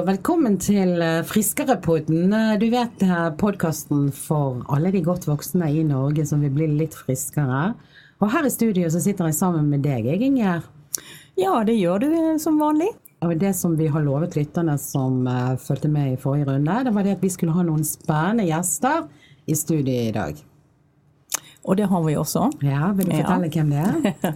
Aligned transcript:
og 0.00 0.06
velkommen 0.08 0.54
til 0.56 0.94
eh, 1.04 1.20
Friskerepodden. 1.28 2.32
Eh, 2.32 2.54
Du 2.60 2.70
vet 2.72 3.02
podkasten 3.40 4.06
for 4.16 4.62
alle 4.72 4.92
de 4.94 5.02
godt 5.04 5.26
voksne 5.28 5.68
i 5.68 5.82
Norge 5.84 6.24
som 6.28 6.40
vil 6.40 6.54
bli 6.54 6.68
litt 6.78 6.96
friskere. 6.96 7.74
Og 8.20 8.32
her 8.32 8.48
i 8.48 8.52
studio 8.52 8.88
så 8.88 9.02
sitter 9.02 9.28
jeg 9.28 9.36
sammen 9.36 9.68
med 9.68 9.84
deg, 9.84 10.08
jeg, 10.08 10.22
Inger. 10.24 10.64
Ja, 11.36 11.58
det 11.68 11.76
gjør 11.76 12.00
du 12.00 12.08
eh, 12.08 12.38
som 12.40 12.56
vanlig. 12.62 12.88
Og 13.20 13.34
det 13.42 13.52
som 13.58 13.76
vi 13.76 13.90
har 13.92 14.00
lovet 14.00 14.38
lytterne 14.38 14.78
som 14.80 15.26
fulgte 15.60 15.90
med 15.92 16.14
i 16.14 16.20
forrige 16.20 16.48
runde, 16.48 16.78
det 16.86 16.94
var 16.96 17.04
det 17.04 17.18
at 17.18 17.26
vi 17.26 17.28
skulle 17.34 17.52
ha 17.52 17.66
noen 17.66 17.84
spennende 17.84 18.48
gjester 18.48 19.04
i 19.44 19.58
studiet 19.58 20.06
i 20.08 20.14
dag. 20.16 20.40
Og 21.68 21.76
det 21.76 21.86
har 21.90 22.02
vi 22.06 22.14
også. 22.16 22.46
Ja, 22.64 22.92
Vil 22.96 23.06
du 23.10 23.16
Ja. 23.16 23.22
fortelle 23.22 23.50
hvem 23.52 23.70
det 23.70 23.80
er? 24.24 24.32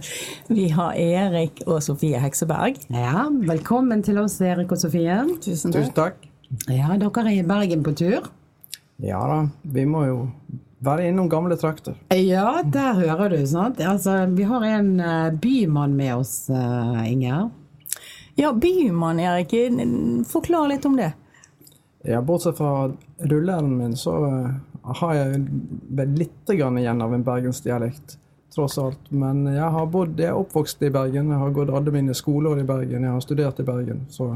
Vi 0.55 0.67
har 0.69 0.93
Erik 0.93 1.63
og 1.65 1.81
Sofie 1.83 2.19
Hekseberg. 2.21 2.75
Ja, 2.93 3.25
Velkommen 3.29 4.03
til 4.05 4.19
oss, 4.21 4.39
Erik 4.41 4.71
og 4.71 4.77
Sofie. 4.77 5.17
Tusen 5.41 5.73
Tusen 5.73 5.93
takk. 5.97 6.15
Ja, 6.69 6.93
Dere 7.01 7.23
er 7.25 7.31
i 7.39 7.41
Bergen 7.43 7.81
på 7.83 7.95
tur. 7.97 8.29
Ja 9.01 9.19
da, 9.27 9.39
vi 9.63 9.83
må 9.89 10.05
jo 10.05 10.19
være 10.85 11.07
innom 11.09 11.27
gamle 11.29 11.57
trakter. 11.57 11.95
Ja, 12.13 12.61
der 12.61 12.93
hører 13.01 13.29
du. 13.33 13.45
sant? 13.47 13.79
Altså, 13.81 14.27
Vi 14.35 14.43
har 14.43 14.61
en 14.63 14.99
eh, 14.99 15.31
bymann 15.31 15.95
med 15.97 16.13
oss, 16.15 16.49
eh, 16.49 17.11
Inger. 17.11 17.49
Ja, 18.37 18.51
Bymann, 18.53 19.19
Erik. 19.19 19.51
Forklar 20.27 20.67
litt 20.69 20.85
om 20.85 20.95
det. 20.95 21.13
Ja, 22.05 22.21
Bortsett 22.21 22.57
fra 22.57 22.91
rulleren 23.19 23.77
min, 23.77 23.95
så 23.95 24.13
eh, 24.27 24.51
har 24.85 25.13
jeg 25.17 26.07
litt 26.17 26.53
grann 26.57 26.77
igjen 26.77 27.01
av 27.01 27.13
en 27.13 27.25
bergensdialekt. 27.25 28.17
Tross 28.55 28.77
alt. 28.79 29.11
Men 29.11 29.43
jeg 29.51 29.69
har 29.75 29.87
bodd, 29.91 30.19
jeg 30.19 30.31
er 30.31 30.39
oppvokst 30.39 30.83
i 30.85 30.91
Bergen, 30.93 31.31
jeg 31.33 31.41
har 31.41 31.55
gått 31.55 31.73
alle 31.75 31.91
mine 31.91 32.15
skoleår 32.15 32.61
i 32.61 32.67
Bergen, 32.67 33.03
jeg 33.03 33.15
har 33.17 33.23
studert 33.23 33.59
i 33.59 33.65
Bergen. 33.67 34.05
Så 34.13 34.29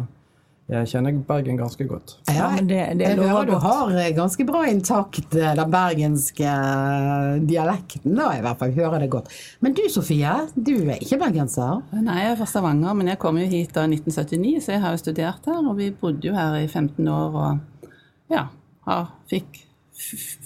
jeg 0.70 0.90
kjenner 0.92 1.16
Bergen 1.26 1.58
ganske 1.58 1.86
godt. 1.90 2.12
Ja, 2.30 2.50
men 2.54 2.68
det, 2.70 2.82
det 3.00 3.08
jeg 3.08 3.18
hører 3.24 3.48
du 3.48 3.56
har 3.64 3.94
eh, 3.98 4.12
ganske 4.14 4.46
bra 4.46 4.66
intakt 4.70 5.34
eh, 5.34 5.54
den 5.58 5.72
bergenske 5.74 6.46
eh, 6.46 7.40
dialekten, 7.50 8.14
da 8.20 8.28
i 8.38 8.44
hvert 8.46 8.60
fall. 8.60 8.76
Hører 8.76 9.02
det 9.02 9.08
godt. 9.16 9.32
Men 9.66 9.74
du 9.78 9.82
Sofie, 9.90 10.36
du 10.54 10.76
er 10.84 11.00
ikke 11.02 11.18
bergenser? 11.24 11.82
Nei, 11.96 12.20
jeg 12.22 12.36
er 12.36 12.38
fra 12.42 12.50
Stavanger, 12.52 12.94
men 13.00 13.10
jeg 13.10 13.22
kom 13.24 13.40
jo 13.42 13.48
hit 13.50 13.74
da 13.74 13.88
i 13.88 13.96
1979, 13.96 14.60
så 14.68 14.76
jeg 14.76 14.84
har 14.84 14.94
jo 14.94 15.02
studert 15.02 15.50
her. 15.50 15.64
Og 15.64 15.74
vi 15.80 15.90
bodde 16.04 16.30
jo 16.30 16.36
her 16.38 16.60
i 16.60 16.68
15 16.68 17.10
år 17.16 17.42
og 17.48 17.90
ja, 18.30 18.46
fikk, 19.32 19.64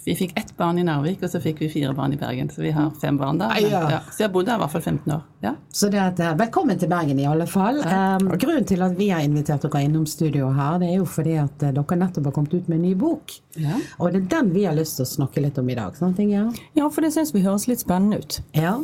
vi 0.05 0.15
fikk 0.17 0.31
ett 0.39 0.57
barn 0.57 0.79
i 0.79 0.83
Narvik, 0.83 1.21
og 1.23 1.29
så 1.29 1.39
fikk 1.41 1.59
vi 1.61 1.67
fire 1.69 1.93
barn 1.95 2.13
i 2.13 2.17
Bergen. 2.17 2.49
Så 2.49 2.61
vi 2.63 2.71
har 2.73 2.89
fem 3.01 3.17
barn 3.17 3.37
der. 3.37 3.53
Men, 3.53 3.69
Ja. 3.71 3.81
ja, 3.89 3.99
så 4.09 4.17
jeg 4.23 4.27
har 4.27 4.33
bodd 4.33 4.47
her 4.49 4.55
i 4.55 4.59
hvert 4.63 4.71
fall 4.71 4.81
15 4.81 5.11
år. 5.13 5.21
Ja. 5.41 5.53
Så 5.71 5.89
det 5.91 5.99
at, 6.01 6.19
eh, 6.19 6.33
velkommen 6.35 6.79
til 6.79 6.89
Bergen 6.89 7.19
i 7.19 7.25
alle 7.29 7.45
fall. 7.47 7.77
Um, 7.85 8.27
grunnen 8.37 8.65
til 8.65 8.81
at 8.81 8.97
vi 8.97 9.09
har 9.09 9.21
invitert 9.21 9.61
dere 9.61 9.83
innom 9.85 10.05
studio 10.07 10.51
her, 10.51 10.79
det 10.79 10.89
er 10.89 10.97
jo 10.97 11.05
fordi 11.05 11.37
at 11.43 11.63
eh, 11.63 11.71
dere 11.71 11.99
nettopp 12.01 12.25
har 12.25 12.31
kommet 12.31 12.53
ut 12.53 12.67
med 12.67 12.77
en 12.79 12.81
ny 12.81 12.93
bok. 12.95 13.31
Ja. 13.55 13.77
Og 13.99 14.11
det 14.13 14.23
er 14.23 14.41
den 14.41 14.53
vi 14.53 14.65
har 14.65 14.73
lyst 14.75 14.97
til 14.97 15.05
å 15.05 15.13
snakke 15.13 15.41
litt 15.41 15.57
om 15.57 15.69
i 15.69 15.75
dag. 15.75 15.95
sant 15.95 16.17
Inger? 16.19 16.51
Ja, 16.75 16.89
for 16.89 17.01
det 17.01 17.13
syns 17.13 17.33
vi 17.33 17.41
høres 17.45 17.67
litt 17.67 17.79
spennende 17.79 18.17
ut. 18.19 18.39
Ja. 18.53 18.79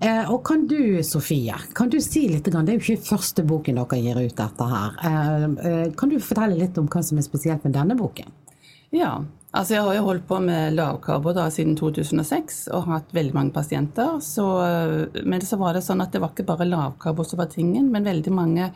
Eh, 0.00 0.30
og 0.30 0.44
kan 0.44 0.66
du, 0.66 1.02
Sofie, 1.02 1.54
kan 1.74 1.88
du 1.88 1.98
si 2.00 2.28
litt, 2.28 2.44
grann, 2.44 2.64
det 2.66 2.74
er 2.74 2.78
jo 2.78 2.94
ikke 2.94 3.08
første 3.08 3.42
boken 3.44 3.74
dere 3.80 3.98
gir 4.00 4.20
ut 4.20 4.36
dette 4.36 4.68
her. 4.70 4.90
Eh, 5.02 5.44
eh, 5.66 5.90
kan 5.96 6.08
du 6.12 6.18
fortelle 6.20 6.58
litt 6.60 6.78
om 6.78 6.86
hva 6.88 7.02
som 7.02 7.18
er 7.18 7.22
spesielt 7.26 7.64
med 7.64 7.72
denne 7.74 7.96
boken? 7.98 8.28
Ja, 8.94 9.16
altså 9.54 9.76
jeg 9.76 9.86
har 9.86 9.96
jo 9.96 10.04
holdt 10.08 10.26
på 10.28 10.40
med 10.42 10.74
lavkarbo 10.76 11.32
da 11.36 11.46
siden 11.52 11.76
2006 11.78 12.66
og 12.74 12.90
hatt 12.90 13.14
veldig 13.16 13.34
mange 13.36 13.54
pasienter. 13.54 14.18
Så, 14.24 14.44
men 15.24 15.44
så 15.46 15.58
var 15.60 15.76
det 15.76 15.84
sånn 15.86 16.02
at 16.04 16.14
det 16.14 16.22
var 16.22 16.34
ikke 16.34 16.48
bare 16.48 16.68
lavkarbo 16.68 17.26
som 17.26 17.42
var 17.42 17.52
tingen, 17.54 17.90
men 17.94 18.06
veldig 18.06 18.34
mange 18.34 18.70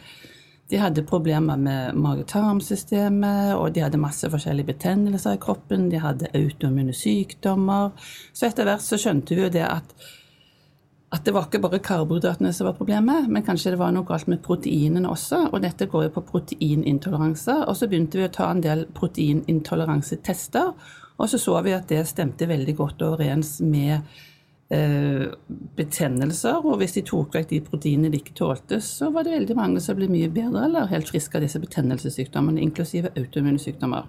de 0.69 0.77
hadde 0.77 1.07
problemer 1.09 1.57
med 1.57 1.97
mage-tarmsystemet, 1.97 3.55
og 3.57 3.73
de 3.73 3.81
hadde 3.87 4.01
masse 4.01 4.29
forskjellige 4.29 4.69
betennelser 4.69 5.39
i 5.39 5.41
kroppen. 5.41 5.87
De 5.89 6.01
hadde 6.03 6.29
autoimmune 6.37 6.93
sykdommer. 6.93 7.95
Så 8.37 8.51
etter 8.51 8.69
hvert 8.69 8.85
så 8.85 8.99
skjønte 9.01 9.37
vi 9.37 9.47
jo 9.47 9.53
det 9.55 9.65
at 9.65 9.95
at 11.09 11.25
det 11.25 11.33
var 11.33 11.47
ikke 11.47 11.63
bare 11.65 11.81
karbohydratene 11.81 12.51
som 12.53 12.67
var 12.69 12.77
problemet, 12.77 13.31
men 13.33 13.45
kanskje 13.45 13.73
det 13.73 13.81
var 13.81 13.95
noe 13.97 14.05
galt 14.09 14.29
med 14.29 14.43
proteinene 14.45 15.09
også. 15.09 15.47
Og 15.55 15.63
dette 15.65 15.89
går 15.89 16.05
jo 16.05 16.15
på 16.19 16.25
proteinintoleranse. 16.35 17.55
Og 17.65 17.79
så 17.79 17.89
begynte 17.89 18.21
vi 18.21 18.27
å 18.27 18.33
ta 18.33 18.51
en 18.53 18.61
del 18.65 18.85
proteinintoleransetester, 18.97 20.75
og 21.19 21.31
så 21.33 21.41
så 21.41 21.57
vi 21.65 21.73
at 21.75 21.89
det 21.91 22.05
stemte 22.07 22.47
veldig 22.47 22.75
godt 22.79 23.03
overens 23.03 23.57
med 23.65 24.05
eh, 24.71 25.25
betennelser. 25.81 26.61
Og 26.61 26.77
hvis 26.83 26.99
de 26.99 27.07
tok 27.09 27.41
vekk 27.41 27.51
de 27.55 27.65
proteinene 27.71 28.13
de 28.13 28.21
ikke 28.21 28.37
tålte, 28.39 28.83
så 28.85 29.09
var 29.15 29.25
det 29.25 29.35
veldig 29.39 29.57
mange 29.59 29.83
som 29.83 29.97
ble 29.99 30.11
mye 30.13 30.29
bedre 30.31 30.69
eller 30.69 30.93
helt 30.93 31.09
friske 31.09 31.41
av 31.41 31.47
disse 31.47 31.63
betennelsessykdommene, 31.65 32.61
inklusive 32.69 33.17
autoimmune 33.17 33.59
sykdommer. 33.63 34.07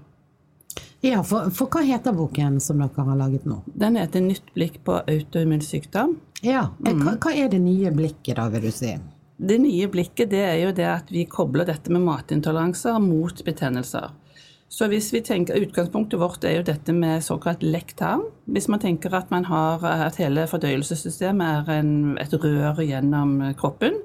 Ja, 1.00 1.22
for, 1.24 1.48
for 1.56 1.72
hva 1.72 1.80
heter 1.88 2.12
boken 2.12 2.58
som 2.60 2.82
dere 2.84 3.06
har 3.08 3.18
laget 3.18 3.46
nå? 3.48 3.62
Den 3.72 3.96
heter 3.96 4.20
'Nytt 4.20 4.52
blikk 4.52 4.82
på 4.84 5.00
autoimmun 5.00 5.64
sykdom'. 5.64 6.18
Ja, 6.46 6.70
eh, 6.86 6.96
hva, 6.96 7.16
hva 7.20 7.34
er 7.36 7.50
det 7.52 7.60
nye 7.64 7.92
blikket 7.96 8.38
da, 8.40 8.48
vil 8.54 8.70
du 8.70 8.72
si? 8.74 8.94
Det 9.40 9.58
nye 9.62 9.88
blikket 9.92 10.32
det 10.34 10.42
er 10.44 10.58
jo 10.66 10.72
det 10.76 10.88
at 10.88 11.12
vi 11.12 11.24
kobler 11.30 11.68
dette 11.68 11.92
med 11.92 12.04
matintoleranser 12.04 13.00
mot 13.04 13.44
betennelser. 13.46 14.12
Så 14.70 14.86
hvis 14.92 15.08
vi 15.14 15.24
tenker, 15.26 15.58
Utgangspunktet 15.58 16.20
vårt 16.22 16.44
er 16.46 16.60
jo 16.60 16.66
dette 16.68 16.94
med 16.94 17.24
såkalt 17.26 17.64
lekk 17.66 17.96
tarm. 17.98 18.28
Hvis 18.46 18.68
man 18.70 18.82
tenker 18.84 19.16
at 19.18 19.32
man 19.34 19.48
har 19.50 19.82
at 19.82 20.20
hele 20.22 20.46
fordøyelsessystemet 20.48 21.70
er 21.70 21.80
en, 21.80 21.94
et 22.22 22.36
rør 22.36 22.84
gjennom 22.86 23.40
kroppen, 23.58 23.98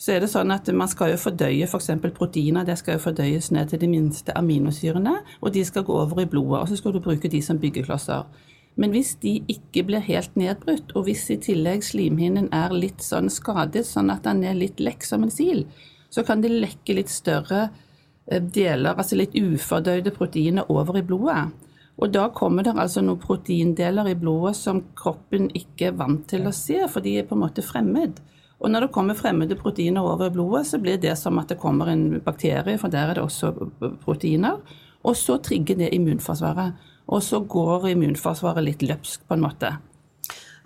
så 0.00 0.14
er 0.14 0.22
det 0.24 0.30
sånn 0.32 0.54
at 0.54 0.70
man 0.72 0.88
skal 0.88 1.12
jo 1.12 1.18
fordøye 1.20 1.66
f.eks. 1.68 1.90
For 2.00 2.14
proteiner. 2.16 2.64
Det 2.64 2.78
skal 2.80 2.96
jo 2.96 3.04
fordøyes 3.04 3.50
ned 3.52 3.68
til 3.68 3.82
de 3.82 3.90
minste 3.92 4.32
aminosyrene, 4.38 5.18
og 5.42 5.52
de 5.52 5.66
skal 5.68 5.84
gå 5.84 5.98
over 6.00 6.22
i 6.22 6.30
blodet. 6.30 6.62
Og 6.62 6.70
så 6.70 6.80
skal 6.80 6.96
du 6.96 7.02
bruke 7.04 7.28
de 7.28 7.42
som 7.44 7.60
byggeklosser. 7.60 8.24
Men 8.80 8.94
hvis 8.94 9.12
de 9.20 9.36
ikke 9.52 9.84
blir 9.90 10.04
helt 10.06 10.36
nedbrutt, 10.40 10.94
og 10.96 11.04
hvis 11.04 11.26
i 11.34 11.38
tillegg 11.42 11.84
slimhinnen 11.84 12.48
er 12.56 12.72
litt 12.72 13.04
sånn 13.04 13.28
skadet, 13.32 13.84
sånn 13.84 14.12
at 14.12 14.24
den 14.24 14.40
er 14.48 14.56
litt 14.56 14.80
lekk 14.80 15.04
som 15.04 15.26
en 15.26 15.32
sil, 15.32 15.66
så 16.10 16.24
kan 16.26 16.40
det 16.40 16.52
lekke 16.54 16.96
litt 16.96 17.12
større 17.12 17.66
eh, 17.68 18.40
deler, 18.40 18.96
altså 18.96 19.18
litt 19.20 19.36
ufordøyde 19.36 20.14
proteiner, 20.16 20.70
over 20.72 20.96
i 20.96 21.04
blodet. 21.04 21.50
Og 22.00 22.08
da 22.14 22.30
kommer 22.32 22.64
det 22.64 22.72
altså 22.72 23.02
noen 23.04 23.20
proteindeler 23.20 24.08
i 24.08 24.16
blodet 24.16 24.56
som 24.56 24.80
kroppen 24.96 25.50
ikke 25.52 25.90
er 25.90 25.98
vant 26.00 26.24
til 26.30 26.48
å 26.48 26.56
se, 26.56 26.80
for 26.88 27.04
de 27.04 27.18
er 27.20 27.28
på 27.28 27.36
en 27.36 27.44
måte 27.44 27.64
fremmed. 27.66 28.22
Og 28.60 28.72
når 28.72 28.86
det 28.86 28.94
kommer 28.94 29.16
fremmede 29.16 29.56
proteiner 29.60 30.04
over 30.04 30.28
i 30.28 30.32
blodet, 30.32 30.66
så 30.68 30.80
blir 30.80 30.96
det 31.00 31.18
som 31.20 31.38
at 31.40 31.52
det 31.52 31.60
kommer 31.60 31.92
en 31.92 32.20
bakterie, 32.24 32.80
for 32.80 32.92
der 32.92 33.12
er 33.12 33.20
det 33.20 33.24
også 33.24 33.52
proteiner. 34.04 34.56
Og 35.04 35.16
så 35.16 35.36
trigger 35.44 35.78
det 35.80 35.92
immunforsvaret. 35.96 36.88
Og 37.10 37.22
så 37.26 37.40
går 37.42 37.88
immunforsvaret 37.90 38.62
litt 38.64 38.82
løpsk, 38.86 39.24
på 39.26 39.34
en 39.34 39.42
måte. 39.42 39.72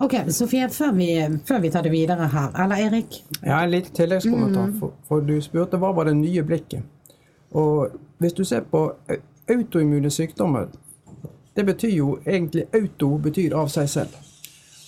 Ok, 0.03 0.13
Sofie, 0.35 0.67
før 0.69 0.91
vi, 0.97 1.07
før 1.47 1.61
vi 1.63 1.69
tar 1.71 1.85
det 1.87 1.91
videre 1.93 2.27
her, 2.29 2.49
eller 2.63 2.81
Erik? 2.85 3.21
Ja, 3.45 3.61
En 3.63 3.71
liten 3.71 3.93
tilleggskommentar, 3.95 4.73
for, 4.79 4.91
for 5.07 5.23
du 5.25 5.37
spurte 5.41 5.79
hva 5.81 5.93
var 5.95 6.09
det 6.09 6.17
nye 6.19 6.43
blikket. 6.43 6.83
Og 7.55 7.95
hvis 8.19 8.33
du 8.35 8.43
ser 8.43 8.65
på 8.67 8.81
au- 9.09 9.21
autoimmune 9.55 10.11
sykdommer, 10.11 10.67
det 11.55 11.65
betyr 11.65 11.95
jo 11.95 12.17
egentlig 12.27 12.65
auto 12.75 13.13
betyr 13.23 13.55
av 13.55 13.69
seg 13.71 13.87
selv. 13.89 14.17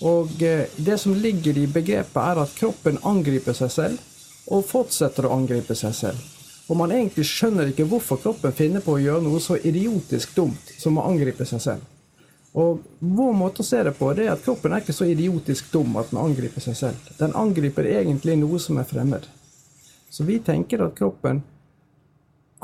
Og 0.06 0.30
det 0.38 1.00
som 1.00 1.16
ligger 1.16 1.58
i 1.58 1.66
begrepet 1.72 2.20
er 2.22 2.42
at 2.44 2.52
kroppen 2.60 3.00
angriper 3.08 3.56
seg 3.58 3.72
selv 3.72 4.52
og 4.54 4.66
fortsetter 4.68 5.26
å 5.26 5.32
angripe 5.40 5.74
seg 5.76 5.96
selv. 5.96 6.20
Og 6.68 6.76
man 6.76 6.92
egentlig 6.92 7.26
skjønner 7.30 7.70
ikke 7.72 7.88
hvorfor 7.88 8.20
kroppen 8.20 8.56
finner 8.56 8.84
på 8.84 8.98
å 8.98 9.02
gjøre 9.02 9.24
noe 9.24 9.40
så 9.44 9.56
idiotisk 9.56 10.36
dumt 10.36 10.74
som 10.76 11.00
å 11.00 11.06
angripe 11.08 11.48
seg 11.48 11.64
selv. 11.64 11.94
Og 12.58 12.82
vår 13.00 13.36
måte 13.38 13.62
å 13.62 13.68
se 13.68 13.80
det 13.86 13.94
på, 14.00 14.10
det 14.18 14.26
er 14.26 14.34
at 14.34 14.44
kroppen 14.44 14.74
er 14.74 14.82
ikke 14.82 14.96
så 14.96 15.06
idiotisk 15.08 15.70
dum 15.72 15.96
at 16.00 16.10
den 16.12 16.20
angriper 16.22 16.64
seg 16.64 16.78
selv. 16.80 17.12
Den 17.20 17.36
angriper 17.38 17.86
egentlig 17.86 18.38
noe 18.42 18.60
som 18.60 18.80
er 18.82 18.88
fremmed. 18.90 19.28
Så 20.10 20.26
vi 20.26 20.40
tenker 20.44 20.82
at 20.82 20.96
kroppen 20.98 21.44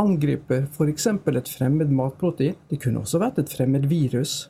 angriper 0.02 0.66
f.eks. 0.72 1.08
et 1.08 1.54
fremmed 1.54 1.92
matprotein. 1.94 2.58
Det 2.70 2.82
kunne 2.82 3.04
også 3.04 3.22
vært 3.22 3.44
et 3.44 3.54
fremmed 3.54 3.86
virus. 3.92 4.50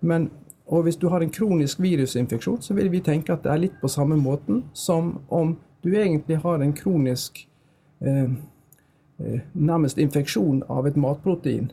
Men, 0.00 0.28
og 0.66 0.84
hvis 0.84 1.00
du 1.00 1.08
har 1.08 1.24
en 1.24 1.32
kronisk 1.32 1.80
virusinfeksjon, 1.80 2.60
så 2.60 2.76
vil 2.76 2.92
vi 2.92 3.00
tenke 3.00 3.32
at 3.32 3.46
det 3.46 3.52
er 3.54 3.64
litt 3.64 3.80
på 3.80 3.88
samme 3.88 4.18
måten 4.20 4.66
som 4.76 5.22
om 5.32 5.56
du 5.82 5.94
egentlig 5.96 6.42
har 6.44 6.60
en 6.60 6.74
kronisk 6.76 7.46
eh, 8.04 8.28
nærmest 9.52 10.00
infeksjon 10.02 10.62
av 10.72 10.86
et 10.88 10.96
matprotein 10.98 11.68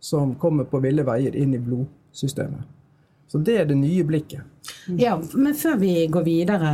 som 0.00 0.34
kommer 0.34 0.64
på 0.64 0.80
ville 0.82 1.04
veier 1.06 1.36
inn 1.36 1.54
i 1.54 1.60
blodsystemet. 1.62 2.66
Så 3.28 3.38
det 3.44 3.58
er 3.60 3.66
det 3.68 3.76
nye 3.76 4.04
blikket. 4.08 4.40
Ja, 4.96 5.18
men 5.34 5.56
før 5.56 5.76
vi 5.82 6.06
går 6.08 6.24
videre, 6.24 6.70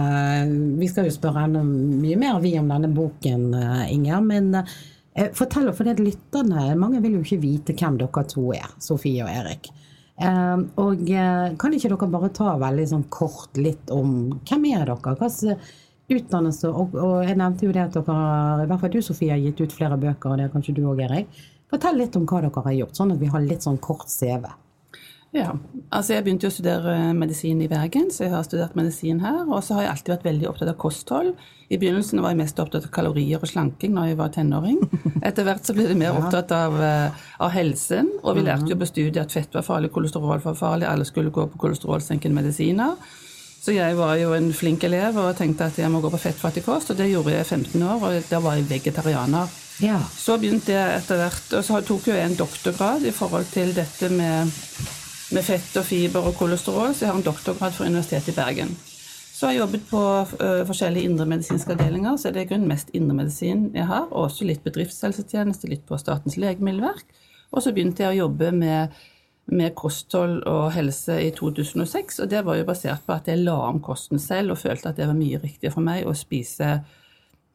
vi 0.79 0.89
skal 0.91 1.09
jo 1.09 1.15
spørre 1.15 1.49
enda 1.49 1.65
mye 1.67 2.19
mer 2.19 2.39
vi 2.43 2.53
om 2.61 2.69
denne 2.71 2.91
boken, 2.95 3.49
eh, 3.59 3.95
Inger. 3.95 4.21
Men 4.23 4.53
eh, 4.61 5.33
fortell 5.35 5.73
for 5.75 5.89
det 5.89 5.99
lytterne, 5.99 6.69
mange 6.79 7.03
vil 7.03 7.19
jo 7.19 7.25
ikke 7.25 7.43
vite 7.43 7.75
hvem 7.75 7.99
dere 7.99 8.25
to 8.31 8.53
er, 8.55 8.71
Sofie 8.79 9.27
og 9.27 9.33
Erik. 9.33 9.73
Eh, 10.23 10.61
og 10.79 11.11
eh, 11.11 11.57
kan 11.59 11.75
ikke 11.75 11.91
dere 11.91 12.11
bare 12.13 12.31
ta 12.39 12.55
veldig 12.63 12.87
sånn 12.93 13.09
kort 13.11 13.59
litt 13.59 13.91
om 13.91 14.39
hvem 14.47 14.71
er 14.71 14.87
dere? 14.93 15.17
Hva 15.19 15.31
utdannelse 16.13 16.69
og, 16.69 16.97
og 17.01 17.15
jeg 17.25 17.39
nevnte 17.41 17.65
jo 17.65 17.73
det 17.73 17.87
at 17.87 17.97
dere, 17.97 18.65
i 18.65 18.69
hvert 18.69 18.83
fall 18.83 18.93
du 18.93 19.01
Sofie, 19.03 19.33
har 19.33 19.41
gitt 19.41 19.63
ut 19.65 19.77
flere 19.77 19.97
bøker, 20.01 20.35
og 20.35 20.41
det 20.41 20.49
er 20.49 20.53
kanskje 20.53 20.77
du 20.77 20.83
òg, 20.85 21.01
Erik. 21.07 21.31
Fortell 21.73 21.97
litt 21.99 22.17
om 22.19 22.27
hva 22.29 22.43
dere 22.45 22.67
har 22.69 22.77
gjort, 22.83 22.99
sånn 22.99 23.15
at 23.15 23.23
vi 23.23 23.33
har 23.33 23.43
litt 23.45 23.65
sånn 23.65 23.81
kort 23.83 24.13
CV. 24.13 24.47
Ja, 25.35 25.51
altså 25.91 26.15
Jeg 26.15 26.23
begynte 26.23 26.47
jo 26.47 26.53
å 26.53 26.55
studere 26.55 26.93
medisin 27.19 27.59
i 27.65 27.67
Bergen, 27.67 28.07
så 28.15 28.23
jeg 28.23 28.31
har 28.37 28.45
studert 28.47 28.77
medisin 28.79 29.19
her. 29.25 29.41
Og 29.49 29.65
så 29.67 29.75
har 29.75 29.83
jeg 29.83 29.91
alltid 29.91 30.13
vært 30.13 30.27
veldig 30.29 30.47
opptatt 30.47 30.71
av 30.71 30.77
kosthold. 30.79 31.33
I 31.75 31.79
begynnelsen 31.83 32.23
var 32.23 32.31
jeg 32.31 32.39
mest 32.45 32.61
opptatt 32.63 32.87
av 32.87 32.93
kalorier 32.95 33.43
og 33.43 33.51
slanking 33.51 33.97
når 33.97 34.13
jeg 34.13 34.19
var 34.21 34.31
tenåring. 34.37 34.79
Etter 35.27 35.49
hvert 35.49 35.67
så 35.67 35.75
ble 35.75 35.89
jeg 35.89 35.99
mer 35.99 36.15
opptatt 36.21 36.55
av, 36.55 36.79
eh, 36.79 37.27
av 37.43 37.51
helsen, 37.51 38.13
og 38.23 38.39
vi 38.39 38.47
lærte 38.47 38.71
jo 38.71 38.79
på 38.79 38.87
studiet 38.87 39.25
at 39.25 39.35
fett 39.35 39.59
var 39.59 39.67
farlig, 39.67 39.91
kolesterol 39.97 40.39
var 40.39 40.55
farlig, 40.55 40.87
alle 40.87 41.09
skulle 41.09 41.35
gå 41.35 41.49
på 41.51 41.63
kolesterolsenkende 41.67 42.39
medisiner. 42.39 42.95
Så 43.65 43.73
jeg 43.73 43.97
var 43.97 44.19
jo 44.21 44.35
en 44.37 44.51
flink 44.53 44.83
elev 44.85 45.17
og 45.17 45.39
tenkte 45.39 45.71
at 45.71 45.79
jeg 45.81 45.89
må 45.89 46.03
gå 46.05 46.11
på 46.13 46.21
fettfattig 46.21 46.67
kost, 46.67 46.91
og 46.93 46.99
det 46.99 47.07
gjorde 47.09 47.33
jeg 47.33 47.47
i 47.47 47.49
15 47.49 47.83
år, 47.83 48.03
og 48.05 48.27
da 48.29 48.41
var 48.45 48.59
jeg 48.59 48.67
vegetarianer. 48.69 49.53
Ja. 49.81 50.03
Så 50.05 50.37
begynte 50.39 50.75
jeg 50.75 50.99
etter 50.99 51.23
hvert, 51.23 51.47
og 51.57 51.65
så 51.65 51.81
tok 51.81 52.11
jeg 52.11 52.21
en 52.21 52.37
doktorgrad 52.37 53.07
i 53.09 53.13
forhold 53.15 53.49
til 53.55 53.73
dette 53.75 54.11
med, 54.13 54.53
med 55.33 55.47
fett 55.47 55.79
og 55.81 55.87
fiber 55.89 56.29
og 56.29 56.37
kolesterol, 56.37 56.93
så 56.93 57.07
jeg 57.07 57.15
har 57.15 57.23
en 57.23 57.25
doktorgrad 57.25 57.73
fra 57.73 57.89
Universitetet 57.89 58.35
i 58.35 58.37
Bergen. 58.37 58.77
Så 59.35 59.49
har 59.49 59.57
jeg 59.57 59.63
jobbet 59.65 59.89
på 59.89 60.03
uh, 60.05 60.61
forskjellige 60.69 61.09
indremedisinske 61.09 61.73
avdelinger, 61.73 62.21
så 62.21 62.31
det 62.31 62.43
er 62.43 62.47
i 62.47 62.53
grunnen 62.53 62.71
mest 62.71 62.93
indremedisin 62.93 63.71
jeg 63.75 63.89
har, 63.89 64.05
og 64.11 64.29
også 64.29 64.45
litt 64.47 64.63
bedriftshelsetjeneste, 64.69 65.73
litt 65.73 65.89
på 65.89 65.99
Statens 65.99 66.37
legemiddelverk. 66.37 67.09
Og 67.51 67.65
så 67.65 67.73
begynte 67.73 68.05
jeg 68.05 68.13
å 68.13 68.27
jobbe 68.27 68.53
med, 68.55 68.95
med 69.53 69.75
kosthold 69.77 70.43
og 70.49 70.73
helse 70.73 71.19
i 71.21 71.31
2006, 71.37 72.21
og 72.25 72.31
det 72.33 72.45
var 72.47 72.57
jo 72.59 72.69
basert 72.69 73.05
på 73.05 73.13
at 73.13 73.29
jeg 73.29 73.43
la 73.43 73.57
om 73.69 73.81
kosten 73.85 74.21
selv 74.23 74.55
og 74.55 74.61
følte 74.63 74.91
at 74.91 75.01
det 75.01 75.09
var 75.11 75.19
mye 75.19 75.41
riktigere 75.43 75.75
for 75.75 75.85
meg 75.85 76.07
å 76.09 76.15
spise 76.17 76.79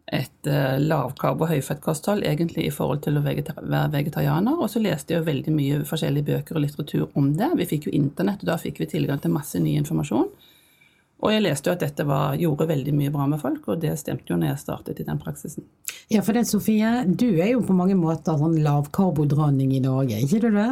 et 0.09 0.49
uh, 0.49 0.77
lavkarbo- 0.81 1.45
og 1.45 1.51
høyfettkosthold 1.53 2.23
egentlig 2.25 2.65
i 2.65 2.73
forhold 2.73 3.03
til 3.05 3.19
å 3.19 3.23
være 3.23 3.89
vegetarianer. 3.93 4.57
Og 4.57 4.69
så 4.73 4.81
leste 4.81 5.13
jeg 5.13 5.21
jo 5.21 5.27
veldig 5.27 5.53
mye 5.53 5.81
forskjellige 5.85 6.29
bøker 6.31 6.57
og 6.57 6.63
litteratur 6.65 7.19
om 7.19 7.33
det. 7.37 7.51
Vi 7.59 7.67
fikk 7.69 7.89
jo 7.89 7.97
internett, 7.97 8.41
og 8.41 8.49
da 8.49 8.57
fikk 8.61 8.81
vi 8.81 8.89
tilgang 8.89 9.21
til 9.21 9.33
masse 9.35 9.61
ny 9.61 9.75
informasjon. 9.81 10.31
Og 11.19 11.33
jeg 11.33 11.43
leste 11.43 11.67
jo 11.67 11.75
at 11.75 11.83
dette 11.83 12.05
var, 12.07 12.37
gjorde 12.39 12.69
veldig 12.69 12.93
mye 12.95 13.11
bra 13.13 13.25
med 13.27 13.41
folk, 13.41 13.67
og 13.67 13.81
det 13.83 13.91
stemte 13.99 14.31
jo 14.31 14.37
når 14.39 14.53
jeg 14.53 14.61
startet 14.61 15.01
i 15.01 15.05
den 15.07 15.19
praksisen. 15.21 15.67
Ja, 16.09 16.23
for 16.23 16.33
det, 16.33 16.45
Sofie, 16.47 17.03
du 17.05 17.27
er 17.35 17.51
jo 17.51 17.65
på 17.65 17.75
mange 17.75 17.97
måter 17.99 18.39
en 18.39 18.55
lavkarbodronning 18.63 19.75
i 19.75 19.83
Norge, 19.83 20.21
ikke 20.23 20.41
du 20.47 20.49
det? 20.55 20.71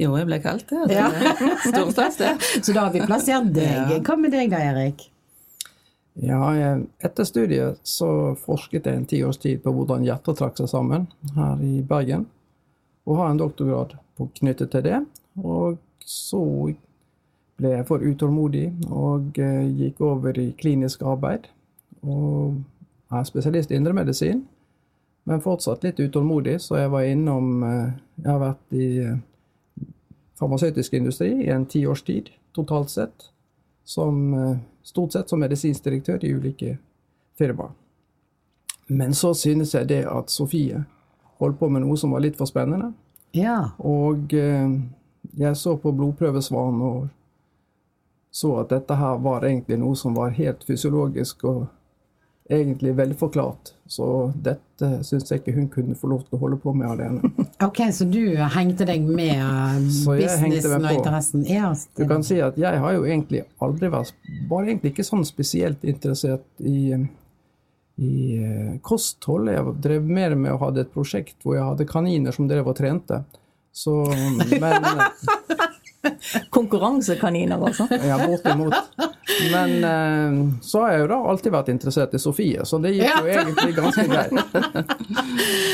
Jo, 0.00 0.12
jeg 0.18 0.26
ble 0.26 0.38
kalt 0.42 0.70
det. 0.70 0.84
Ja. 0.94 1.08
Stor 1.70 1.90
stas, 1.94 2.16
det. 2.18 2.32
Så 2.60 2.74
da 2.74 2.86
har 2.88 2.94
vi 2.94 3.02
plassert 3.06 3.52
deg. 3.54 3.98
Hva 4.02 4.16
med 4.18 4.34
deg 4.34 4.50
da, 4.50 4.62
Erik? 4.72 5.06
Ja, 6.14 6.52
etter 7.02 7.26
studiet 7.26 7.80
så 7.82 8.08
forsket 8.38 8.86
jeg 8.86 9.00
en 9.00 9.06
ti 9.10 9.18
års 9.26 9.40
tid 9.42 9.62
på 9.64 9.72
hvordan 9.74 10.04
hjertet 10.06 10.38
trakk 10.38 10.58
seg 10.60 10.70
sammen 10.70 11.08
her 11.34 11.62
i 11.62 11.80
Bergen. 11.86 12.28
Og 13.04 13.18
har 13.18 13.32
en 13.32 13.40
doktorgrad 13.40 13.96
på, 14.16 14.28
knyttet 14.38 14.70
til 14.74 14.84
det. 14.86 15.00
Og 15.42 15.78
så 16.06 16.42
ble 17.58 17.74
jeg 17.76 17.86
for 17.88 18.02
utålmodig 18.02 18.68
og 18.90 19.38
eh, 19.42 19.66
gikk 19.78 20.02
over 20.06 20.38
i 20.38 20.52
klinisk 20.58 21.02
arbeid. 21.06 21.48
Og 22.02 22.60
er 23.14 23.26
spesialist 23.26 23.70
i 23.70 23.78
indremedisin, 23.78 24.42
men 25.24 25.42
fortsatt 25.44 25.84
litt 25.86 26.00
utålmodig, 26.02 26.58
så 26.60 26.82
jeg 26.82 26.90
var 26.92 27.06
innom 27.08 27.62
eh, 27.64 27.94
Jeg 28.20 28.30
har 28.30 28.42
vært 28.42 28.74
i 28.76 28.88
eh, 29.02 29.16
farmasøytisk 30.38 30.94
industri 30.94 31.30
i 31.44 31.50
en 31.52 31.66
tiårs 31.66 32.02
tid 32.02 32.30
totalt 32.54 32.90
sett. 32.90 33.30
Som, 33.84 34.34
eh, 34.34 34.56
stort 34.82 35.12
sett 35.12 35.28
som 35.28 35.40
medisinsk 35.40 35.84
direktør 35.84 36.24
i 36.24 36.34
ulike 36.34 36.78
firmaer. 37.38 37.70
Men 38.86 39.14
så 39.14 39.34
synes 39.34 39.74
jeg 39.74 39.88
det 39.88 40.04
at 40.06 40.30
Sofie 40.30 40.84
holdt 41.38 41.58
på 41.58 41.68
med 41.68 41.82
noe 41.82 41.96
som 41.96 42.10
var 42.10 42.20
litt 42.20 42.36
for 42.36 42.46
spennende. 42.46 42.92
Ja. 43.32 43.70
Og 43.78 44.34
eh, 44.34 44.70
jeg 45.36 45.56
så 45.56 45.76
på 45.76 45.92
blodprøvesvanen 45.92 46.82
og 46.82 47.08
så 48.34 48.56
at 48.60 48.72
dette 48.72 48.96
her 48.98 49.18
var 49.22 49.44
egentlig 49.46 49.78
noe 49.78 49.96
som 49.96 50.16
var 50.16 50.34
helt 50.34 50.64
fysiologisk 50.66 51.44
og 51.44 51.66
egentlig 52.50 52.92
velforklart. 52.96 53.72
Så 53.86 54.32
dette 54.44 54.88
syns 55.04 55.30
jeg 55.30 55.40
ikke 55.40 55.54
hun 55.56 55.66
kunne 55.72 55.96
få 55.96 56.08
lov 56.10 56.24
til 56.26 56.36
å 56.36 56.40
holde 56.42 56.58
på 56.60 56.72
med 56.76 56.88
alene. 56.90 57.32
Ok, 57.64 57.78
så 57.96 58.04
du 58.04 58.34
hengte 58.52 58.84
deg 58.88 59.04
med 59.06 59.86
businessen 59.86 60.84
og 60.84 60.90
interessen? 60.92 61.44
Ja, 61.48 61.70
Du 61.96 62.02
kan 62.10 62.24
si 62.26 62.40
at 62.44 62.58
jeg 62.60 62.80
har 62.82 62.96
jo 62.96 63.04
egentlig 63.06 63.44
aldri 63.62 63.88
vært 63.92 64.12
Var 64.50 64.66
egentlig 64.66 64.90
ikke 64.92 65.06
sånn 65.06 65.22
spesielt 65.24 65.84
interessert 65.86 66.44
i, 66.60 66.98
i 67.96 68.12
eh, 68.36 68.74
kosthold. 68.84 69.48
Jeg 69.54 69.76
drev 69.86 70.10
mer 70.18 70.34
med 70.36 70.52
å 70.52 70.58
ha 70.64 70.72
et 70.74 70.92
prosjekt 70.92 71.38
hvor 71.46 71.56
jeg 71.56 71.68
hadde 71.70 71.88
kaniner 71.88 72.36
som 72.36 72.50
drev 72.50 72.68
og 72.68 72.76
trente. 72.76 73.22
Så, 73.72 73.94
men 74.64 74.90
Konkurransekaniner, 76.56 77.66
altså. 77.68 77.88
Ja, 77.90 78.18
bortimot. 78.26 78.74
Men 79.52 79.74
eh, 79.84 80.38
så 80.62 80.84
har 80.84 80.94
jeg 80.94 81.04
jo 81.04 81.10
da 81.14 81.20
alltid 81.32 81.54
vært 81.54 81.70
interessert 81.72 82.14
i 82.14 82.22
Sofie, 82.22 82.64
så 82.68 82.80
det 82.82 82.94
gikk 82.96 83.20
jo 83.20 83.32
egentlig 83.34 83.76
ganske 83.78 84.06
greit. 84.10 84.32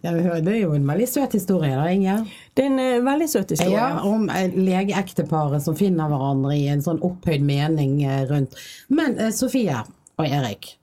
Ja, 0.00 0.12
det 0.12 0.52
er 0.52 0.62
jo 0.62 0.72
en 0.76 0.86
veldig 0.88 1.06
søt 1.08 1.34
historie 1.36 1.74
da, 1.76 1.84
Inger. 1.92 2.24
Det 2.56 2.64
er 2.64 2.70
en 2.70 2.80
eh, 2.82 3.02
veldig 3.04 3.28
søt 3.30 3.52
historie. 3.54 3.76
Ja, 3.76 4.02
om 4.06 4.28
eh, 4.32 4.52
legeekteparet 4.54 5.64
som 5.64 5.76
finner 5.78 6.10
hverandre 6.10 6.54
i 6.56 6.66
en 6.72 6.84
sånn 6.84 7.00
opphøyd 7.06 7.44
mening 7.46 8.00
eh, 8.04 8.22
rundt. 8.30 8.56
Men 8.92 9.18
eh, 9.18 9.32
Sofie 9.36 9.76
og 10.20 10.24
Erik, 10.26 10.74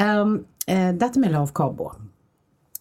um, 0.00 0.40
eh, 0.68 0.90
dette 0.96 1.20
med 1.20 1.34
lavkarbo. 1.34 1.92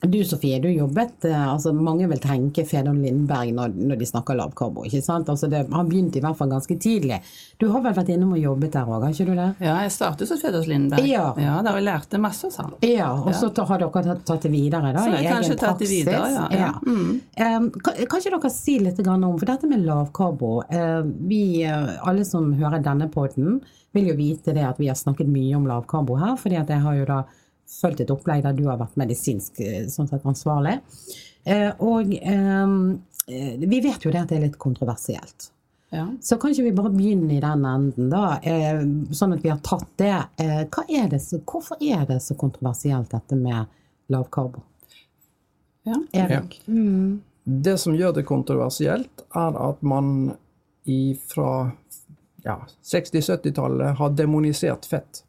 Du 0.01 0.23
Sofie, 0.23 0.59
du 0.59 0.69
jobbet 0.69 1.25
eh, 1.25 1.47
altså 1.53 1.71
Mange 1.73 2.05
vil 2.07 2.19
tenke 2.21 2.61
Fedon 2.69 2.99
Lindberg 3.01 3.49
når, 3.57 3.71
når 3.89 3.97
de 3.97 4.05
snakker 4.05 4.37
lavkarbo. 4.37 4.83
ikke 4.85 5.01
sant? 5.01 5.29
Altså 5.33 5.49
det 5.49 5.63
har 5.71 5.87
begynt 5.89 6.15
i 6.15 6.21
hvert 6.21 6.37
fall 6.37 6.51
ganske 6.51 6.77
tidlig. 6.77 7.17
Du 7.57 7.65
har 7.73 7.81
vel 7.81 7.95
vært 7.97 8.11
innom 8.13 8.35
og 8.35 8.41
jobbet 8.43 8.75
der 8.75 8.91
òg, 8.91 9.07
har 9.07 9.15
ikke 9.15 9.25
du 9.25 9.33
det? 9.33 9.47
Ja, 9.65 9.79
jeg 9.81 9.95
startet 9.95 10.29
hos 10.29 10.43
Fedon 10.43 10.67
Lindberg. 10.69 11.07
Ja. 11.09 11.31
ja 11.41 11.55
Der 11.65 11.79
jeg 11.79 11.87
lærte 11.87 12.21
masse 12.21 12.45
hos 12.45 12.59
ham. 12.61 12.75
Ja, 12.85 13.09
og 13.17 13.33
så 13.39 13.49
har 13.71 13.81
dere 13.81 14.19
tatt, 14.21 14.45
det 14.45 14.53
videre 14.53 14.93
da, 14.93 15.01
Så 15.01 15.15
jeg 15.15 15.25
i 15.25 15.31
egen 15.31 15.57
tatt 15.63 15.81
det 15.81 15.89
videre, 15.89 16.29
ja, 16.35 16.45
ja. 16.53 16.69
Mm. 16.85 17.17
Em, 17.47 17.67
kan, 17.73 17.97
kan 17.97 18.21
ikke 18.21 18.35
dere 18.35 18.53
si 18.53 18.77
litt 18.83 19.01
om, 19.07 19.25
for 19.33 19.47
dette 19.49 19.71
med 19.71 19.81
lavkarbo, 19.87 20.53
eh, 20.69 21.01
vi, 21.25 21.41
eh, 21.65 21.97
alle 22.05 22.27
som 22.27 22.53
hører 22.61 22.85
denne 22.85 23.09
podden, 23.09 23.63
vil 23.97 24.11
jo 24.11 24.19
vite 24.19 24.53
det 24.53 24.61
at 24.67 24.77
vi 24.77 24.91
har 24.91 24.99
snakket 24.99 25.25
mye 25.31 25.57
om 25.57 25.65
lavkarbo 25.65 26.21
her, 26.21 26.37
fordi 26.37 26.61
at 26.61 26.69
jeg 26.69 26.85
har 26.85 27.01
jo 27.01 27.09
da 27.09 27.21
fulgt 27.67 28.01
et 28.01 28.13
opplegg 28.13 28.43
der 28.45 28.55
du 28.57 28.65
har 28.69 28.79
vært 28.79 28.97
medisinsk 28.99 29.61
eh, 29.63 29.85
sånn 29.91 30.09
sett 30.09 30.25
ansvarlig. 30.27 30.77
Eh, 31.47 31.69
og 31.83 32.13
eh, 32.17 32.73
vi 33.63 33.79
vet 33.83 34.05
jo 34.05 34.13
det 34.13 34.23
at 34.23 34.31
det 34.31 34.39
er 34.39 34.47
litt 34.47 34.59
kontroversielt. 34.61 35.51
Ja. 35.91 36.05
Så 36.23 36.35
kan 36.39 36.51
ikke 36.51 36.65
vi 36.65 36.75
bare 36.75 36.91
begynne 36.91 37.37
i 37.37 37.43
den 37.43 37.63
enden, 37.67 38.09
da, 38.11 38.41
sånn 39.15 39.37
at 39.37 39.43
vi 39.43 39.51
har 39.53 39.61
tatt 39.63 39.87
det. 39.99 40.17
Hva 40.67 40.83
er 40.91 41.05
det 41.13 41.21
så, 41.23 41.39
hvorfor 41.47 41.79
er 41.79 42.03
det 42.09 42.17
så 42.25 42.35
kontroversielt, 42.39 43.07
dette 43.13 43.37
med 43.39 43.71
lavkarbo? 44.11 44.65
Ja. 45.87 46.01
Erik? 46.11 46.59
Det 46.67 47.77
som 47.79 47.95
gjør 47.95 48.17
det 48.19 48.25
kontroversielt, 48.27 49.23
er 49.31 49.61
at 49.69 49.87
man 49.87 50.11
fra 51.31 51.53
ja, 52.43 52.59
60-70-tallet 52.83 53.95
har 54.01 54.11
demonisert 54.19 54.91
fett. 54.91 55.23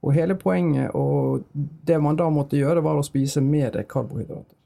Og 0.00 0.14
hele 0.16 0.34
poenget 0.34 0.94
og 0.96 1.44
det 1.52 1.98
man 2.00 2.16
da 2.16 2.30
måtte 2.32 2.56
gjøre, 2.56 2.80
var 2.84 2.96
å 2.96 3.04
spise 3.04 3.42
mer 3.44 3.76
karbohydrater. 3.88 4.56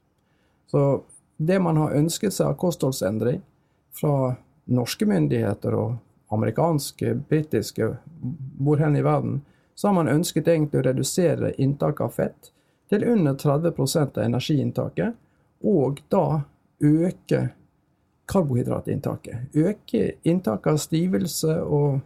Så 0.71 1.03
det 1.37 1.59
man 1.59 1.77
har 1.77 1.97
ønsket 1.97 2.33
seg 2.33 2.47
av 2.47 2.57
kostholdsendring 2.59 3.41
fra 3.95 4.35
norske 4.65 5.05
myndigheter 5.05 5.75
og 5.75 5.97
amerikanske, 6.33 7.13
britiske, 7.29 7.91
hvor 8.57 8.79
hen 8.81 8.95
i 8.95 9.03
verden, 9.05 9.41
så 9.75 9.87
har 9.87 9.97
man 9.99 10.09
ønsket 10.09 10.47
egentlig 10.47 10.79
å 10.79 10.87
redusere 10.87 11.53
inntaket 11.61 12.05
av 12.07 12.15
fett 12.15 12.51
til 12.89 13.03
under 13.11 13.35
30% 13.35 14.17
av 14.17 14.23
energiinntaket, 14.23 15.13
og 15.65 16.01
da 16.09 16.41
øke 16.83 17.41
karbohydratinntaket. 18.31 19.55
Øke 19.55 20.11
inntaket 20.23 20.71
av 20.71 20.81
stivelse 20.81 21.59
og 21.61 21.99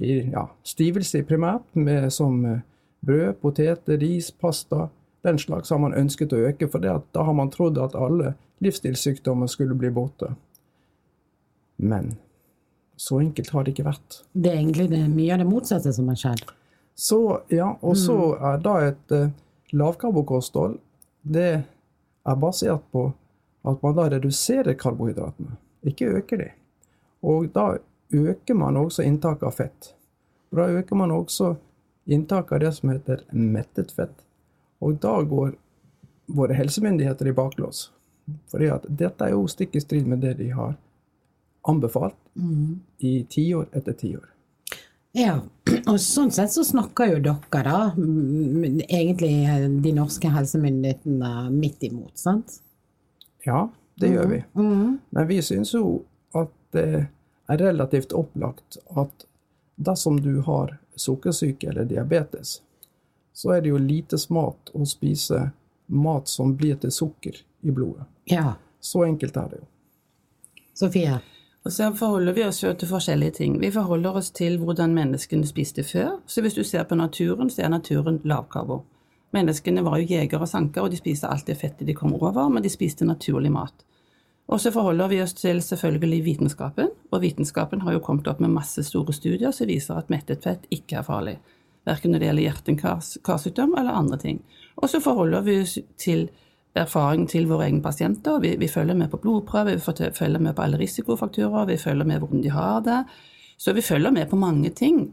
ja, 0.00 0.46
stivelse 0.64 1.22
primært, 1.28 1.66
med, 1.76 2.08
som 2.12 2.44
eh, 2.46 2.62
brød, 3.06 3.34
poteter, 3.42 3.98
ris, 4.00 4.30
pasta. 4.30 4.88
Den 5.22 5.38
slags 5.38 5.70
har 5.70 5.80
man 5.82 5.94
ønsket 5.94 6.32
å 6.32 6.40
øke, 6.48 6.68
for 6.72 6.80
da 6.80 7.24
har 7.24 7.36
man 7.36 7.52
trodd 7.52 7.78
at 7.78 7.96
alle 7.98 8.34
livsstilssykdommer 8.64 9.50
skulle 9.50 9.76
bli 9.76 9.90
borte. 9.92 10.32
Men 11.76 12.14
så 13.00 13.20
enkelt 13.20 13.50
har 13.50 13.64
det 13.64 13.74
ikke 13.74 13.88
vært. 13.88 14.22
Det 14.32 14.52
er 14.52 14.58
egentlig 14.60 14.90
det, 14.92 15.02
mye 15.08 15.34
av 15.34 15.42
det 15.42 15.48
motsatte 15.48 15.92
som 15.96 16.08
har 16.12 16.18
skjedd. 16.20 16.42
Så, 17.00 17.20
ja, 17.48 17.70
og 17.80 17.96
så 17.96 18.34
er 18.36 18.58
da 18.60 18.74
et 18.90 19.14
uh, 19.16 19.30
lavkarbokosthold 19.72 20.74
Det 21.22 21.52
er 21.62 22.40
basert 22.42 22.82
på 22.92 23.06
at 23.64 23.80
man 23.84 23.96
da 23.96 24.08
reduserer 24.12 24.76
karbohydratene, 24.76 25.56
ikke 25.88 26.10
øker 26.20 26.42
de. 26.42 26.48
Og 27.24 27.48
da 27.54 27.78
øker 28.12 28.54
man 28.54 28.76
også 28.76 29.02
inntaket 29.06 29.46
av 29.46 29.56
fett. 29.56 29.94
Og 30.50 30.58
da 30.58 30.68
øker 30.80 30.96
man 30.96 31.14
også 31.14 31.54
inntaket 32.10 32.52
av 32.52 32.60
det 32.60 32.72
som 32.74 32.92
heter 32.92 33.24
mettet 33.30 33.92
fett. 33.92 34.24
Og 34.80 34.98
da 35.02 35.20
går 35.22 35.54
våre 36.26 36.54
helsemyndigheter 36.54 37.28
i 37.28 37.36
baklås. 37.36 37.90
Fordi 38.50 38.70
at 38.70 38.86
dette 38.88 39.26
er 39.26 39.34
jo 39.34 39.46
stikk 39.50 39.76
i 39.76 39.82
strid 39.82 40.06
med 40.06 40.22
det 40.24 40.36
de 40.38 40.50
har 40.54 40.76
anbefalt 41.68 42.16
i 42.98 43.22
tiår 43.30 43.68
etter 43.76 43.96
tiår. 43.98 44.26
Ja, 45.18 45.40
og 45.90 45.96
sånn 45.98 46.30
sett 46.30 46.52
så 46.54 46.62
snakker 46.62 47.10
jo 47.10 47.22
dere 47.24 47.62
da, 47.66 47.78
mm, 47.96 48.84
egentlig 48.86 49.32
de 49.82 49.92
norske 49.96 50.30
helsemyndighetene 50.30 51.50
midt 51.50 51.82
imot, 51.88 52.14
sant? 52.18 52.60
Ja, 53.46 53.66
det 53.98 54.12
gjør 54.12 54.30
vi. 54.30 54.38
Men 54.54 55.26
vi 55.26 55.40
syns 55.42 55.74
jo 55.74 56.04
at 56.38 56.52
det 56.76 57.08
er 57.50 57.58
relativt 57.58 58.12
opplagt 58.16 58.78
at 58.96 59.26
dersom 59.76 60.20
du 60.20 60.40
har 60.46 60.78
sukkersyke 60.96 61.68
eller 61.68 61.88
diabetes, 61.88 62.60
så 63.32 63.56
er 63.56 63.64
det 63.64 63.72
jo 63.72 63.80
lite 63.80 64.18
smart 64.18 64.70
å 64.74 64.84
spise 64.86 65.50
mat 65.86 66.28
som 66.28 66.54
blir 66.56 66.76
til 66.80 66.92
sukker 66.92 67.42
i 67.60 67.72
blodet. 67.74 68.06
Ja. 68.30 68.54
Så 68.80 69.04
enkelt 69.04 69.36
er 69.36 69.48
det 69.50 69.60
jo. 69.60 69.66
Sofie? 70.74 71.18
Og 71.64 71.72
så 71.72 71.90
forholder 71.92 72.32
vi 72.32 72.44
oss 72.44 72.62
jo 72.62 72.70
til 72.72 72.88
forskjellige 72.88 73.36
ting. 73.36 73.58
Vi 73.60 73.72
forholder 73.72 74.16
oss 74.16 74.30
til 74.32 74.56
hvordan 74.62 74.94
menneskene 74.96 75.48
spiste 75.48 75.84
før. 75.84 76.14
Så 76.26 76.40
hvis 76.40 76.56
du 76.56 76.62
ser 76.64 76.86
på 76.88 76.96
naturen, 76.96 77.50
så 77.52 77.66
er 77.66 77.74
naturen 77.74 78.20
lavkarbo. 78.24 78.80
Menneskene 79.36 79.84
var 79.84 80.00
jo 80.00 80.08
jegere 80.08 80.46
og 80.46 80.48
sankere, 80.48 80.86
og 80.86 80.90
de 80.90 80.98
spiste 80.98 81.28
alt 81.28 81.46
det 81.46 81.58
fettet 81.60 81.86
de 81.86 81.94
kom 81.94 82.14
over, 82.16 82.48
men 82.48 82.64
de 82.64 82.72
spiste 82.72 83.04
naturlig 83.04 83.52
mat. 83.52 83.84
Og 84.50 84.58
så 84.58 84.72
forholder 84.74 85.08
vi 85.12 85.20
oss 85.22 85.32
til 85.38 85.60
selvfølgelig 85.62 86.24
vitenskapen, 86.26 86.90
og 87.10 87.22
vitenskapen 87.22 87.84
har 87.86 87.94
jo 87.94 88.02
kommet 88.02 88.26
opp 88.26 88.40
med 88.42 88.50
masse 88.50 88.82
store 88.82 89.14
studier 89.14 89.54
som 89.54 89.70
viser 89.70 89.98
at 90.00 90.10
mettet 90.10 90.42
fett 90.42 90.66
ikke 90.74 90.98
er 90.98 91.06
farlig. 91.06 91.36
Verken 91.86 92.12
når 92.12 92.20
det 92.20 92.28
gjelder 92.28 92.46
hjerte-karsykdom 92.48 93.76
eller 93.78 93.94
andre 93.94 94.18
ting. 94.18 94.40
Og 94.76 94.90
så 94.90 95.00
forholder 95.00 95.46
vi 95.46 95.60
oss 95.62 95.78
til 96.02 96.26
erfaring 96.74 97.28
til 97.30 97.46
våre 97.50 97.68
egne 97.68 97.82
pasienter. 97.82 98.40
Vi, 98.42 98.56
vi 98.58 98.68
følger 98.68 98.98
med 98.98 99.10
på 99.10 99.20
blodprøver, 99.22 99.78
vi 99.78 100.10
følger 100.18 100.42
med 100.42 100.54
på 100.54 100.66
alle 100.66 100.78
risikofaktorer, 100.82 101.70
vi 101.70 101.78
følger 101.78 102.06
med 102.06 102.18
hvordan 102.18 102.42
de 102.42 102.50
har 102.54 102.82
det. 102.86 103.00
Så 103.58 103.72
vi 103.72 103.86
følger 103.86 104.10
med 104.10 104.26
på 104.30 104.36
mange 104.36 104.70
ting. 104.70 105.12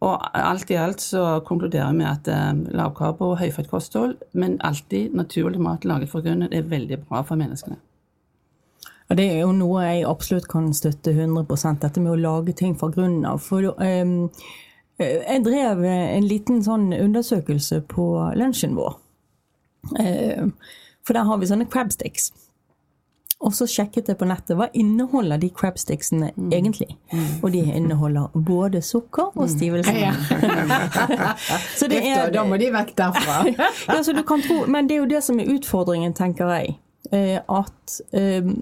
Og 0.00 0.16
alt 0.38 0.70
i 0.70 0.78
alt 0.78 1.00
så 1.02 1.40
konkluderer 1.46 1.92
vi 1.92 2.06
at 2.06 2.28
eh, 2.30 2.60
lavkarbo 2.78 3.32
og 3.32 3.40
høyfettkosthold, 3.40 4.16
men 4.32 4.60
alltid 4.62 5.14
naturlig 5.18 5.60
mat 5.60 5.84
laget 5.84 6.12
fra 6.12 6.22
grunnen, 6.22 6.52
er 6.52 6.70
veldig 6.70 7.00
bra 7.08 7.24
for 7.26 7.40
menneskene. 7.40 7.80
Og 9.08 9.16
Det 9.16 9.24
er 9.24 9.38
jo 9.40 9.52
noe 9.56 9.84
jeg 9.86 10.08
absolutt 10.08 10.48
kan 10.52 10.72
støtte 10.76 11.14
100 11.14 11.78
dette 11.80 12.00
med 12.00 12.12
å 12.12 12.20
lage 12.20 12.52
ting 12.52 12.74
fra 12.76 12.90
grunnen 12.92 13.24
av. 13.24 13.40
For 13.40 13.64
um, 13.80 14.28
jeg 14.98 15.44
drev 15.46 15.84
en 15.84 16.26
liten 16.28 16.60
sånn 16.64 16.90
undersøkelse 16.92 17.80
på 17.88 18.08
lunsjen 18.36 18.76
vår. 18.76 18.98
Um, 19.96 20.52
for 21.06 21.16
der 21.16 21.24
har 21.24 21.40
vi 21.40 21.48
sånne 21.48 21.70
crabsticks. 21.72 22.32
Og 23.38 23.52
så 23.54 23.68
sjekket 23.70 24.08
jeg 24.10 24.18
på 24.18 24.26
nettet 24.26 24.56
hva 24.58 24.66
inneholder 24.74 25.38
de 25.38 25.48
crabsticksene 25.54 26.32
mm. 26.34 26.48
egentlig. 26.56 26.88
Mm. 27.12 27.26
Og 27.38 27.52
de 27.54 27.60
inneholder 27.78 28.32
både 28.34 28.82
sukker 28.82 29.30
og 29.30 29.44
mm. 29.46 29.52
stivelse. 29.52 29.94
Ja. 29.94 30.10
så 31.78 31.86
det 31.88 32.02
er, 32.02 32.32
da 32.34 32.42
må 32.44 32.58
de 32.58 32.72
vekk 32.74 32.96
derfra. 32.98 33.44
ja, 33.92 34.00
så 34.02 34.12
du 34.16 34.24
kan 34.26 34.42
tro, 34.42 34.64
men 34.66 34.90
det 34.90 34.98
er 34.98 35.04
jo 35.04 35.12
det 35.14 35.22
som 35.24 35.38
er 35.38 35.52
utfordringen, 35.54 36.16
tenker 36.18 36.50
jeg. 36.56 36.74
Eh, 37.14 37.38
at 37.38 38.00
um, 38.10 38.56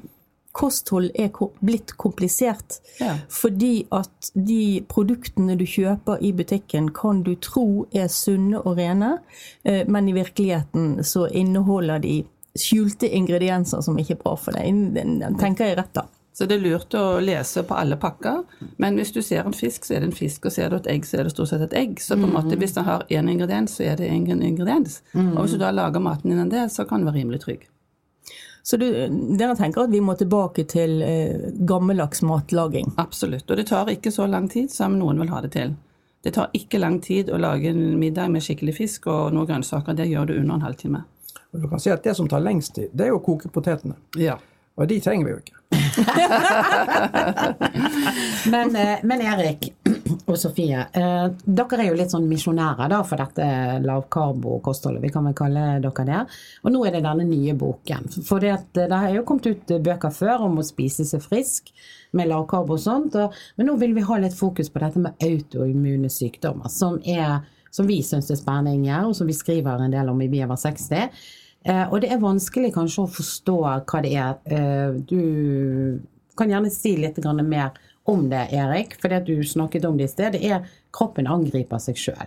kosthold 0.57 1.11
er 1.15 1.31
blitt 1.61 1.97
komplisert. 2.01 2.81
Ja. 3.01 3.17
Fordi 3.33 3.87
at 3.95 4.31
de 4.35 4.81
produktene 4.89 5.57
du 5.61 5.67
kjøper 5.69 6.23
i 6.25 6.33
butikken, 6.37 6.91
kan 6.97 7.23
du 7.27 7.35
tro 7.43 7.87
er 7.93 8.09
sunne 8.13 8.63
og 8.63 8.81
rene, 8.81 9.19
eh, 9.65 9.85
men 9.89 10.09
i 10.09 10.17
virkeligheten 10.17 11.05
så 11.05 11.27
inneholder 11.29 12.01
de 12.05 12.17
skjulte 12.57 13.09
ingredienser 13.13 13.83
som 13.85 13.99
ikke 14.01 14.17
er 14.17 14.23
bra 14.23 14.37
for 14.41 14.57
deg. 14.57 14.97
Tenker 15.41 15.69
jeg 15.69 15.81
rett 15.83 15.93
da. 15.97 16.07
Så 16.37 16.45
det 16.45 16.59
er 16.59 16.67
lurt 16.67 16.93
å 16.93 17.05
lese 17.25 17.63
på 17.65 17.77
alle 17.77 17.97
pakker. 17.97 18.43
Men 18.77 18.99
hvis 19.01 19.15
du 19.15 19.23
ser 19.25 19.47
en 19.49 19.57
fisk, 19.57 19.87
så 19.89 19.97
er 19.97 20.03
det 20.05 20.11
en 20.11 20.19
fisk. 20.19 20.45
Og 20.45 20.53
ser 20.53 20.69
du 20.69 20.77
et 20.77 20.89
egg, 20.93 21.07
så 21.09 21.21
er 21.21 21.25
det 21.25 21.33
stort 21.33 21.49
sett 21.49 21.65
et 21.65 21.77
egg. 21.81 21.95
Så 22.05 22.19
på 22.19 22.29
en 22.29 22.35
måte, 22.35 22.59
hvis 22.61 22.77
den 22.77 22.85
har 22.85 23.07
én 23.09 23.31
ingrediens, 23.33 23.73
så 23.73 23.87
er 23.89 23.97
det 23.97 24.11
én 24.13 24.29
ingrediens. 24.45 24.99
Og 25.17 25.39
hvis 25.47 25.57
du 25.57 25.63
da 25.65 25.73
lager 25.73 26.05
maten 26.05 26.35
innen 26.35 26.53
det, 26.53 26.67
så 26.75 26.85
kan 26.85 27.01
du 27.01 27.09
være 27.09 27.23
rimelig 27.23 27.41
trygg. 27.47 27.65
Så 28.67 28.77
du, 28.77 29.09
dere 29.39 29.55
tenker 29.55 29.85
at 29.85 29.93
vi 29.95 30.01
må 30.03 30.17
tilbake 30.19 30.65
til 30.67 30.99
eh, 31.07 31.39
gammeldags 31.71 32.19
matlaging? 32.27 32.89
Absolutt. 32.99 33.47
Og 33.47 33.55
det 33.61 33.69
tar 33.69 33.87
ikke 33.93 34.11
så 34.11 34.27
lang 34.27 34.49
tid 34.51 34.73
som 34.75 34.97
noen 34.99 35.21
vil 35.23 35.31
ha 35.31 35.39
det 35.45 35.53
til. 35.55 35.77
Det 36.27 36.33
tar 36.35 36.51
ikke 36.59 36.81
lang 36.83 36.99
tid 36.99 37.31
å 37.31 37.39
lage 37.39 37.71
en 37.71 37.95
middag 38.01 38.27
med 38.35 38.43
skikkelig 38.43 38.75
fisk 38.75 39.07
og 39.07 39.31
noen 39.37 39.47
grønnsaker. 39.47 39.95
Det 39.95 40.11
gjør 40.11 40.27
du 40.27 40.35
under 40.41 40.55
en 40.57 40.67
halvtime. 40.67 41.07
Og 41.55 41.63
du 41.63 41.67
kan 41.71 41.79
si 41.85 41.95
at 41.95 42.03
Det 42.03 42.17
som 42.19 42.27
tar 42.27 42.43
lengst 42.43 42.75
tid, 42.75 42.91
det 42.91 43.07
er 43.07 43.15
jo 43.15 43.21
å 43.21 43.27
koke 43.29 43.47
potetene. 43.55 43.95
Ja. 44.19 44.35
Og 44.75 44.91
de 44.91 44.99
trenger 44.99 45.25
vi 45.29 45.31
jo 45.31 45.39
ikke. 45.45 45.55
men, 48.57 48.75
eh, 48.75 48.99
men, 49.07 49.19
Erik 49.31 49.76
og 50.27 50.37
Sofie, 50.39 50.85
eh, 50.93 51.27
dere 51.45 51.79
er 51.83 51.91
jo 51.91 51.99
litt 51.99 52.13
sånn 52.15 52.29
misjonærer 52.31 52.91
da, 52.93 53.01
for 53.07 53.21
dette 53.21 53.47
lavkarbo-kostholdet. 53.85 55.03
Vi 55.03 55.13
kan 55.15 55.27
vel 55.29 55.37
kalle 55.39 55.67
dere 55.85 56.07
det. 56.09 56.23
Og 56.65 56.75
nå 56.75 56.85
er 56.87 56.97
det 56.97 57.05
denne 57.07 57.27
nye 57.29 57.57
boken. 57.59 58.09
For 58.27 58.43
det, 58.43 58.57
det 58.77 58.91
har 58.93 59.11
jo 59.15 59.25
kommet 59.29 59.51
ut 59.51 59.77
bøker 59.87 60.15
før 60.15 60.47
om 60.49 60.61
å 60.61 60.67
spise 60.67 61.07
seg 61.09 61.25
frisk 61.25 61.73
med 62.17 62.31
lavkarbo 62.31 62.77
og 62.77 62.83
sånt. 62.83 63.19
Og, 63.21 63.35
men 63.57 63.71
nå 63.71 63.77
vil 63.81 63.97
vi 63.97 64.07
ha 64.07 64.21
litt 64.23 64.37
fokus 64.39 64.73
på 64.73 64.83
dette 64.83 65.03
med 65.03 65.27
autoimmune 65.27 66.11
sykdommer, 66.13 66.73
som 66.73 67.01
er 67.05 67.45
som 67.77 67.89
vi 67.89 67.99
syns 68.05 68.31
er 68.33 68.39
spennende, 68.41 69.03
og 69.05 69.13
som 69.19 69.29
vi 69.29 69.35
skriver 69.37 69.83
en 69.85 69.93
del 69.93 70.09
om 70.09 70.21
i 70.25 70.31
Biever 70.33 70.57
60. 70.57 71.11
Eh, 71.67 71.85
og 71.91 72.01
det 72.01 72.13
er 72.15 72.23
vanskelig 72.23 72.71
kanskje 72.77 73.05
å 73.05 73.11
forstå 73.19 73.57
hva 73.61 74.03
det 74.05 74.15
er. 74.17 74.39
Eh, 74.49 74.97
du 75.11 76.01
kan 76.39 76.53
gjerne 76.53 76.71
si 76.73 76.95
litt 77.01 77.19
mer 77.43 77.77
om 78.07 78.29
det, 78.31 78.49
Erik, 78.55 78.97
for 79.01 79.13
det 79.13 79.25
du 79.27 79.45
snakket 79.45 79.85
om 79.85 79.97
det 79.99 80.09
i 80.09 80.13
sted. 80.13 80.37
Det 80.37 80.43
er 80.47 80.67
kroppen 80.95 81.27
angriper 81.31 81.81
seg 81.83 81.99
sjøl. 81.99 82.27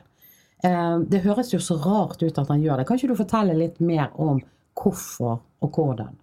Eh, 0.64 0.96
det 1.08 1.24
høres 1.24 1.54
jo 1.54 1.60
så 1.64 1.78
rart 1.80 2.24
ut 2.24 2.38
at 2.38 2.50
han 2.52 2.64
gjør 2.64 2.82
det. 2.82 2.88
Kan 2.88 3.00
ikke 3.00 3.14
du 3.14 3.20
fortelle 3.20 3.56
litt 3.58 3.80
mer 3.80 4.10
om 4.20 4.42
hvorfor 4.80 5.40
og 5.40 5.76
hvordan? 5.76 6.18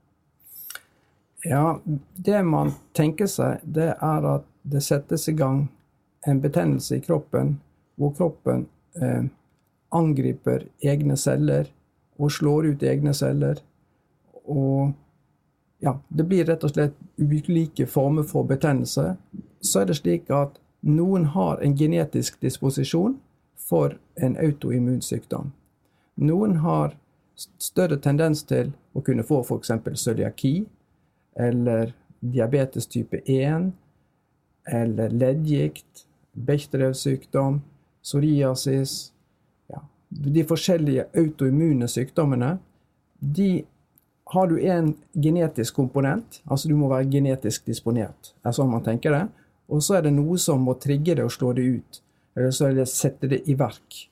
Ja, 1.46 1.78
det 2.16 2.42
man 2.44 2.74
tenker 2.96 3.28
seg, 3.30 3.62
det 3.62 3.92
er 3.94 4.28
at 4.34 4.46
det 4.66 4.82
settes 4.82 5.28
i 5.30 5.36
gang 5.36 5.66
en 6.26 6.40
betennelse 6.42 6.96
i 6.96 7.04
kroppen 7.04 7.56
hvor 7.96 8.12
kroppen 8.16 8.66
eh, 9.00 9.28
angriper 9.94 10.66
egne 10.84 11.16
celler 11.16 11.68
og 12.18 12.32
slår 12.32 12.72
ut 12.72 12.82
egne 12.82 13.14
celler. 13.14 13.60
Og 14.44 14.92
ja, 15.78 15.94
det 16.08 16.24
blir 16.28 16.44
rett 16.48 16.64
og 16.64 16.72
slett 16.72 16.96
ulike 17.16 17.86
former 17.86 18.26
for 18.26 18.48
betennelse. 18.48 19.14
Så 19.60 19.82
er 19.82 19.90
det 19.90 19.98
slik 20.00 20.30
at 20.30 20.58
noen 20.86 21.24
har 21.34 21.62
en 21.64 21.76
genetisk 21.76 22.40
disposisjon 22.40 23.16
for 23.56 23.96
en 24.22 24.36
autoimmun 24.36 25.02
sykdom. 25.02 25.52
Noen 26.16 26.60
har 26.64 26.96
større 27.36 27.98
tendens 28.00 28.44
til 28.48 28.72
å 28.96 29.02
kunne 29.04 29.24
få 29.26 29.42
f.eks. 29.44 29.72
cøliaki, 30.00 30.54
eller 31.36 31.92
diabetes 32.20 32.86
type 32.88 33.20
1, 33.26 33.72
eller 34.66 35.12
leddgikt, 35.12 36.06
Bechdrevs 36.36 37.00
sykdom, 37.06 37.62
psoriasis 38.04 39.12
ja, 39.72 39.80
De 40.08 40.42
forskjellige 40.44 41.06
autoimmune 41.16 41.88
sykdommene, 41.88 42.58
de 43.20 43.64
har 44.32 44.48
du 44.50 44.58
en 44.60 44.94
genetisk 45.12 45.74
komponent, 45.74 46.42
altså 46.44 46.68
du 46.68 46.74
må 46.76 46.90
være 46.90 47.08
genetisk 47.10 47.66
disponert. 47.66 48.34
er 48.44 48.52
sånn 48.52 48.70
man 48.70 48.84
tenker 48.84 49.14
det. 49.14 49.24
Og 49.68 49.82
så 49.82 49.98
er 49.98 50.06
det 50.06 50.14
noe 50.14 50.38
som 50.38 50.62
må 50.62 50.76
trigge 50.82 51.16
det 51.18 51.24
og 51.26 51.32
slå 51.34 51.52
det 51.56 51.64
ut. 51.78 52.02
Eller 52.36 52.52
så 52.54 52.68
er 52.68 52.76
det 52.76 52.86
sette 52.90 53.30
det 53.30 53.42
i 53.50 53.56
verk. 53.58 54.06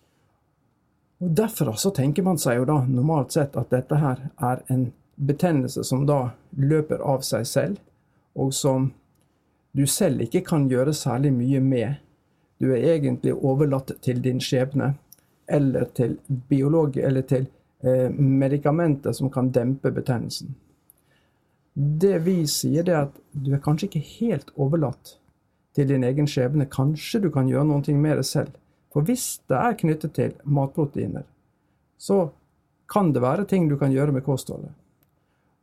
Og 1.23 1.31
Derfra 1.39 1.77
så 1.79 1.93
tenker 1.95 2.27
man 2.27 2.41
seg 2.41 2.59
jo 2.59 2.69
da 2.69 2.81
normalt 2.89 3.37
sett 3.37 3.57
at 3.57 3.71
dette 3.73 3.99
her 4.01 4.27
er 4.43 4.65
en 4.73 4.89
betennelse 5.15 5.85
som 5.87 6.07
da 6.09 6.35
løper 6.59 7.03
av 7.05 7.23
seg 7.27 7.47
selv, 7.47 7.79
og 8.35 8.51
som 8.55 8.91
du 9.75 9.87
selv 9.87 10.25
ikke 10.25 10.43
kan 10.47 10.67
gjøre 10.71 10.95
særlig 10.95 11.33
mye 11.35 11.61
med. 11.63 12.01
Du 12.59 12.73
er 12.73 12.83
egentlig 12.97 13.35
overlatt 13.35 13.93
til 14.03 14.23
din 14.23 14.43
skjebne, 14.43 14.95
eller 15.47 15.87
til 15.95 16.19
biolog, 16.49 16.97
eller 16.97 17.23
til 17.29 17.47
eh, 17.85 18.11
medikamenter 18.11 19.13
som 19.13 19.31
kan 19.31 19.53
dempe 19.55 19.93
betennelsen. 19.95 20.55
Det 21.75 22.19
vi 22.27 22.41
sier, 22.47 22.87
er 22.89 23.07
at 23.07 23.19
du 23.33 23.53
er 23.55 23.63
kanskje 23.63 23.91
ikke 23.91 24.07
helt 24.19 24.53
overlatt 24.57 25.17
til 25.75 25.89
din 25.89 26.05
egen 26.05 26.29
skjebne. 26.31 26.69
Kanskje 26.71 27.21
du 27.25 27.31
kan 27.35 27.49
gjøre 27.51 27.67
noe 27.69 27.99
med 27.99 28.21
det 28.21 28.27
selv. 28.27 28.55
For 28.95 29.03
hvis 29.03 29.41
det 29.51 29.59
er 29.59 29.79
knyttet 29.79 30.15
til 30.15 30.35
matproteiner, 30.45 31.25
så 31.99 32.29
kan 32.91 33.13
det 33.13 33.23
være 33.23 33.47
ting 33.51 33.69
du 33.69 33.77
kan 33.77 33.93
gjøre 33.93 34.13
med 34.13 34.23
kostholdet. 34.23 34.71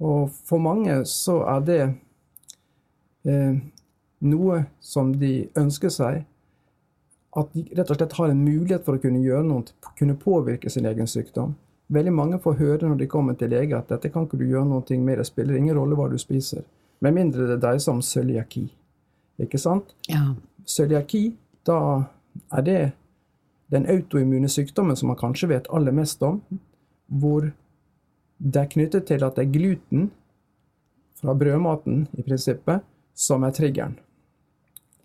Og 0.01 0.31
for 0.45 0.57
mange 0.57 1.03
så 1.05 1.37
er 1.47 1.61
det 1.65 1.81
eh, 3.29 3.61
noe 4.25 4.63
som 4.81 5.13
de 5.21 5.47
ønsker 5.57 5.93
seg, 5.93 6.23
at 7.31 7.53
de 7.53 7.63
rett 7.77 7.91
og 7.93 7.95
slett 7.95 8.17
har 8.17 8.33
en 8.33 8.43
mulighet 8.43 8.83
for 8.83 8.97
å 8.97 9.01
kunne 9.01 9.21
gjøre 9.23 9.45
noe, 9.47 9.91
kunne 9.95 10.17
påvirke 10.19 10.69
sin 10.69 10.89
egen 10.89 11.07
sykdom. 11.07 11.55
veldig 11.91 12.11
mange 12.13 12.39
får 12.39 12.53
høre 12.53 12.87
når 12.87 12.97
de 12.97 13.07
kommer 13.07 13.33
til 13.35 13.49
lege 13.51 13.75
at 13.75 13.89
dette 13.91 14.09
kan 14.09 14.23
ikke 14.23 14.37
du 14.39 14.45
gjøre 14.47 14.65
noe 14.65 14.97
med, 14.97 15.17
det 15.17 15.25
spiller 15.27 15.55
ingen 15.55 15.75
rolle 15.75 15.95
hva 15.95 16.09
du 16.09 16.17
spiser. 16.17 16.63
Med 16.99 17.13
mindre 17.13 17.47
det 17.47 17.59
dreier 17.61 17.79
seg 17.79 17.93
om 17.93 18.01
cøliaki. 18.01 18.69
Ikke 19.39 19.59
sant? 19.61 19.95
Ja. 20.09 20.33
Cøliaki, 20.67 21.31
da 21.67 21.77
er 22.51 22.65
det 22.65 22.81
den 23.71 23.87
autoimmune 23.89 24.49
sykdommen 24.51 24.97
som 24.99 25.11
man 25.11 25.19
kanskje 25.19 25.49
vet 25.53 25.69
aller 25.71 25.95
mest 25.95 26.23
om, 26.23 26.41
hvor 27.07 27.51
det 28.37 28.61
er 28.61 28.71
knyttet 28.71 29.07
til 29.07 29.23
at 29.23 29.37
det 29.37 29.45
er 29.45 29.53
gluten 29.53 30.09
fra 31.21 31.35
brødmaten 31.37 32.07
i 32.17 32.25
prinsippet 32.25 32.83
som 33.13 33.43
er 33.45 33.53
triggeren. 33.55 33.97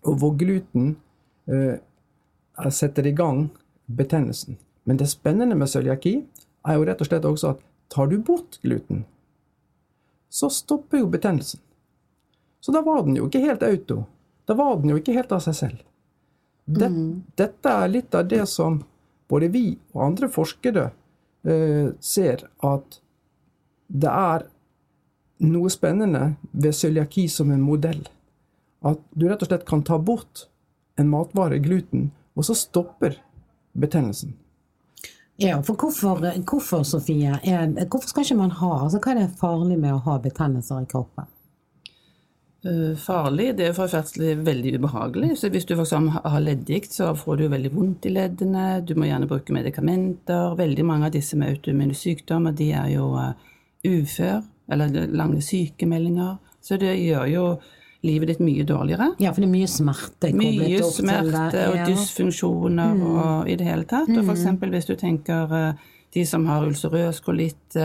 Og 0.07 0.17
hvor 0.19 0.35
gluten 0.39 0.95
eh, 1.47 1.77
setter 2.69 3.07
i 3.07 3.15
gang 3.15 3.47
betennelsen. 3.85 4.57
Men 4.83 4.97
det 4.97 5.09
spennende 5.11 5.55
med 5.55 5.69
cøliaki 5.69 6.17
er 6.67 6.77
jo 6.77 6.85
rett 6.87 7.01
og 7.03 7.09
slett 7.09 7.27
også 7.27 7.53
at 7.53 7.63
tar 7.93 8.09
du 8.11 8.17
bort 8.19 8.59
gluten, 8.63 9.05
så 10.29 10.49
stopper 10.51 11.01
jo 11.01 11.07
betennelsen. 11.11 11.61
Så 12.59 12.73
da 12.75 12.81
var 12.83 13.05
den 13.05 13.15
jo 13.15 13.27
ikke 13.27 13.43
helt 13.45 13.63
auto. 13.63 14.03
Da 14.47 14.55
var 14.55 14.77
den 14.79 14.93
jo 14.93 14.99
ikke 14.99 15.15
helt 15.17 15.31
av 15.35 15.43
seg 15.43 15.55
selv. 15.57 15.81
Det, 16.67 16.87
mm. 16.91 17.23
Dette 17.39 17.73
er 17.83 17.91
litt 17.91 18.15
av 18.15 18.27
det 18.27 18.43
som 18.51 18.81
både 19.27 19.49
vi 19.51 19.65
og 19.95 20.03
andre 20.05 20.29
forskere 20.31 20.89
eh, 21.47 21.89
ser 21.99 22.47
at 22.63 22.99
det 23.87 24.11
er 24.11 24.47
noe 25.47 25.71
spennende 25.71 26.33
ved 26.51 26.75
cøliaki 26.75 27.27
som 27.31 27.51
en 27.51 27.63
modell. 27.63 28.01
At 28.87 28.99
du 29.13 29.27
rett 29.27 29.43
og 29.43 29.51
slett 29.51 29.67
kan 29.67 29.83
ta 29.85 29.99
bort 29.99 30.47
en 30.97 31.09
matvare, 31.11 31.59
gluten, 31.61 32.11
og 32.35 32.47
så 32.47 32.55
stopper 32.57 33.19
betennelsen. 33.77 34.35
Ja, 35.37 35.59
for 35.61 35.77
hvorfor, 35.77 36.23
hvorfor 36.49 36.83
Sofie, 36.83 37.37
er, 37.43 37.67
hvorfor 37.85 38.09
skal 38.09 38.25
ikke 38.25 38.39
man 38.39 38.55
ha 38.57 38.71
altså 38.79 38.97
Hva 38.97 39.11
er 39.11 39.19
det 39.19 39.37
farlig 39.37 39.77
med 39.77 39.93
å 39.93 40.01
ha 40.07 40.15
betennelser 40.21 40.81
i 40.81 40.89
kroppen? 40.89 41.27
Uh, 42.65 42.95
farlig? 42.97 43.51
Det 43.57 43.67
er 43.69 43.75
for 43.77 43.91
det 44.17 44.33
veldig 44.45 44.73
ubehagelig. 44.79 45.35
Så 45.37 45.51
hvis 45.53 45.65
du 45.65 45.75
f.eks. 45.75 45.93
har 46.23 46.39
leddgikt, 46.41 46.93
så 46.93 47.13
får 47.15 47.37
du 47.37 47.47
veldig 47.51 47.71
vondt 47.75 48.07
i 48.09 48.13
leddene. 48.15 48.81
Du 48.81 48.95
må 48.97 49.07
gjerne 49.07 49.29
bruke 49.29 49.53
medikamenter. 49.53 50.57
Veldig 50.57 50.85
mange 50.85 51.07
av 51.07 51.15
disse 51.15 51.37
med 51.37 51.53
autoimmune 51.53 51.95
sykdommer 51.95 52.55
de 52.57 52.71
er 52.73 52.91
jo 52.95 53.13
uh, 53.15 53.33
ufør, 53.85 54.41
eller 54.71 55.07
lange 55.13 55.41
sykemeldinger. 55.41 56.37
Så 56.61 56.79
det 56.81 56.97
gjør 56.97 57.27
jo 57.31 57.47
livet 58.05 58.31
ditt 58.31 58.41
mye 58.43 58.65
dårligere. 58.67 59.11
Ja, 59.21 59.31
for 59.31 59.43
det 59.43 59.49
er 59.49 59.53
mye 59.53 59.69
smerte 59.71 60.31
Mye 60.37 60.81
smerte 60.85 61.63
og 61.71 61.79
dysfunksjoner 61.87 62.93
mm. 62.93 63.05
og 63.07 63.49
i 63.49 63.57
det 63.59 63.67
hele 63.67 63.87
tatt. 63.89 64.11
Og 64.13 64.23
f.eks. 64.23 64.45
Mm. 64.53 64.69
hvis 64.73 64.89
du 64.89 64.95
tenker 64.99 65.55
eh, 65.57 65.85
de 66.13 66.25
som 66.25 66.45
har 66.49 66.65
ulcerøs 66.67 67.21
kolitt, 67.25 67.77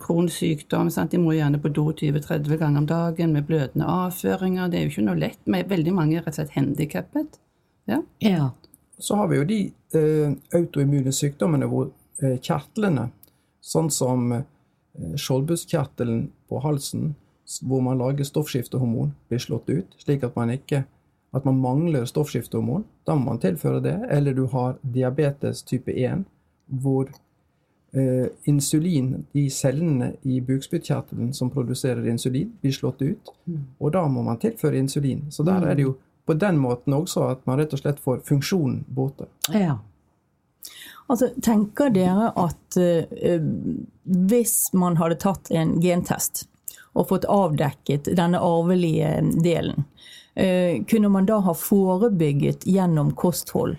kronsykdom, 0.00 0.88
sant? 0.90 1.12
de 1.12 1.18
må 1.20 1.34
gjerne 1.36 1.58
på 1.60 1.68
do 1.76 1.90
20-30 1.92 2.56
ganger 2.56 2.80
om 2.80 2.86
dagen 2.88 3.34
med 3.36 3.44
blødende 3.44 3.84
avføringer. 3.84 4.70
Det 4.72 4.78
er 4.78 4.86
jo 4.86 4.92
ikke 4.94 5.04
noe 5.04 5.20
lett. 5.20 5.40
Men 5.44 5.68
veldig 5.68 5.92
mange 5.94 6.16
er 6.16 6.24
rett 6.24 6.32
og 6.32 6.38
slett 6.38 6.54
handikappet. 6.56 7.36
Ja. 7.90 8.00
ja. 8.24 8.50
Så 8.98 9.18
har 9.20 9.28
vi 9.28 9.40
jo 9.40 9.48
de 9.48 9.60
eh, 9.96 10.32
autoimmune 10.56 11.12
sykdommene 11.12 11.68
hvor 11.68 11.90
eh, 12.22 12.38
kjertlene, 12.40 13.10
sånn 13.60 13.90
som 13.92 14.32
eh, 14.36 14.46
skjoldbruskkjertelen 15.20 16.24
på 16.48 16.62
halsen, 16.64 17.14
hvor 17.66 17.84
man 17.84 18.00
lager 18.00 18.24
stoffskiftehormon, 18.24 19.14
blir 19.28 19.42
slått 19.42 19.70
ut, 19.70 19.96
slik 20.00 20.24
at 20.24 20.36
man 20.38 20.52
ikke 20.54 20.84
at 21.32 21.44
man 21.46 21.60
mangler 21.62 22.04
stoffskiftehormon. 22.10 22.84
Da 23.06 23.14
må 23.14 23.30
man 23.30 23.42
tilføre 23.42 23.80
det. 23.84 23.96
Eller 24.10 24.34
du 24.34 24.46
har 24.50 24.78
diabetes 24.82 25.62
type 25.62 25.92
1, 25.92 26.24
hvor 26.82 27.06
eh, 27.06 27.18
insulin, 28.46 29.24
de 29.32 29.48
cellene 29.50 30.12
i 30.22 30.36
bukspyttkjertelen 30.46 31.32
som 31.34 31.48
produserer 31.50 32.06
insulin, 32.06 32.52
blir 32.60 32.72
slått 32.72 33.02
ut. 33.02 33.32
Mm. 33.50 33.64
Og 33.82 33.92
da 33.96 34.04
må 34.06 34.22
man 34.22 34.38
tilføre 34.38 34.78
insulin. 34.78 35.24
Så 35.34 35.42
der 35.42 35.66
er 35.66 35.74
det 35.74 35.88
jo 35.88 35.96
på 36.26 36.36
den 36.38 36.60
måten 36.62 36.94
også 36.94 37.24
at 37.32 37.42
man 37.50 37.58
rett 37.58 37.74
og 37.74 37.82
slett 37.82 37.98
får 37.98 38.22
funksjonen 38.28 38.84
borte. 38.86 39.26
Ja. 39.50 39.80
Altså, 41.10 41.32
tenker 41.42 41.90
dere 41.90 42.30
at 42.38 42.78
uh, 42.78 43.40
hvis 44.30 44.54
man 44.78 45.00
hadde 45.00 45.18
tatt 45.24 45.50
en 45.50 45.80
gentest 45.82 46.44
og 46.92 47.08
fått 47.10 47.26
avdekket 47.30 48.12
denne 48.18 48.40
arvelige 48.42 49.10
delen. 49.42 49.84
Eh, 50.34 50.82
kunne 50.90 51.08
man 51.08 51.26
da 51.26 51.40
ha 51.44 51.54
forebygget 51.54 52.66
gjennom 52.66 53.12
kosthold? 53.18 53.76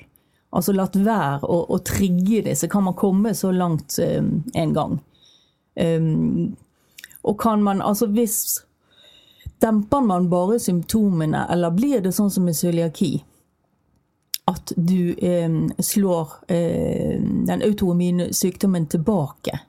Altså 0.52 0.74
latt 0.76 0.98
være 1.00 1.48
å, 1.48 1.62
å 1.72 1.80
trigge 1.86 2.42
det, 2.50 2.58
så 2.60 2.68
kan 2.72 2.84
man 2.84 2.98
komme 3.00 3.32
så 3.38 3.54
langt 3.56 3.96
um, 4.04 4.42
en 4.54 4.74
gang. 4.76 4.98
Um, 5.80 6.52
og 7.24 7.38
kan 7.40 7.64
man 7.64 7.82
altså 7.86 8.10
hvis 8.12 8.60
Demper 9.62 10.02
man 10.02 10.26
bare 10.30 10.58
symptomene, 10.60 11.44
eller 11.54 11.70
blir 11.76 12.00
det 12.02 12.16
sånn 12.18 12.32
som 12.34 12.48
med 12.50 12.58
cøliaki? 12.58 13.12
At 14.50 14.74
du 14.74 15.14
um, 15.22 15.60
slår 15.78 16.32
eh, 16.50 17.22
den 17.22 17.62
autoimmune 17.62 18.32
sykdommen 18.34 18.88
tilbake? 18.90 19.60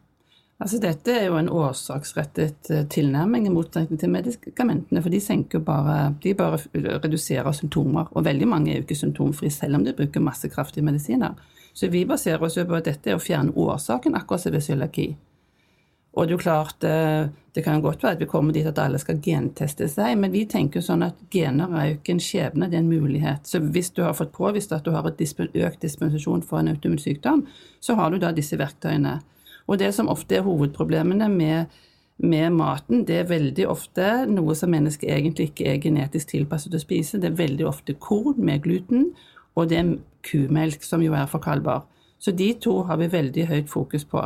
Altså 0.62 0.78
Dette 0.78 1.10
er 1.10 1.24
jo 1.26 1.38
en 1.40 1.50
årsaksrettet 1.50 2.68
eh, 2.70 2.84
tilnærming 2.86 3.48
i 3.48 3.50
motsetning 3.50 3.98
til 3.98 4.12
medikamentene. 4.14 5.02
For 5.02 5.10
de, 5.10 5.62
bare, 5.66 5.96
de 6.22 6.34
bare 6.38 6.60
reduserer 7.02 7.50
symptomer. 7.56 8.12
Og 8.12 8.24
veldig 8.28 8.46
mange 8.46 8.70
er 8.70 8.78
jo 8.78 8.84
ikke 8.86 9.00
symptomfrie 9.00 9.50
selv 9.50 9.80
om 9.80 9.86
de 9.86 9.96
bruker 9.98 10.22
masse 10.22 10.48
kraftige 10.52 10.86
medisiner. 10.86 11.34
Så 11.74 11.90
vi 11.90 12.04
baserer 12.06 12.42
oss 12.46 12.60
jo 12.60 12.66
på 12.68 12.78
at 12.78 12.86
dette 12.86 13.10
er 13.10 13.18
å 13.18 13.22
fjerne 13.22 13.56
årsaken, 13.58 14.14
akkurat 14.14 14.44
som 14.44 14.54
ved 14.54 14.62
cøliaki. 14.62 15.08
Og 16.12 16.28
det 16.28 16.34
er 16.34 16.36
jo 16.36 16.42
klart, 16.44 16.84
eh, 16.84 17.26
det 17.56 17.64
kan 17.64 17.82
godt 17.82 18.02
være 18.04 18.12
at 18.12 18.20
vi 18.20 18.28
kommer 18.28 18.52
dit 18.52 18.66
at 18.68 18.78
alle 18.78 19.00
skal 19.00 19.18
genteste 19.24 19.88
seg, 19.88 20.14
men 20.20 20.30
vi 20.30 20.44
tenker 20.46 20.84
sånn 20.84 21.02
at 21.06 21.16
gener 21.32 21.72
er 21.72 21.86
jo 21.88 21.96
ikke 21.96 22.14
en 22.14 22.22
skjebne, 22.22 22.68
det 22.68 22.76
er 22.78 22.84
en 22.84 22.92
mulighet. 22.92 23.48
Så 23.48 23.62
hvis 23.64 23.90
du 23.96 24.02
har 24.04 24.14
fått 24.14 24.34
påvist 24.36 24.72
at 24.76 24.84
du 24.84 24.92
har 24.92 25.08
et 25.08 25.22
økt 25.40 25.80
dispensasjon 25.80 26.44
for 26.44 26.60
en 26.60 26.68
autoimmun 26.68 27.00
sykdom, 27.00 27.46
så 27.80 27.96
har 27.96 28.12
du 28.12 28.20
da 28.20 28.30
disse 28.36 28.60
verktøyene. 28.60 29.22
Og 29.72 29.80
det 29.80 29.88
som 29.96 30.10
ofte 30.12 30.36
er 30.36 30.44
hovedproblemene 30.44 31.30
med, 31.32 31.72
med 32.20 32.52
maten, 32.52 33.06
det 33.08 33.22
er 33.22 33.30
veldig 33.30 33.64
ofte 33.72 34.26
noe 34.28 34.52
som 34.58 34.70
mennesket 34.74 35.08
egentlig 35.08 35.48
ikke 35.50 35.70
er 35.70 35.80
genetisk 35.80 36.34
tilpasset 36.34 36.76
å 36.76 36.80
spise. 36.82 37.20
Det 37.22 37.30
er 37.30 37.38
veldig 37.38 37.64
ofte 37.70 37.96
korn 37.96 38.36
med 38.44 38.66
gluten, 38.66 39.08
og 39.56 39.70
det 39.72 39.78
er 39.80 39.94
kumelk, 40.28 40.84
som 40.84 41.00
jo 41.04 41.16
er 41.16 41.30
forkalbar. 41.30 41.86
Så 42.20 42.36
de 42.36 42.52
to 42.60 42.82
har 42.86 43.00
vi 43.00 43.08
veldig 43.10 43.48
høyt 43.48 43.72
fokus 43.72 44.04
på. 44.04 44.20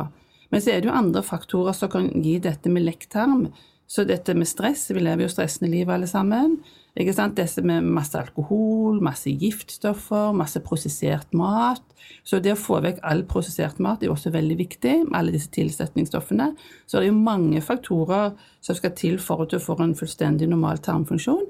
Men 0.51 0.61
så 0.63 0.73
er 0.73 0.83
det 0.83 0.91
jo 0.91 0.99
andre 0.99 1.23
faktorer 1.23 1.75
som 1.75 1.91
kan 1.91 2.11
gi 2.23 2.37
dette 2.43 2.69
med 2.71 2.85
lekktarm. 2.85 3.47
Så 3.87 4.03
dette 4.03 4.33
med 4.35 4.49
stress, 4.49 4.89
vi 4.91 4.99
lever 4.99 5.23
jo 5.23 5.31
stressende 5.31 5.69
liv 5.71 5.89
alle 5.89 6.09
sammen. 6.11 6.57
Ikke 6.99 7.13
sant? 7.15 7.37
Dette 7.37 7.63
med 7.63 7.85
masse 7.87 8.19
alkohol, 8.19 8.99
masse 9.05 9.31
giftstoffer, 9.31 10.33
masse 10.35 10.59
prosessert 10.65 11.31
mat. 11.37 11.83
Så 12.27 12.41
det 12.43 12.51
å 12.55 12.59
få 12.59 12.81
vekk 12.83 12.99
all 13.07 13.23
prosessert 13.29 13.79
mat 13.83 14.03
er 14.03 14.11
også 14.11 14.33
veldig 14.35 14.57
viktig, 14.59 14.95
med 15.07 15.15
alle 15.19 15.35
disse 15.35 15.51
tilsetningsstoffene. 15.55 16.49
Så 16.85 16.99
det 16.99 17.07
er 17.07 17.13
jo 17.13 17.19
mange 17.29 17.63
faktorer 17.63 18.35
som 18.59 18.75
skal 18.75 18.95
til 18.99 19.21
for 19.23 19.45
at 19.45 19.55
du 19.55 19.61
får 19.63 19.85
en 19.85 19.95
fullstendig 19.95 20.49
normal 20.51 20.83
tarmfunksjon, 20.83 21.45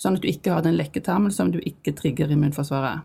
sånn 0.00 0.16
at 0.16 0.24
du 0.24 0.30
ikke 0.30 0.56
har 0.56 0.64
den 0.64 0.78
lekketarmen 0.80 1.34
som 1.34 1.52
du 1.52 1.60
ikke 1.60 1.96
trigger 1.98 2.32
immunforsvaret. 2.32 3.04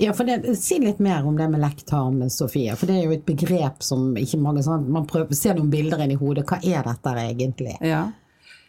Ja, 0.00 0.12
for 0.16 0.28
det, 0.28 0.56
Si 0.60 0.78
litt 0.80 1.00
mer 1.04 1.26
om 1.28 1.36
det 1.36 1.48
med 1.52 1.60
lekktarm, 1.60 2.20
Sofie. 2.32 2.76
For 2.76 2.88
det 2.88 2.98
er 2.98 3.08
jo 3.08 3.16
et 3.16 3.26
begrep 3.28 3.82
som 3.84 4.14
ikke 4.16 4.40
mange 4.40 4.64
sånn, 4.64 4.88
Man 4.92 5.08
prøver, 5.08 5.36
ser 5.36 5.56
noen 5.56 5.72
bilder 5.72 6.04
inn 6.04 6.14
i 6.14 6.20
hodet. 6.20 6.46
Hva 6.48 6.60
er 6.62 6.86
dette 6.86 7.16
egentlig? 7.26 7.76
Ja. 7.84 8.06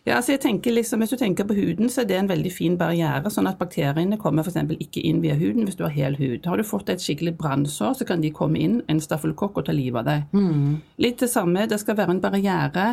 Ja, 0.07 0.15
altså 0.15 0.37
jeg 0.37 0.41
tenker 0.45 0.71
liksom, 0.71 1.01
Hvis 1.03 1.11
du 1.11 1.17
tenker 1.19 1.43
på 1.43 1.55
huden, 1.57 1.89
så 1.91 2.01
er 2.01 2.05
det 2.07 2.15
en 2.15 2.29
veldig 2.29 2.51
fin 2.53 2.77
barriere, 2.79 3.27
sånn 3.33 3.49
at 3.49 3.59
bakteriene 3.59 4.19
kommer 4.21 4.45
f.eks. 4.45 4.77
ikke 4.79 5.03
inn 5.03 5.19
via 5.23 5.35
huden 5.35 5.67
hvis 5.67 5.75
du 5.75 5.83
har 5.83 5.91
hel 5.91 6.15
hud. 6.15 6.47
Har 6.47 6.55
du 6.55 6.63
fått 6.63 6.89
et 6.93 7.03
skikkelig 7.03 7.35
brannsår, 7.41 7.97
så 7.99 8.07
kan 8.07 8.23
de 8.23 8.31
komme 8.31 8.61
inn, 8.63 8.79
en 8.87 9.03
staffelkokk, 9.03 9.59
og 9.59 9.67
ta 9.67 9.75
livet 9.75 10.05
av 10.05 10.07
deg. 10.07 10.23
Mm. 10.31 10.77
Litt 11.03 11.19
det 11.19 11.27
samme, 11.33 11.67
det 11.67 11.81
skal 11.83 11.99
være 11.99 12.15
en 12.15 12.23
barriere 12.23 12.87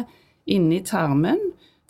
inni 0.51 0.83
tarmen. 0.83 1.39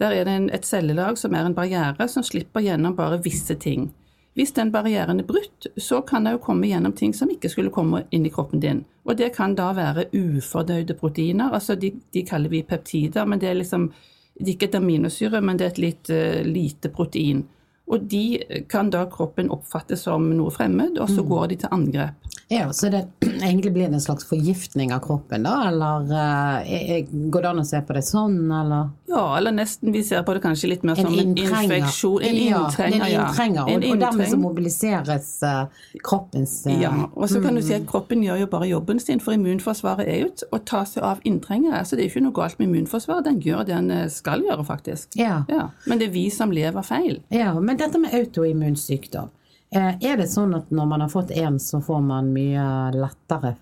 Der 0.02 0.12
er 0.12 0.28
det 0.28 0.37
en, 0.37 0.50
et 0.52 0.68
cellelag 0.68 1.16
som 1.16 1.32
er 1.32 1.48
en 1.48 1.56
barriere 1.56 2.08
som 2.10 2.26
slipper 2.26 2.66
gjennom 2.66 2.96
bare 2.98 3.22
visse 3.24 3.56
ting. 3.56 3.88
Hvis 4.35 4.53
den 4.57 4.73
barrieren 4.75 5.20
er 5.23 5.27
brutt, 5.29 5.68
så 5.79 6.01
kan 6.03 6.25
det 6.27 6.35
jo 6.35 6.42
komme 6.42 6.66
gjennom 6.66 6.92
ting 6.92 7.12
som 7.14 7.31
ikke 7.31 7.51
skulle 7.53 7.70
komme 7.75 8.03
inn 8.11 8.27
i 8.27 8.33
kroppen 8.35 8.61
din. 8.61 8.83
Og 9.07 9.18
det 9.18 9.31
kan 9.37 9.55
da 9.55 9.68
være 9.77 10.09
ufordøyde 10.11 10.97
proteiner. 10.99 11.53
altså 11.55 11.77
De, 11.79 11.92
de 12.12 12.25
kaller 12.27 12.51
vi 12.51 12.64
peptider, 12.66 13.25
men 13.25 13.38
det 13.38 13.49
er 13.49 13.61
liksom 13.61 13.92
det 14.35 14.49
er 14.49 14.55
ikke 14.57 14.66
et 14.66 14.75
aminosyre, 14.75 15.40
men 15.40 15.59
det 15.59 15.64
er 15.64 15.70
et 15.70 15.79
litt 15.79 16.11
uh, 16.11 16.40
lite 16.42 16.90
protein. 16.90 17.44
Og 17.87 18.07
de 18.11 18.64
kan 18.68 18.88
da 18.90 19.05
kroppen 19.12 19.51
oppfatte 19.53 19.97
som 20.01 20.27
noe 20.35 20.51
fremmed, 20.51 20.99
og 20.99 21.11
så 21.12 21.23
mm. 21.23 21.29
går 21.29 21.47
de 21.53 21.59
til 21.62 21.75
angrep. 21.77 22.34
Ja, 22.48 22.72
Så 22.72 22.88
det 22.88 23.07
egentlig 23.42 23.72
blir 23.72 23.88
det 23.88 23.94
en 23.94 24.00
slags 24.00 24.24
forgiftning 24.28 24.94
av 24.94 25.00
kroppen, 25.00 25.42
da? 25.42 25.68
Eller 25.68 26.00
uh, 26.12 27.30
går 27.30 27.42
det 27.42 27.48
an 27.48 27.62
å 27.62 27.64
se 27.64 27.80
på 27.80 27.96
det 27.96 28.02
sånn, 28.04 28.38
eller? 28.52 28.90
Ja, 29.09 29.22
eller 29.38 29.54
nesten. 29.54 29.92
Vi 29.94 30.02
ser 30.04 30.24
på 30.26 30.35
det 30.37 30.42
kanskje 30.44 30.70
litt 30.72 30.85
mer 30.85 30.98
som 30.98 31.12
en, 31.12 31.33
en 31.33 31.38
infeksjon. 31.38 32.22
En 32.22 32.38
ja, 32.38 32.61
inntrenger. 32.64 33.04
En 33.04 33.14
inntrenger, 33.14 33.61
ja. 33.70 33.76
og, 33.76 33.87
og 33.90 34.02
dermed 34.02 34.30
så 34.33 34.40
mobiliseres 34.40 35.30
uh, 35.46 35.85
kroppens 36.04 36.57
uh, 36.68 36.74
Ja, 36.83 36.92
og 37.12 37.30
så 37.33 37.40
kan 37.44 37.57
du 37.57 37.62
si 37.64 37.76
at 37.76 37.87
kroppen 37.90 38.24
gjør 38.26 38.44
jo 38.44 38.50
bare 38.52 38.68
jobben 38.68 39.00
sin, 39.02 39.22
for 39.24 39.37
immunforsvaret 39.37 40.09
er 40.09 40.24
jo 40.26 40.33
å 40.52 40.61
ta 40.66 40.85
seg 40.88 41.07
av 41.07 41.22
inntrengere. 41.28 41.85
Så 41.85 41.96
det 41.96 42.04
er 42.04 42.11
jo 42.11 42.16
ikke 42.16 42.26
noe 42.28 42.38
galt 42.40 42.61
med 42.61 42.68
immunforsvaret, 42.70 43.28
den 43.28 43.40
gjør 43.44 43.64
det 43.64 43.78
den 43.78 44.11
skal 44.12 44.44
gjøre, 44.44 44.66
faktisk. 44.68 45.14
Ja. 45.18 45.42
ja. 45.48 45.70
Men 45.88 46.00
det 46.00 46.11
er 46.11 46.14
vi 46.14 46.28
som 46.35 46.52
lever 46.54 46.85
feil. 46.87 47.22
Ja, 47.33 47.54
men 47.61 47.80
dette 47.80 48.00
med 48.00 48.14
autoimmunsykdom. 48.14 49.33
Eh, 49.33 49.40
er 49.74 50.18
det 50.20 50.28
sånn 50.30 50.54
at 50.54 50.70
når 50.74 50.87
man 50.90 51.04
har 51.04 51.10
fått 51.12 51.32
én, 51.34 51.58
så 51.58 51.80
får 51.82 52.02
man 52.06 52.30
mye 52.34 52.64
lettere 52.94 53.56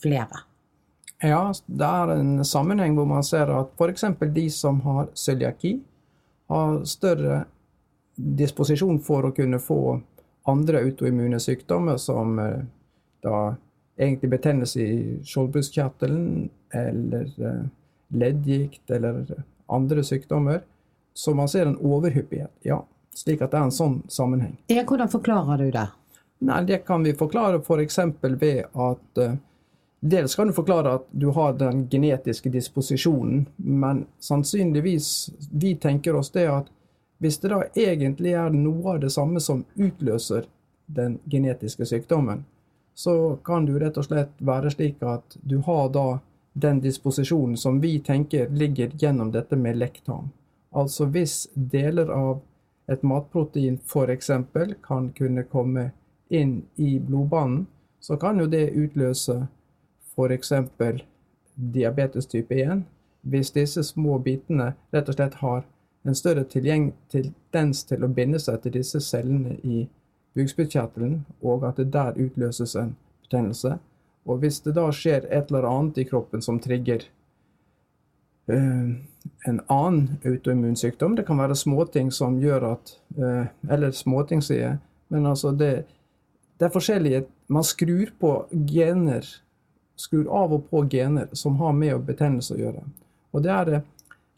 flere? 0.00 0.44
Ja, 1.20 1.52
det 1.66 1.84
er 1.84 2.12
en 2.14 2.44
sammenheng 2.46 2.94
hvor 2.94 3.08
man 3.10 3.24
ser 3.26 3.50
at 3.50 3.72
f.eks. 3.76 4.04
de 4.34 4.46
som 4.54 4.80
har 4.84 5.08
cøliaki, 5.18 5.78
har 6.48 6.78
større 6.88 7.42
disposisjon 8.16 9.00
for 9.04 9.28
å 9.28 9.34
kunne 9.34 9.58
få 9.62 9.98
andre 10.48 10.82
autoimmune 10.86 11.40
sykdommer, 11.42 11.98
som 12.00 12.38
eh, 12.40 12.62
da 13.22 13.40
egentlig 13.98 14.30
betennelse 14.30 14.80
i 14.80 14.98
skjoldbruskkjertelen 15.26 16.48
eller 16.74 17.32
eh, 17.50 17.64
leddgikt 18.14 18.90
eller 18.94 19.42
andre 19.66 20.04
sykdommer. 20.06 20.62
Så 21.14 21.34
man 21.34 21.50
ser 21.50 21.66
en 21.66 21.76
overhyppighet, 21.82 22.54
ja. 22.62 22.78
Slik 23.18 23.42
at 23.42 23.50
det 23.50 23.58
er 23.58 23.66
en 23.66 23.74
sånn 23.74 23.98
sammenheng. 24.12 24.54
Ja, 24.70 24.84
hvordan 24.86 25.10
forklarer 25.10 25.64
du 25.64 25.72
det? 25.74 25.88
Nei, 26.46 26.62
Det 26.64 26.84
kan 26.86 27.02
vi 27.02 27.16
forklare 27.18 27.58
f.eks. 27.58 27.98
For 28.20 28.40
ved 28.40 28.64
at 28.72 29.22
uh, 29.22 29.36
Dels 30.00 30.36
kan 30.38 30.46
du 30.46 30.54
forklare 30.54 30.92
at 31.00 31.06
du 31.10 31.32
har 31.34 31.56
den 31.58 31.88
genetiske 31.90 32.50
disposisjonen, 32.54 33.48
men 33.56 34.04
sannsynligvis 34.22 35.30
Vi 35.50 35.74
tenker 35.74 36.14
oss 36.14 36.30
det 36.30 36.46
at 36.46 36.70
hvis 37.18 37.40
det 37.42 37.50
da 37.50 37.64
egentlig 37.74 38.36
er 38.38 38.54
noe 38.54 38.92
av 38.94 39.00
det 39.02 39.10
samme 39.10 39.40
som 39.42 39.64
utløser 39.74 40.44
den 40.86 41.18
genetiske 41.26 41.86
sykdommen, 41.86 42.44
så 42.94 43.36
kan 43.44 43.66
det 43.66 43.74
jo 43.74 43.80
rett 43.82 43.98
og 43.98 44.06
slett 44.06 44.38
være 44.38 44.70
slik 44.70 45.02
at 45.02 45.34
du 45.42 45.58
har 45.66 45.90
da 45.90 46.20
den 46.52 46.78
disposisjonen 46.80 47.56
som 47.58 47.80
vi 47.82 47.98
tenker 47.98 48.48
ligger 48.54 48.94
gjennom 48.94 49.32
dette 49.34 49.58
med 49.58 49.80
lekktarm. 49.82 50.30
Altså 50.70 51.08
hvis 51.10 51.48
deler 51.54 52.10
av 52.14 52.38
et 52.88 53.02
matprotein 53.02 53.78
f.eks. 53.84 54.30
kan 54.82 55.12
kunne 55.12 55.44
komme 55.44 55.90
inn 56.28 56.62
i 56.76 56.98
blodbanen, 56.98 57.66
så 58.00 58.16
kan 58.16 58.38
jo 58.38 58.46
det 58.46 58.70
utløse 58.76 59.46
f.eks. 60.14 60.52
diabetes 61.54 62.26
type 62.26 62.54
1. 62.54 62.84
Hvis 63.22 63.50
disse 63.52 63.82
små 63.84 64.18
bitene 64.18 64.72
rett 64.94 65.08
og 65.08 65.18
slett 65.18 65.40
har 65.42 65.66
en 66.06 66.14
større 66.14 66.44
tendens 66.48 67.84
til 67.84 68.04
å 68.04 68.08
binde 68.08 68.40
seg 68.40 68.62
til 68.62 68.76
disse 68.78 69.00
cellene 69.04 69.58
i 69.62 69.84
bukspyttkjertelen, 70.38 71.24
og 71.42 71.66
at 71.68 71.80
det 71.80 71.90
der 71.92 72.16
utløses 72.16 72.76
en 72.78 72.94
betennelse. 73.26 73.78
Og 74.28 74.42
hvis 74.42 74.60
det 74.64 74.76
da 74.76 74.88
skjer 74.94 75.26
et 75.28 75.50
eller 75.50 75.66
annet 75.68 75.98
i 75.98 76.06
kroppen 76.08 76.44
som 76.44 76.60
trigger 76.62 77.04
uh, 78.52 78.94
en 79.46 79.60
annen 79.66 80.18
autoimmunsykdom. 80.24 81.16
Det 81.16 81.26
kan 81.26 81.38
være 81.38 81.56
småting 81.56 82.12
som 82.12 82.38
gjør 82.40 82.72
at 82.72 82.94
eh, 83.18 83.46
Eller 83.70 83.90
småting, 83.90 84.42
sier 84.42 84.60
jeg. 84.60 84.78
Men 85.08 85.26
altså 85.26 85.52
det, 85.56 85.86
det 86.58 86.68
er 86.68 86.74
forskjellige 86.74 87.26
Man 87.48 87.64
skrur 87.64 88.12
på 88.20 88.32
gener. 88.68 89.26
Skrur 89.96 90.28
av 90.30 90.52
og 90.52 90.66
på 90.70 90.84
gener 90.90 91.30
som 91.32 91.56
har 91.62 91.72
med 91.72 92.04
betennelse 92.06 92.54
å 92.54 92.60
gjøre. 92.60 92.82
Og 93.32 93.42
det 93.42 93.52
er 93.54 93.64
det. 93.68 93.80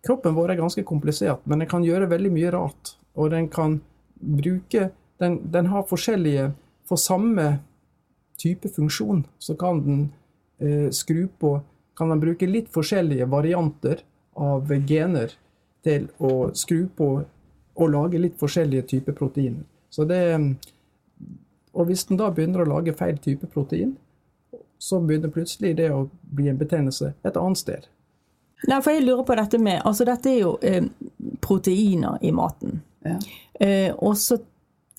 Kroppen 0.07 0.37
vår 0.37 0.55
er 0.55 0.61
ganske 0.63 0.85
komplisert, 0.87 1.43
men 1.45 1.61
den 1.61 1.69
kan 1.69 1.85
gjøre 1.85 2.09
veldig 2.09 2.31
mye 2.33 2.53
rart. 2.55 2.95
Og 3.19 3.31
den 3.35 3.49
kan 3.53 3.81
bruke 4.21 4.91
Den, 5.21 5.53
den 5.53 5.67
har 5.67 5.83
forskjellige 5.85 6.53
For 6.89 6.97
samme 6.97 7.59
type 8.41 8.69
funksjon 8.73 9.27
så 9.39 9.55
kan 9.55 9.83
den 9.85 9.99
eh, 10.59 10.89
skru 10.91 11.27
på 11.29 11.61
Kan 11.97 12.09
den 12.09 12.23
bruke 12.23 12.47
litt 12.49 12.71
forskjellige 12.73 13.27
varianter 13.29 14.01
av 14.41 14.73
gener 14.89 15.37
til 15.85 16.09
å 16.19 16.51
skru 16.57 16.85
på 16.97 17.11
og 17.81 17.93
lage 17.93 18.21
litt 18.21 18.37
forskjellige 18.41 18.89
typer 18.95 19.17
proteiner. 19.17 19.65
Så 19.91 20.05
det, 20.05 20.21
og 21.73 21.87
hvis 21.89 22.05
den 22.09 22.21
da 22.21 22.29
begynner 22.35 22.65
å 22.65 22.71
lage 22.77 22.95
feil 22.97 23.19
type 23.23 23.49
protein, 23.51 23.97
så 24.81 25.01
begynner 25.01 25.33
plutselig 25.33 25.75
det 25.77 25.91
å 25.93 26.07
bli 26.23 26.49
en 26.51 26.61
betennelse 26.61 27.13
et 27.23 27.37
annet 27.37 27.61
sted. 27.61 27.89
Nei, 28.69 28.81
for 28.85 28.93
jeg 28.93 29.07
lurer 29.07 29.25
på 29.25 29.37
dette 29.39 29.59
med 29.61 29.81
Altså, 29.89 30.05
dette 30.05 30.29
er 30.29 30.41
jo 30.43 30.55
eh, 30.63 30.85
proteiner 31.41 32.21
i 32.21 32.33
maten. 32.33 32.83
Ja. 33.05 33.17
Eh, 33.61 33.93
og 33.97 34.19
så 34.21 34.37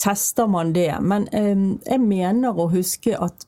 tester 0.01 0.49
man 0.49 0.73
det. 0.73 0.89
Men 1.01 1.27
eh, 1.29 1.53
jeg 1.85 2.01
mener 2.01 2.57
å 2.57 2.69
huske 2.73 3.13
at 3.17 3.45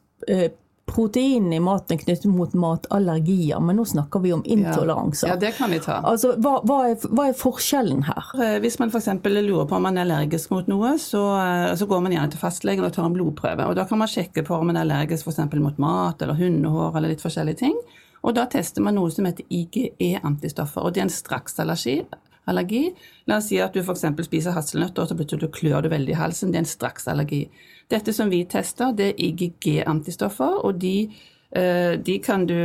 proteinene 0.93 1.57
i 1.57 1.61
maten 1.63 1.97
knyttet 1.97 2.29
mot 2.29 2.53
matallergier, 2.53 3.59
men 3.63 3.79
nå 3.79 3.85
snakker 3.89 4.21
vi 4.23 4.33
om 4.35 4.43
intoleranser. 4.45 5.27
Ja, 5.27 5.33
ja 5.33 5.39
det 5.39 5.53
kan 5.57 5.73
vi 5.73 5.79
ta. 5.83 5.99
Altså, 6.05 6.35
hva, 6.37 6.59
hva, 6.67 6.79
er, 6.91 7.07
hva 7.09 7.27
er, 7.29 7.37
forskjellen 7.37 8.05
her? 8.07 8.29
Eh, 8.37 8.57
hvis 8.63 8.77
man 8.81 8.93
f.eks. 8.93 9.09
lurer 9.25 9.65
på 9.69 9.77
om 9.77 9.87
man 9.87 9.97
er 9.97 10.05
allergisk 10.05 10.53
mot 10.53 10.69
noe, 10.71 10.95
så, 11.01 11.23
eh, 11.41 11.73
så, 11.79 11.89
går 11.89 12.05
man 12.05 12.15
gjerne 12.15 12.35
til 12.35 12.43
fastlegen 12.43 12.85
og 12.85 12.93
tar 12.95 13.09
en 13.09 13.17
blodprøve. 13.17 13.67
og 13.69 13.77
Da 13.79 13.87
kan 13.89 14.01
man 14.03 14.11
sjekke 14.11 14.45
på 14.45 14.57
om 14.59 14.69
man 14.69 14.77
er 14.77 14.85
allergisk 14.85 15.29
f.eks. 15.29 15.57
mot 15.57 15.81
mat 15.81 16.21
eller 16.21 16.37
hundehår 16.37 16.99
eller 16.99 17.15
litt 17.15 17.25
forskjellige 17.25 17.63
ting. 17.65 17.79
Og 18.23 18.37
Da 18.37 18.45
tester 18.51 18.85
man 18.85 18.95
noe 18.95 19.11
som 19.11 19.25
heter 19.27 19.47
IGE-antistoffer. 19.49 20.85
og 20.85 20.93
Det 20.93 21.03
er 21.03 21.09
en 21.09 21.17
straksallergi. 21.17 22.03
Allergi. 22.49 22.87
La 23.29 23.37
oss 23.39 23.49
si 23.51 23.59
at 23.63 23.75
du 23.75 23.79
f.eks. 23.83 24.05
spiser 24.25 24.55
hasselnøtter 24.55 25.03
og 25.03 25.11
så 25.11 25.17
plutselig 25.17 25.51
klør 25.55 25.85
du 25.85 25.91
veldig 25.93 26.15
i 26.15 26.19
halsen. 26.19 26.51
Det 26.51 26.59
er 26.59 26.65
en 26.65 26.73
straksallergi. 26.73 27.43
Dette 27.91 28.15
som 28.15 28.31
vi 28.31 28.43
tester, 28.49 28.95
det 28.95 29.11
er 29.11 29.21
IGG-antistoffer, 29.27 30.59
og 30.65 30.79
de, 30.81 31.09
eh, 31.55 31.93
de, 31.99 32.17
kan 32.23 32.45
du, 32.49 32.57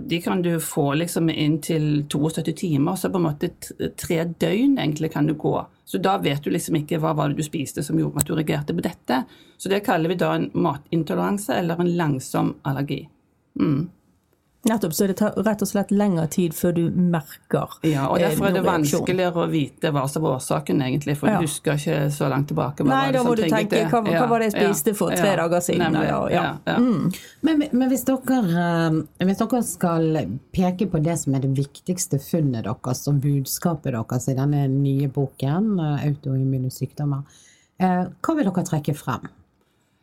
de, 0.00 0.20
kan 0.24 0.42
du, 0.44 0.56
få 0.60 0.90
liksom 1.00 1.30
inntil 1.32 2.06
72 2.12 2.54
timer, 2.60 2.96
så 2.96 3.12
på 3.12 3.20
en 3.20 3.26
måte 3.28 3.52
tre 3.96 4.22
døgn 4.24 4.78
egentlig 4.78 5.12
kan 5.12 5.28
du 5.28 5.34
gå. 5.34 5.56
Så 5.86 6.00
da 6.02 6.16
vet 6.18 6.42
du 6.42 6.50
liksom 6.50 6.80
ikke 6.80 6.98
hva 6.98 7.12
var 7.14 7.30
det 7.30 7.38
du 7.38 7.46
spiste 7.46 7.84
som 7.86 7.98
gjorde 8.00 8.24
at 8.24 8.28
du 8.28 8.34
reagerte 8.34 8.74
på 8.74 8.84
dette. 8.84 9.22
Så 9.56 9.70
det 9.70 9.84
kaller 9.86 10.10
vi 10.10 10.18
da 10.18 10.32
en 10.34 10.48
matintoleranse 10.52 11.60
eller 11.60 11.80
en 11.80 11.92
langsom 11.96 12.56
allergi. 12.66 13.04
Mm. 13.60 13.86
Nettopp, 14.66 14.94
så 14.94 15.06
det 15.06 15.14
tar 15.20 15.36
rett 15.46 15.62
og 15.62 15.68
slett 15.68 15.92
lengre 15.94 16.26
tid 16.32 16.54
før 16.56 16.72
du 16.74 16.82
merker 16.90 17.76
Ja, 17.86 18.08
og 18.10 18.18
derfor 18.18 18.48
er 18.48 18.56
det 18.56 18.62
vanskeligere 18.66 19.44
å 19.44 19.50
vite 19.50 19.92
hva 19.94 20.06
som 20.10 20.24
var 20.26 20.40
årsaken, 20.40 20.82
egentlig, 20.82 21.16
for 21.20 21.30
ja. 21.30 21.38
du 21.38 21.46
husker 21.46 21.78
ikke 21.78 22.10
så 22.14 22.30
langt 22.32 22.50
tilbake. 22.50 22.86
Nei, 22.86 23.12
da 23.14 23.22
må 23.26 23.36
du 23.38 23.44
tenke 23.46 23.84
hva, 23.92 24.02
hva, 24.02 24.26
var 24.30 24.42
det 24.42 24.50
jeg 24.50 24.56
spiste 24.58 24.94
ja, 24.94 24.98
for 24.98 25.14
tre 25.14 25.32
ja, 25.32 25.38
dager 25.44 25.64
siden? 25.68 25.96
Nemlig, 25.96 26.66
mm. 26.66 27.06
men, 27.46 27.64
men, 27.70 27.86
hvis, 27.92 28.04
dere, 28.08 28.42
eh, 28.66 29.00
hvis 29.30 29.42
dere 29.44 29.62
skal 29.66 30.20
peke 30.56 30.90
på 30.90 31.02
det 31.04 31.16
som 31.22 31.38
er 31.38 31.46
det 31.46 31.54
viktigste 31.56 32.20
funnet 32.22 32.66
deres 32.66 33.06
og 33.10 33.22
budskapet 33.22 33.94
deres 33.94 34.30
i 34.32 34.36
denne 34.38 34.66
nye 34.72 35.10
boken, 35.12 35.72
eh, 35.78 36.06
'Autoimmune 36.06 36.74
sykdommer', 36.74 37.42
eh, 37.78 38.06
hva 38.10 38.36
vil 38.38 38.50
dere 38.50 38.66
trekke 38.66 38.98
frem? 38.98 39.30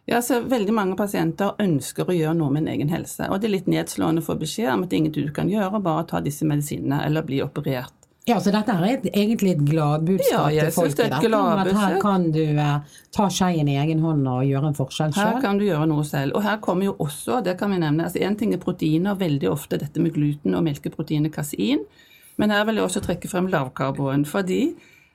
Ja, 0.05 0.21
så 0.21 0.41
Veldig 0.51 0.73
mange 0.75 0.95
pasienter 0.99 1.55
ønsker 1.63 2.09
å 2.09 2.15
gjøre 2.15 2.35
noe 2.35 2.51
med 2.51 2.65
en 2.65 2.73
egen 2.75 2.89
helse. 2.91 3.29
og 3.29 3.39
Det 3.39 3.47
er 3.47 3.57
litt 3.57 3.69
nedslående 3.71 4.23
å 4.23 4.25
få 4.25 4.35
beskjed 4.39 4.73
om 4.73 4.83
at 4.83 4.91
det 4.91 4.97
er 4.97 5.03
ingenting 5.05 5.27
du 5.29 5.35
kan 5.35 5.51
gjøre, 5.51 5.79
bare 5.83 6.07
ta 6.09 6.19
disse 6.23 6.47
medisinene 6.47 7.05
eller 7.05 7.23
bli 7.23 7.39
operert. 7.43 7.93
Ja, 8.25 8.37
så 8.39 8.53
dette 8.55 8.71
er 8.71 8.83
et, 8.87 9.07
egentlig 9.11 9.57
et 9.57 9.63
gladbudskap 9.67 10.53
ja, 10.55 10.63
til 10.63 10.71
folket? 10.71 11.11
Dette, 11.11 11.39
at 11.39 11.71
her 11.75 11.97
kan 11.99 12.29
du 12.31 12.39
eh, 12.39 12.93
ta 13.11 13.25
skeien 13.27 13.67
i 13.67 13.75
egen 13.81 13.99
hånd 13.99 14.23
og 14.31 14.45
gjøre 14.47 14.69
en 14.71 14.77
forskjell 14.77 15.11
selv? 15.11 15.25
Her 15.27 15.41
kan 15.43 15.59
du 15.59 15.65
gjøre 15.65 15.89
noe 15.91 16.05
selv. 16.07 16.37
Og 16.39 16.45
her 16.45 16.61
kommer 16.63 16.87
jo 16.87 16.93
også, 17.03 17.41
det 17.43 17.57
kan 17.59 17.75
vi 17.75 17.81
nevne, 17.83 18.07
altså 18.07 18.23
en 18.23 18.37
ting 18.39 18.55
er 18.55 18.63
proteiner, 18.63 19.19
veldig 19.19 19.49
ofte 19.51 19.79
dette 19.81 19.99
med 19.99 20.15
gluten 20.15 20.55
og 20.55 20.63
melkeproteinet 20.69 21.35
kasein. 21.35 21.83
Men 22.39 22.55
her 22.55 22.63
vil 22.69 22.79
jeg 22.79 22.87
også 22.87 23.03
trekke 23.03 23.31
frem 23.31 23.51
lavkarboen. 23.51 24.23
fordi 24.25 24.61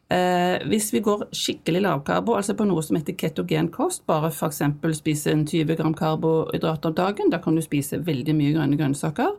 Eh, 0.09 0.67
hvis 0.69 0.89
vi 0.95 1.03
går 1.05 1.27
skikkelig 1.37 1.83
lavkarbo, 1.85 2.39
altså 2.39 2.55
på 2.57 2.65
noe 2.65 2.83
som 2.85 2.97
heter 2.97 3.17
ketogenkost, 3.21 4.07
bare 4.09 4.31
f.eks. 4.33 4.63
spise 4.97 5.35
en 5.35 5.45
20 5.47 5.77
gram 5.77 5.95
karbohydrater 5.95 6.89
om 6.89 6.97
dagen, 6.97 7.31
da 7.31 7.43
kan 7.45 7.57
du 7.57 7.63
spise 7.63 8.01
veldig 8.07 8.37
mye 8.39 8.55
grønne 8.57 8.81
grønnsaker. 8.81 9.37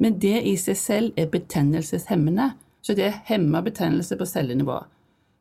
Men 0.00 0.18
det 0.20 0.42
i 0.48 0.56
seg 0.60 0.76
selv 0.76 1.20
er 1.20 1.32
betennelseshemmende. 1.32 2.52
Så 2.82 2.96
det 2.96 3.12
hemmer 3.28 3.64
betennelse 3.64 4.16
på 4.16 4.28
cellenivå. 4.28 4.80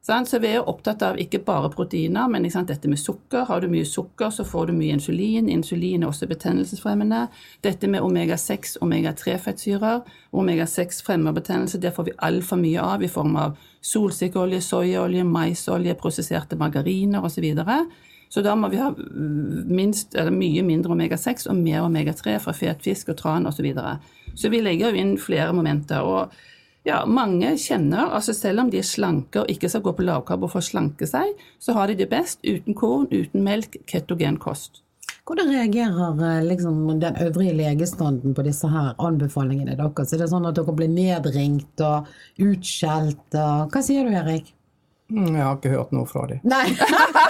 Så 0.01 0.39
vi 0.39 0.47
er 0.47 0.67
opptatt 0.67 1.03
av 1.05 1.19
ikke 1.19 1.41
bare 1.45 1.69
proteiner, 1.69 2.27
men 2.31 2.43
dette 2.43 2.87
med 2.89 2.99
sukker. 2.99 3.45
Har 3.45 3.61
du 3.61 3.67
mye 3.67 3.85
sukker, 3.85 4.29
så 4.29 4.43
får 4.43 4.67
du 4.67 4.73
mye 4.73 4.95
insulin. 4.95 5.49
Insulin 5.49 6.03
er 6.03 6.07
også 6.07 6.27
betennelsesfremmende. 6.27 7.27
Dette 7.61 7.87
med 7.87 8.01
omega-6, 8.01 8.77
omega-3-fettsyrer. 8.81 10.01
Omega-6 10.31 11.03
fremmer 11.03 11.35
betennelse. 11.35 11.77
Det 11.77 11.93
får 11.93 12.03
vi 12.03 12.17
altfor 12.17 12.57
mye 12.57 12.81
av 12.81 13.03
i 13.03 13.11
form 13.11 13.35
av 13.35 13.57
solsikkeolje, 13.81 14.61
soyaolje, 14.61 15.23
maisolje, 15.23 15.95
prosesserte 15.99 16.57
margariner 16.59 17.23
osv. 17.25 17.47
Så 17.55 17.79
så 18.29 18.43
da 18.45 18.53
må 18.55 18.69
vi 18.69 18.77
ha 18.77 18.91
minst, 18.93 20.13
mye 20.13 20.61
mindre 20.65 20.93
omega-6 20.93 21.47
og 21.49 21.57
mer 21.57 21.81
omega-3 21.87 22.37
fra 22.43 22.53
fet 22.53 22.83
fisk 22.85 23.09
og 23.09 23.17
tran 23.17 23.49
osv. 23.49 23.57
Så, 23.57 23.65
videre. 23.65 23.95
så 24.35 24.51
vi 24.53 24.61
legger 24.61 24.93
jo 24.93 25.01
inn 25.01 25.15
flere 25.17 25.53
momenter. 25.53 26.05
og 26.05 26.35
ja, 26.87 27.01
mange 27.05 27.55
kjenner, 27.59 28.13
altså 28.15 28.33
selv 28.33 28.63
om 28.63 28.69
de 28.71 28.79
er 28.79 28.87
slanke 28.87 29.41
og 29.41 29.49
ikke 29.51 29.69
skal 29.69 29.83
gå 29.83 29.91
på 29.97 30.05
lavkarbo 30.05 30.47
for 30.47 30.61
å 30.61 30.67
slanke 30.69 31.09
seg, 31.09 31.33
så 31.59 31.75
har 31.75 31.89
de 31.89 31.97
det 31.99 32.09
best 32.11 32.39
uten 32.45 32.77
korn, 32.77 33.09
uten 33.11 33.43
melk, 33.43 33.81
ketogen 33.89 34.37
kost. 34.39 34.83
Hvordan 35.29 35.51
reagerer 35.53 36.23
eh, 36.25 36.45
liksom, 36.49 36.99
den 36.99 37.19
øvrige 37.21 37.53
legestanden 37.53 38.33
på 38.33 38.45
disse 38.47 38.69
her 38.71 38.95
anbefalingene 38.97 39.77
deres? 39.77 40.13
Er 40.13 40.23
det 40.23 40.29
sånn 40.31 40.47
at 40.49 40.57
dere 40.57 40.73
blir 40.73 40.89
nedringt 40.89 41.83
og 41.85 42.09
utskjelt? 42.41 43.27
Hva 43.35 43.83
sier 43.85 44.09
du, 44.09 44.15
Erik? 44.17 44.55
Mm, 45.09 45.31
jeg 45.33 45.41
har 45.41 45.55
ikke 45.57 45.71
hørt 45.73 45.93
noe 45.93 46.05
fra 46.09 46.25
dem. 46.29 46.41
Nei. 46.45 46.67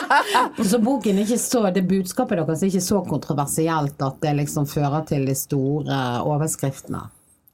så 0.72 0.80
boken 0.84 1.22
ikke 1.24 1.38
så, 1.40 1.62
det 1.76 1.86
budskapet 1.88 2.42
deres 2.42 2.64
er 2.64 2.72
ikke 2.72 2.84
så 2.84 3.00
kontroversielt 3.08 4.04
at 4.04 4.20
det 4.24 4.36
liksom 4.42 4.68
fører 4.68 5.06
til 5.08 5.28
de 5.30 5.36
store 5.38 6.00
overskriftene? 6.28 7.06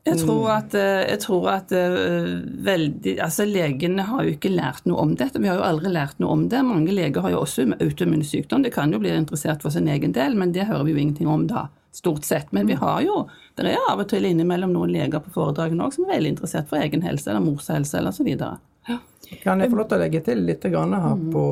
Jeg 0.06 0.20
tror 0.22 0.50
at, 0.54 0.76
eh, 0.78 1.02
jeg 1.10 1.20
tror 1.24 1.48
at 1.50 1.72
eh, 1.74 2.28
veldig, 2.68 3.16
altså 3.26 3.46
Legene 3.50 4.04
har 4.06 4.28
jo 4.28 4.36
ikke 4.36 4.52
lært 4.54 4.86
noe 4.86 5.02
om 5.02 5.16
dette. 5.18 5.40
Vi 5.42 5.50
har 5.50 5.58
jo 5.58 5.66
aldri 5.66 5.90
lært 5.96 6.20
noe 6.22 6.36
om 6.36 6.44
det. 6.52 6.60
Mange 6.68 6.94
leger 6.94 7.26
har 7.26 7.34
jo 7.34 7.40
også 7.42 7.66
autoimmun 7.74 8.22
sykdom. 8.22 8.62
Det 8.62 8.74
kan 8.76 8.94
jo 8.94 9.00
bli 9.02 9.10
interessert 9.16 9.66
for 9.66 9.74
sin 9.74 9.90
egen 9.90 10.14
del, 10.14 10.38
men 10.38 10.54
det 10.54 10.68
hører 10.70 10.86
vi 10.86 10.94
jo 10.94 11.02
ingenting 11.02 11.32
om 11.32 11.48
da. 11.50 11.66
Stort 11.96 12.28
sett. 12.28 12.52
Men 12.54 12.70
vi 12.70 12.78
har 12.78 13.02
jo, 13.02 13.24
det 13.58 13.66
er 13.72 13.90
av 13.90 14.04
og 14.04 14.12
til 14.12 14.28
innimellom 14.30 14.76
noen 14.76 14.94
leger 14.94 15.26
på 15.26 15.34
foredragene 15.40 15.88
òg 15.88 15.98
som 15.98 16.06
er 16.06 16.20
veldig 16.20 16.36
interessert 16.36 16.70
for 16.70 16.86
egen 16.86 17.02
helse 17.08 17.32
eller 17.32 17.42
mors 17.48 17.72
helse 17.74 17.98
eller 17.98 18.14
så 18.14 18.28
videre. 18.28 18.62
Ja. 18.86 19.00
Kan 19.42 19.64
jeg 19.64 19.74
få 19.74 19.82
lov 19.82 19.90
til 19.90 19.98
å 19.98 20.04
legge 20.04 20.22
til 20.30 20.46
litt 20.46 20.70
her 20.70 21.26
på, 21.34 21.46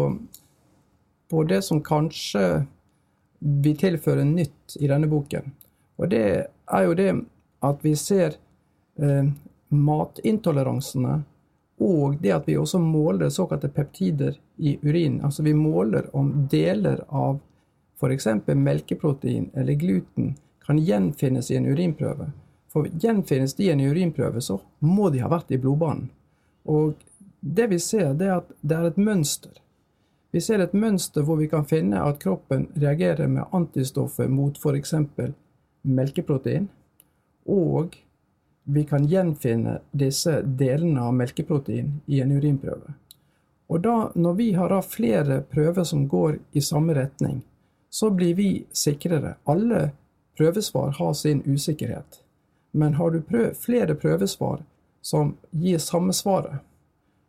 på 1.34 1.46
det 1.50 1.64
som 1.66 1.82
kanskje 1.82 2.68
vi 3.42 3.74
tilfører 3.82 4.30
nytt 4.30 4.78
i 4.78 4.94
denne 4.94 5.10
boken? 5.10 5.50
Og 5.98 6.14
det 6.14 6.26
er 6.46 6.86
jo 6.86 6.98
det 7.02 7.12
at 7.64 7.82
vi 7.82 7.98
ser 7.98 8.38
eh, 9.02 9.30
matintoleransene 9.70 11.22
og 11.84 12.18
det 12.22 12.32
at 12.32 12.48
vi 12.48 12.58
også 12.58 12.80
måler 12.80 13.30
såkalte 13.34 13.70
peptider 13.70 14.38
i 14.58 14.78
urin. 14.84 15.22
Altså 15.24 15.44
vi 15.44 15.54
måler 15.54 16.08
om 16.16 16.48
deler 16.52 17.02
av 17.08 17.40
f.eks. 18.00 18.28
melkeprotein 18.46 19.50
eller 19.54 19.74
gluten 19.74 20.36
kan 20.66 20.80
gjenfinnes 20.80 21.52
i 21.52 21.56
en 21.56 21.66
urinprøve. 21.66 22.30
For 22.72 22.88
gjenfinnes 22.88 23.54
de 23.54 23.68
i 23.68 23.70
en 23.70 23.82
urinprøve, 23.82 24.42
så 24.42 24.62
må 24.80 25.10
de 25.10 25.22
ha 25.22 25.30
vært 25.30 25.52
i 25.52 25.60
blodbanen. 25.62 26.08
Og 26.66 26.96
det 27.40 27.68
vi 27.70 27.80
ser, 27.80 28.14
det 28.14 28.30
er 28.30 28.38
at 28.40 28.54
det 28.62 28.78
er 28.78 28.88
et 28.88 28.98
mønster. 28.98 29.52
Vi 30.34 30.42
ser 30.42 30.64
et 30.64 30.74
mønster 30.74 31.26
hvor 31.28 31.38
vi 31.38 31.50
kan 31.52 31.68
finne 31.70 32.02
at 32.02 32.22
kroppen 32.24 32.70
reagerer 32.80 33.28
med 33.28 33.52
antistoffer 33.54 34.32
mot 34.32 34.58
f.eks. 34.58 34.96
melkeprotein. 35.84 36.70
Og 37.46 38.00
vi 38.64 38.84
kan 38.84 39.06
gjenfinne 39.06 39.80
disse 39.92 40.42
delene 40.42 41.02
av 41.02 41.14
melkeprotein 41.14 42.02
i 42.06 42.22
en 42.22 42.32
urinprøve. 42.32 42.94
Og 43.68 43.82
da, 43.82 43.96
når 44.16 44.34
vi 44.34 44.52
har 44.54 44.76
flere 44.82 45.42
prøver 45.42 45.84
som 45.84 46.08
går 46.08 46.38
i 46.52 46.62
samme 46.62 46.94
retning, 46.94 47.42
så 47.90 48.10
blir 48.10 48.36
vi 48.36 48.66
sikrere. 48.72 49.36
Alle 49.44 49.92
prøvesvar 50.38 50.96
har 51.00 51.14
sin 51.14 51.42
usikkerhet. 51.46 52.22
Men 52.72 52.94
har 52.94 53.12
du 53.12 53.22
prøv, 53.22 53.54
flere 53.54 53.96
prøvesvar 53.96 54.64
som 55.02 55.36
gir 55.52 55.78
samme 55.78 56.14
svaret, 56.14 56.62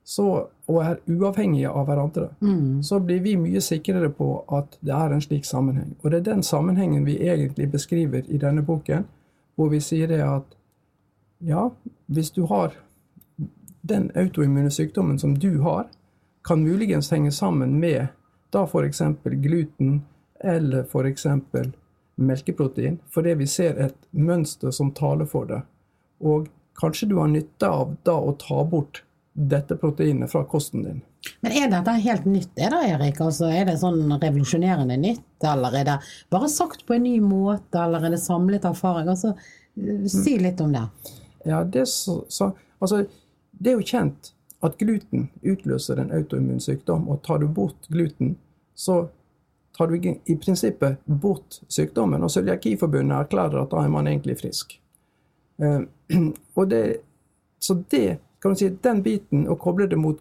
så, 0.04 0.46
og 0.68 0.78
er 0.84 0.98
uavhengige 1.08 1.70
av 1.70 1.86
hverandre, 1.88 2.28
mm. 2.40 2.82
så 2.84 2.98
blir 3.00 3.22
vi 3.24 3.36
mye 3.40 3.60
sikrere 3.64 4.10
på 4.12 4.28
at 4.52 4.76
det 4.84 4.92
er 4.92 5.14
en 5.14 5.22
slik 5.24 5.48
sammenheng. 5.48 5.94
Og 6.02 6.10
det 6.10 6.18
er 6.20 6.26
den 6.28 6.42
sammenhengen 6.44 7.06
vi 7.08 7.16
egentlig 7.24 7.70
beskriver 7.72 8.28
i 8.28 8.40
denne 8.40 8.62
boken, 8.62 9.06
hvor 9.56 9.72
vi 9.72 9.80
sier 9.80 10.08
det 10.08 10.20
at 10.24 10.56
ja, 11.44 11.68
hvis 12.06 12.30
du 12.34 12.44
har 12.50 12.72
den 13.84 14.10
autoimmune 14.16 14.70
sykdommen 14.72 15.18
som 15.18 15.38
du 15.38 15.58
har, 15.60 15.86
kan 16.44 16.62
muligens 16.64 17.10
henge 17.12 17.32
sammen 17.32 17.78
med 17.80 18.06
da 18.52 18.64
f.eks. 18.64 19.02
gluten 19.22 20.02
eller 20.40 20.84
f.eks. 20.84 21.26
melkeprotein, 22.14 22.98
fordi 23.10 23.34
vi 23.34 23.46
ser 23.46 23.80
et 23.80 23.96
mønster 24.10 24.70
som 24.70 24.92
taler 24.94 25.28
for 25.28 25.48
det. 25.50 25.62
Og 26.20 26.48
kanskje 26.80 27.08
du 27.10 27.18
har 27.18 27.32
nytte 27.32 27.68
av 27.68 27.96
da 28.06 28.14
å 28.14 28.36
ta 28.40 28.62
bort 28.64 29.02
dette 29.34 29.76
proteinet 29.76 30.30
fra 30.30 30.44
kosten 30.46 30.84
din. 30.86 31.02
Men 31.40 31.56
er 31.56 31.70
dette 31.72 31.96
helt 32.04 32.24
nytt, 32.28 32.52
er 32.60 32.70
det, 32.70 32.82
Erik? 32.92 33.20
Altså, 33.24 33.48
er 33.48 33.66
det 33.68 33.78
sånn 33.80 34.12
revolusjonerende 34.12 34.96
nytt, 35.00 35.44
eller 35.44 35.76
er 35.80 35.88
det 35.88 35.98
bare 36.32 36.48
sagt 36.52 36.84
på 36.86 36.96
en 36.96 37.06
ny 37.08 37.16
måte, 37.24 37.80
eller 37.80 38.04
er 38.04 38.14
det 38.14 38.22
samlet 38.22 38.68
erfaring? 38.68 39.08
Altså, 39.10 39.32
si 40.10 40.36
litt 40.38 40.60
om 40.60 40.74
det. 40.76 40.84
Ja, 41.44 41.64
det, 41.64 41.86
så, 41.88 42.24
så, 42.28 42.52
altså, 42.78 43.04
det 43.50 43.72
er 43.72 43.78
jo 43.78 43.86
kjent 43.86 44.32
at 44.64 44.78
gluten 44.80 45.28
utløser 45.44 46.00
en 46.00 46.12
autoimmun 46.14 46.62
sykdom, 46.62 47.08
og 47.12 47.22
tar 47.26 47.42
du 47.42 47.48
bort 47.48 47.88
gluten, 47.92 48.36
så 48.74 49.04
tar 49.76 49.90
du 49.90 49.96
i 50.24 50.36
prinsippet 50.40 51.02
bort 51.04 51.60
sykdommen. 51.68 52.22
Og 52.22 52.32
Cøliakiforbundet 52.32 53.18
erklærer 53.18 53.60
at 53.60 53.72
da 53.74 53.82
er 53.84 53.92
man 53.92 54.08
egentlig 54.08 54.38
frisk. 54.40 54.78
Uh, 55.60 55.84
og 56.58 56.70
det, 56.70 56.84
så 57.58 57.76
det, 57.90 58.18
kan 58.42 58.54
du 58.54 58.60
si, 58.60 58.70
den 58.82 59.02
biten, 59.04 59.48
å 59.48 59.58
koble 59.60 59.88
det 59.90 59.98
mot 60.00 60.20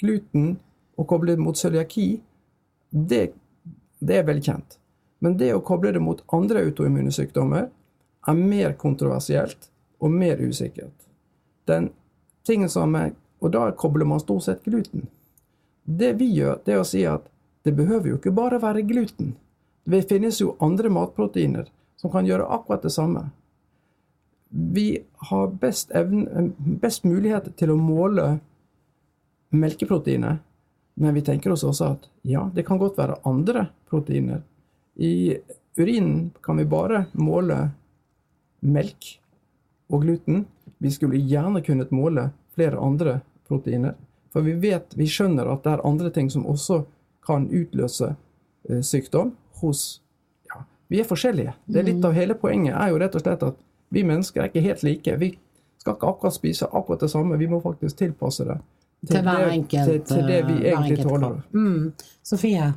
gluten 0.00 0.56
og 0.98 1.06
koble 1.08 1.34
det 1.36 1.42
mot 1.42 1.58
cøliaki, 1.58 2.18
det, 2.90 3.28
det 4.00 4.16
er 4.18 4.26
velkjent. 4.26 4.78
Men 5.22 5.36
det 5.38 5.52
å 5.54 5.62
koble 5.64 5.92
det 5.94 6.02
mot 6.02 6.22
andre 6.34 6.64
autoimmune 6.66 7.12
sykdommer 7.14 7.68
er 8.28 8.38
mer 8.38 8.74
kontroversielt 8.78 9.70
og 9.98 10.10
mer 10.10 10.40
usikkert. 10.40 11.06
Den 11.64 11.90
tingen 12.46 12.68
som 12.68 12.94
er, 12.94 13.12
Og 13.40 13.52
da 13.54 13.70
kobler 13.70 14.04
man 14.04 14.18
stort 14.18 14.42
sett 14.42 14.64
gluten. 14.64 15.04
Det 15.84 16.16
vi 16.18 16.26
gjør, 16.34 16.56
det 16.64 16.72
er 16.74 16.80
å 16.80 16.86
si 16.86 17.04
at 17.06 17.28
det 17.62 17.76
behøver 17.78 18.08
jo 18.10 18.16
ikke 18.18 18.32
bare 18.34 18.58
være 18.58 18.82
gluten. 18.82 19.36
Det 19.86 20.08
finnes 20.10 20.40
jo 20.40 20.56
andre 20.58 20.90
matproteiner 20.90 21.68
som 21.96 22.10
kan 22.10 22.26
gjøre 22.26 22.48
akkurat 22.50 22.82
det 22.82 22.90
samme. 22.90 23.28
Vi 24.50 25.04
har 25.30 25.46
best, 25.62 25.94
evne, 25.94 26.48
best 26.58 27.06
mulighet 27.06 27.52
til 27.60 27.70
å 27.70 27.78
måle 27.78 28.40
melkeproteinet, 29.54 30.42
men 30.98 31.14
vi 31.14 31.22
tenker 31.22 31.54
oss 31.54 31.62
også 31.62 31.92
at 31.94 32.10
ja, 32.26 32.48
det 32.54 32.66
kan 32.66 32.80
godt 32.82 32.98
være 32.98 33.20
andre 33.28 33.68
proteiner. 33.86 34.42
I 34.98 35.38
urinen 35.78 36.32
kan 36.42 36.58
vi 36.58 36.66
bare 36.66 37.06
måle 37.14 37.68
melk 38.66 39.14
og 39.88 40.04
gluten. 40.04 40.44
Vi 40.78 40.90
skulle 40.90 41.18
gjerne 41.18 41.62
kunnet 41.64 41.90
måle 41.94 42.30
flere 42.54 42.78
andre 42.78 43.20
proteiner. 43.48 43.94
For 44.32 44.44
vi 44.44 44.54
vet, 44.60 44.92
vi 44.96 45.08
skjønner 45.08 45.48
at 45.48 45.64
det 45.64 45.72
er 45.72 45.86
andre 45.88 46.10
ting 46.14 46.28
som 46.30 46.46
også 46.46 46.82
kan 47.26 47.48
utløse 47.48 48.12
eh, 48.68 48.82
sykdom 48.84 49.34
hos 49.62 50.00
Ja, 50.48 50.62
vi 50.88 51.00
er 51.00 51.08
forskjellige. 51.08 51.54
Det 51.66 51.80
er 51.80 51.88
Litt 51.88 52.04
av 52.04 52.16
hele 52.16 52.36
poenget 52.38 52.76
er 52.76 52.92
jo 52.92 53.00
rett 53.00 53.16
og 53.16 53.24
slett 53.24 53.44
at 53.44 53.56
vi 53.92 54.04
mennesker 54.04 54.42
er 54.42 54.50
ikke 54.50 54.64
helt 54.64 54.84
like. 54.84 55.16
Vi 55.20 55.30
skal 55.80 55.96
ikke 55.96 56.12
akkurat 56.12 56.36
spise 56.36 56.68
akkurat 56.68 57.00
det 57.00 57.10
samme, 57.10 57.38
vi 57.40 57.48
må 57.48 57.60
faktisk 57.64 57.96
tilpasse 57.96 58.44
det 58.44 58.58
til, 59.06 59.14
til, 59.14 59.22
hver 59.22 59.50
enkelt, 59.54 59.90
til, 59.90 60.00
til 60.04 60.28
det 60.28 60.38
vi 60.48 60.56
eh, 60.60 60.72
egentlig 60.72 61.04
tåler. 61.04 61.40
Mm. 61.52 61.92
Sofie? 62.26 62.72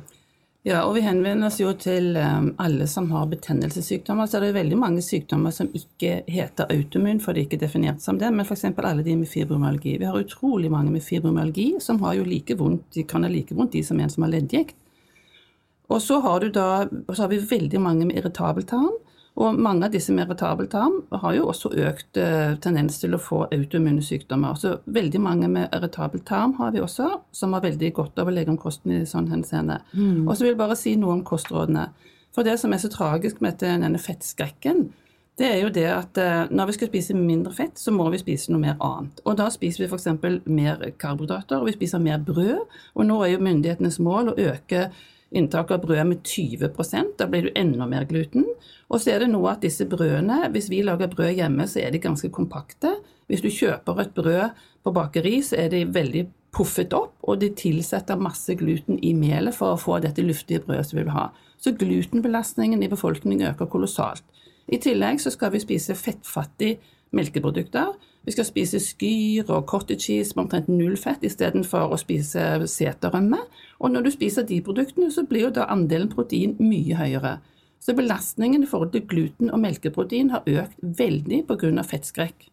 Ja, 0.62 0.84
og 0.86 0.92
vi 0.94 1.00
henvender 1.02 1.48
oss 1.48 1.56
jo 1.58 1.72
til 1.74 2.14
um, 2.14 2.52
alle 2.62 2.86
som 2.86 3.08
har 3.10 3.26
betennelsessykdommer. 3.32 4.28
Så 4.30 4.38
det 4.38 4.52
er 4.52 4.60
veldig 4.60 4.76
mange 4.78 5.02
sykdommer 5.02 5.50
som 5.50 5.72
ikke 5.74 6.20
heter 6.30 6.70
automun, 6.70 7.18
for 7.22 7.34
det 7.34 7.42
er 7.42 7.48
ikke 7.48 7.64
definert 7.64 8.04
som 8.04 8.20
det. 8.20 8.30
Men 8.30 8.46
f.eks. 8.46 8.68
alle 8.70 9.02
de 9.02 9.16
med 9.18 9.30
fibromyalgi. 9.30 9.96
Vi 9.98 10.06
har 10.06 10.20
utrolig 10.20 10.70
mange 10.70 10.94
med 10.94 11.02
fibromyalgi 11.02 11.80
som 11.82 11.98
like 11.98 12.54
vondt, 12.54 13.00
kan 13.10 13.26
ha 13.26 13.30
like 13.30 13.54
vondt 13.58 13.72
de 13.72 13.82
som 13.82 13.98
en 13.98 14.10
som 14.10 14.22
har 14.22 14.30
leddgikt. 14.36 14.76
Og 15.90 16.00
så 16.00 16.20
har, 16.22 16.46
da, 16.54 16.86
så 17.10 17.24
har 17.24 17.28
vi 17.28 17.42
veldig 17.42 17.80
mange 17.80 18.06
med 18.06 18.16
irritabel 18.16 18.62
tarm. 18.62 18.94
Og 19.40 19.56
mange 19.56 19.86
av 19.86 19.94
disse 19.94 20.12
med 20.12 20.26
irritabel 20.26 20.68
tarm 20.68 20.98
har 21.22 21.34
jo 21.38 21.46
også 21.48 21.70
økt 21.86 22.18
eh, 22.20 22.52
tendens 22.60 22.98
til 23.00 23.16
å 23.16 23.20
få 23.20 23.46
autoimmune 23.46 24.04
sykdommer. 24.04 24.58
Så 24.60 24.74
veldig 24.92 25.20
mange 25.24 25.48
med 25.48 25.72
irritabel 25.72 26.20
tarm 26.28 26.52
har 26.58 26.74
vi 26.74 26.82
også, 26.84 27.08
som 27.32 27.56
har 27.56 27.64
veldig 27.64 27.92
godt 27.96 28.20
av 28.20 28.28
å 28.28 28.34
legge 28.34 28.52
om 28.52 28.60
kosten 28.60 28.92
i 28.92 29.04
sånn 29.08 29.30
henseende. 29.32 29.80
Mm. 29.96 30.26
Og 30.26 30.34
så 30.36 30.44
vil 30.44 30.52
jeg 30.52 30.60
bare 30.60 30.76
si 30.76 30.96
noe 31.00 31.16
om 31.16 31.24
kostrådene. 31.24 31.88
For 32.36 32.44
det 32.44 32.58
som 32.60 32.72
er 32.72 32.82
så 32.82 32.92
tragisk 32.92 33.40
med 33.44 33.60
denne 33.60 34.00
fettskrekken, 34.00 34.90
det 35.40 35.48
er 35.48 35.62
jo 35.62 35.70
det 35.72 35.86
at 35.88 36.20
eh, 36.20 36.42
når 36.52 36.68
vi 36.68 36.76
skal 36.76 36.90
spise 36.90 37.16
mindre 37.16 37.54
fett, 37.56 37.80
så 37.80 37.94
må 37.94 38.10
vi 38.12 38.20
spise 38.20 38.52
noe 38.52 38.60
mer 38.60 38.76
annet. 38.84 39.24
Og 39.24 39.38
da 39.40 39.48
spiser 39.52 39.86
vi 39.86 39.88
f.eks. 39.88 40.10
mer 40.44 40.84
karbohydrater, 41.00 41.62
og 41.62 41.70
vi 41.70 41.76
spiser 41.78 42.04
mer 42.04 42.20
brød. 42.20 42.68
Og 42.94 43.08
nå 43.08 43.16
er 43.24 43.32
jo 43.32 43.46
myndighetenes 43.48 43.96
mål 44.04 44.34
å 44.34 44.38
øke 44.52 44.90
inntaket 45.36 45.76
av 45.76 45.86
brød 45.86 46.04
med 46.08 46.22
20% 46.26 47.16
Da 47.18 47.26
blir 47.26 47.46
du 47.46 47.50
enda 47.56 47.86
mer 47.86 48.04
gluten. 48.08 48.44
Og 48.90 49.00
så 49.00 49.14
er 49.14 49.24
det 49.24 49.30
noe 49.32 49.54
at 49.54 49.64
disse 49.64 49.86
brødene, 49.88 50.48
hvis 50.52 50.68
vi 50.70 50.82
lager 50.84 51.10
brød 51.12 51.34
hjemme, 51.38 51.66
så 51.68 51.80
er 51.80 51.90
de 51.90 52.02
ganske 52.02 52.28
kompakte. 52.30 52.94
Hvis 53.26 53.42
du 53.44 53.48
kjøper 53.48 54.00
et 54.00 54.14
brød 54.14 54.50
På 54.82 54.90
bakeri 54.90 55.36
så 55.46 55.56
er 55.62 55.68
de 55.70 55.84
veldig 55.94 56.26
puffet 56.52 56.92
opp, 56.92 57.14
og 57.22 57.38
de 57.40 57.52
tilsetter 57.56 58.18
masse 58.18 58.54
gluten 58.58 58.98
i 58.98 59.12
melet 59.14 59.54
for 59.54 59.72
å 59.72 59.78
få 59.80 60.00
dette 60.02 60.24
luftige 60.26 60.60
brødet 60.60 60.88
som 60.88 60.98
vi 60.98 61.04
vil 61.04 61.14
ha. 61.14 61.28
Så 61.62 61.72
glutenbelastningen 61.78 62.82
i 62.82 62.90
befolkningen 62.90 63.52
øker 63.52 63.70
kolossalt. 63.70 64.24
I 64.68 64.80
tillegg 64.82 65.20
så 65.22 65.30
skal 65.30 65.52
vi 65.54 65.62
spise 65.62 65.94
fettfattige 65.94 66.80
melkeprodukter. 67.12 67.92
Vi 68.22 68.34
skal 68.34 68.46
spise 68.46 68.80
skyr 68.82 69.50
og 69.50 69.66
cottage 69.70 70.06
cheese 70.06 70.36
med 70.36 70.46
omtrent 70.46 70.68
null 70.70 70.96
fett 71.00 71.24
istedenfor 71.26 71.92
å 71.92 71.98
spise 72.00 72.62
seterrømme. 72.70 73.40
Og 73.82 73.90
når 73.90 74.06
du 74.06 74.12
spiser 74.14 74.46
de 74.46 74.60
produktene, 74.64 75.10
så 75.10 75.26
blir 75.26 75.48
jo 75.48 75.56
da 75.58 75.66
andelen 75.72 76.10
protein 76.12 76.54
mye 76.62 76.98
høyere. 76.98 77.36
Så 77.82 77.96
belastningen 77.98 78.62
i 78.62 78.70
forhold 78.70 78.92
til 78.94 79.06
gluten 79.10 79.50
og 79.50 79.58
melkeprotein 79.64 80.30
har 80.30 80.46
økt 80.46 80.78
veldig 81.02 81.44
pga. 81.48 81.82
fettskrekk. 81.82 82.48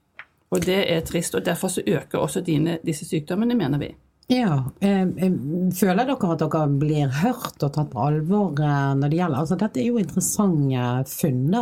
Og 0.50 0.66
det 0.66 0.80
er 0.90 1.02
trist, 1.06 1.36
og 1.36 1.46
derfor 1.46 1.70
så 1.70 1.86
øker 1.86 2.18
også 2.18 2.42
dine, 2.42 2.80
disse 2.86 3.06
sykdommene, 3.06 3.56
mener 3.56 3.78
vi. 3.78 3.94
Ja, 4.30 4.72
eh, 4.82 5.02
eh, 5.02 5.32
Føler 5.74 6.06
dere 6.06 6.32
at 6.34 6.40
dere 6.40 6.68
blir 6.70 7.08
hørt 7.22 7.64
og 7.64 7.72
tatt 7.74 7.90
på 7.90 8.02
alvor 8.02 8.60
eh, 8.62 8.92
når 8.98 9.10
det 9.10 9.18
gjelder 9.18 9.40
altså 9.40 9.58
Dette 9.58 9.82
er 9.82 9.88
jo 9.88 9.98
interessante 9.98 10.84
funn 11.10 11.56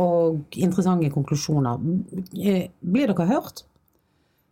og 0.00 0.56
interessante 0.58 1.10
konklusjoner. 1.14 1.82
Blir 2.30 3.12
dere 3.12 3.26
hørt? 3.30 3.64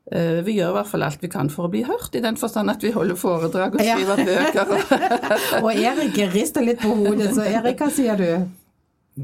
Vi 0.09 0.55
gjør 0.57 0.71
i 0.71 0.77
hvert 0.79 0.89
fall 0.89 1.05
alt 1.05 1.21
vi 1.21 1.29
kan 1.29 1.51
for 1.53 1.69
å 1.69 1.73
bli 1.73 1.83
hørt, 1.85 2.15
i 2.17 2.23
den 2.25 2.39
forstand 2.41 2.73
at 2.73 2.85
vi 2.85 2.95
holder 2.95 3.19
foredrag 3.21 3.77
og 3.77 3.83
skriver 3.83 4.23
ja. 4.23 4.65
bøker. 4.65 5.11
og 5.65 5.69
Erik 5.75 6.17
rister 6.33 6.65
litt 6.65 6.81
på 6.81 6.95
hodet, 6.97 7.35
så 7.37 7.45
Erik, 7.45 7.83
hva 7.83 7.91
sier 7.93 8.17
du? 8.17 8.31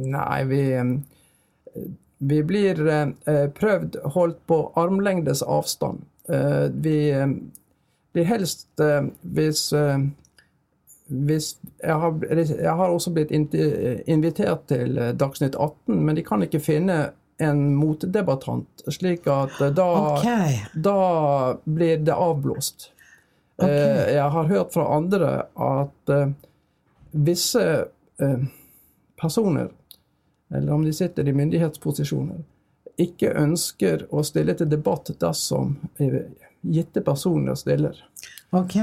Nei, 0.04 0.42
vi 0.50 0.62
vi 2.28 2.40
blir 2.46 2.80
eh, 2.88 3.48
prøvd 3.52 3.98
holdt 4.14 4.40
på 4.48 4.58
armlengdes 4.80 5.42
avstand. 5.42 6.04
Eh, 6.28 6.66
vi 6.70 6.98
blir 8.14 8.28
helst 8.28 8.80
eh, 8.80 9.10
hvis 9.22 9.68
hvis 11.08 11.56
jeg 11.82 11.96
har, 12.00 12.14
jeg 12.32 12.74
har, 12.78 12.88
også 12.88 13.12
blitt 13.12 13.30
invitert 14.08 14.64
til 14.70 14.96
Dagsnytt 15.20 15.56
18, 15.56 16.00
men 16.00 16.16
de 16.16 16.24
kan 16.24 16.42
ikke 16.42 16.62
finne 16.64 16.98
en 17.42 17.62
motdebattant, 17.76 18.84
slik 18.94 19.26
at 19.28 19.58
da, 19.74 19.86
okay. 20.14 20.62
da 20.72 21.56
blir 21.64 22.00
det 22.06 22.14
avblåst. 22.14 22.90
Okay. 23.58 24.14
Jeg 24.14 24.30
har 24.34 24.50
hørt 24.50 24.72
fra 24.74 24.86
andre 24.96 25.32
at 25.60 26.12
visse 27.12 27.64
personer 29.20 29.68
eller 30.54 30.72
om 30.72 30.84
de 30.84 30.92
sitter 30.92 31.28
i 31.28 31.32
myndighetsposisjoner, 31.32 32.42
ikke 33.00 33.32
ønsker 33.40 34.06
å 34.14 34.22
stille 34.26 34.54
til 34.54 34.70
debatt 34.70 35.10
dersom 35.20 35.74
gitte 36.62 37.02
personer 37.04 37.58
stiller. 37.58 37.98
Ok, 38.54 38.76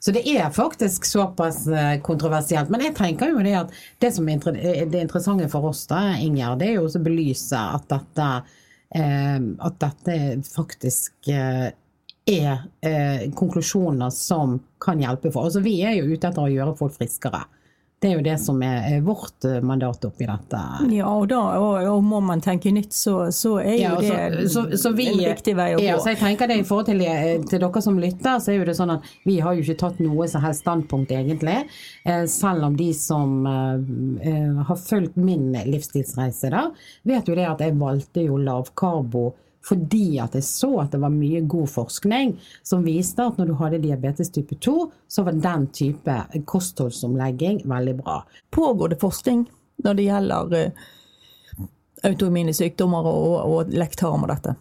Så 0.00 0.14
det 0.16 0.22
er 0.28 0.50
faktisk 0.50 1.04
såpass 1.04 1.66
eh, 1.68 2.00
kontroversielt. 2.00 2.70
Men 2.72 2.86
jeg 2.86 2.94
tenker 2.96 3.34
jo 3.34 3.42
det 3.44 3.52
at 3.58 3.74
det 4.00 4.12
som 4.16 4.28
er 4.32 4.40
det 4.88 5.02
interessante 5.02 5.48
for 5.52 5.68
oss, 5.70 5.84
da, 5.90 6.14
Inger, 6.16 6.56
det 6.56 6.70
er 6.70 6.78
jo 6.78 6.88
å 6.88 7.02
belyse 7.04 7.60
at 7.60 7.84
dette, 7.92 8.28
eh, 8.96 9.36
at 9.36 9.78
dette 9.84 10.16
faktisk 10.48 11.28
eh, 11.28 11.68
er 12.30 13.30
konklusjoner 13.36 14.12
som 14.14 14.60
kan 14.80 15.00
hjelpe 15.02 15.32
for. 15.34 15.48
Altså, 15.48 15.60
vi 15.64 15.80
er 15.84 15.98
jo 15.98 16.14
ute 16.14 16.28
etter 16.30 16.44
å 16.46 16.52
gjøre 16.52 16.76
folk 16.78 16.94
friskere. 16.96 17.42
Det 18.00 18.08
er 18.08 18.14
jo 18.16 18.22
det 18.24 18.38
som 18.40 18.62
er 18.64 19.02
vårt 19.04 19.44
eh, 19.44 19.58
mandat 19.60 20.04
oppi 20.08 20.24
dette. 20.24 20.60
Ja, 20.88 21.10
og, 21.10 21.26
da, 21.28 21.40
og, 21.60 21.74
og 21.84 22.04
må 22.04 22.22
man 22.24 22.40
tenke 22.40 22.72
nytt, 22.72 22.94
så, 22.96 23.26
så 23.28 23.58
er 23.60 23.74
jo 23.76 23.90
ja, 24.06 24.22
det 24.30 24.46
så, 24.48 24.62
så 24.72 24.94
vi, 24.96 25.10
en 25.12 25.20
viktig 25.20 25.52
vei 25.58 25.66
å 25.74 25.76
gå. 25.76 25.84
ja. 25.84 25.98
Så 26.00 26.14
jeg 26.14 26.20
tenker 26.22 26.48
det 26.48 26.62
I 26.62 26.64
forhold 26.64 26.88
til, 26.88 27.02
eh, 27.04 27.34
til, 27.44 27.60
dere 27.60 27.82
som 27.84 28.00
lytter, 28.00 28.40
så 28.40 28.54
er 28.54 28.56
jo 28.56 28.70
det 28.70 28.76
sånn 28.78 28.94
at 28.96 29.12
vi 29.28 29.36
har 29.44 29.58
jo 29.58 29.66
ikke 29.66 29.76
tatt 29.84 30.00
noe 30.00 30.30
som 30.32 30.46
helst 30.46 30.64
standpunkt, 30.64 31.12
egentlig. 31.12 31.58
Eh, 32.08 32.24
selv 32.30 32.70
om 32.70 32.80
de 32.80 32.88
som 32.96 33.44
har 33.44 34.80
fulgt 34.80 35.20
min 35.20 35.52
livsstilsreise, 35.68 36.48
da, 36.56 36.66
vet 37.08 37.28
jo 37.28 37.36
det 37.36 37.46
at 37.50 37.60
jeg 37.64 37.76
valgte 37.80 38.24
jo 38.24 38.40
lavkarbo 38.40 39.28
fordi 39.66 40.18
at 40.22 40.34
jeg 40.36 40.46
så 40.46 40.70
at 40.82 40.94
det 40.94 41.00
var 41.02 41.12
mye 41.12 41.42
god 41.48 41.68
forskning 41.68 42.36
som 42.66 42.84
viste 42.86 43.24
at 43.24 43.38
når 43.38 43.50
du 43.50 43.56
hadde 43.60 43.82
diabetes 43.82 44.32
type 44.32 44.56
2, 44.56 44.76
så 45.08 45.24
var 45.26 45.36
den 45.36 45.66
type 45.76 46.16
kostholdsomlegging 46.48 47.62
veldig 47.68 47.96
bra. 48.00 48.22
Pågår 48.50 48.94
det 48.94 49.00
forskning 49.02 49.44
når 49.84 49.98
det 49.98 50.06
gjelder 50.06 50.56
uh, 50.56 50.88
autoimmune 52.08 52.54
sykdommer 52.56 53.06
og, 53.08 53.36
og 53.44 53.74
lektarm 53.74 54.24
og 54.24 54.32
dette? 54.32 54.56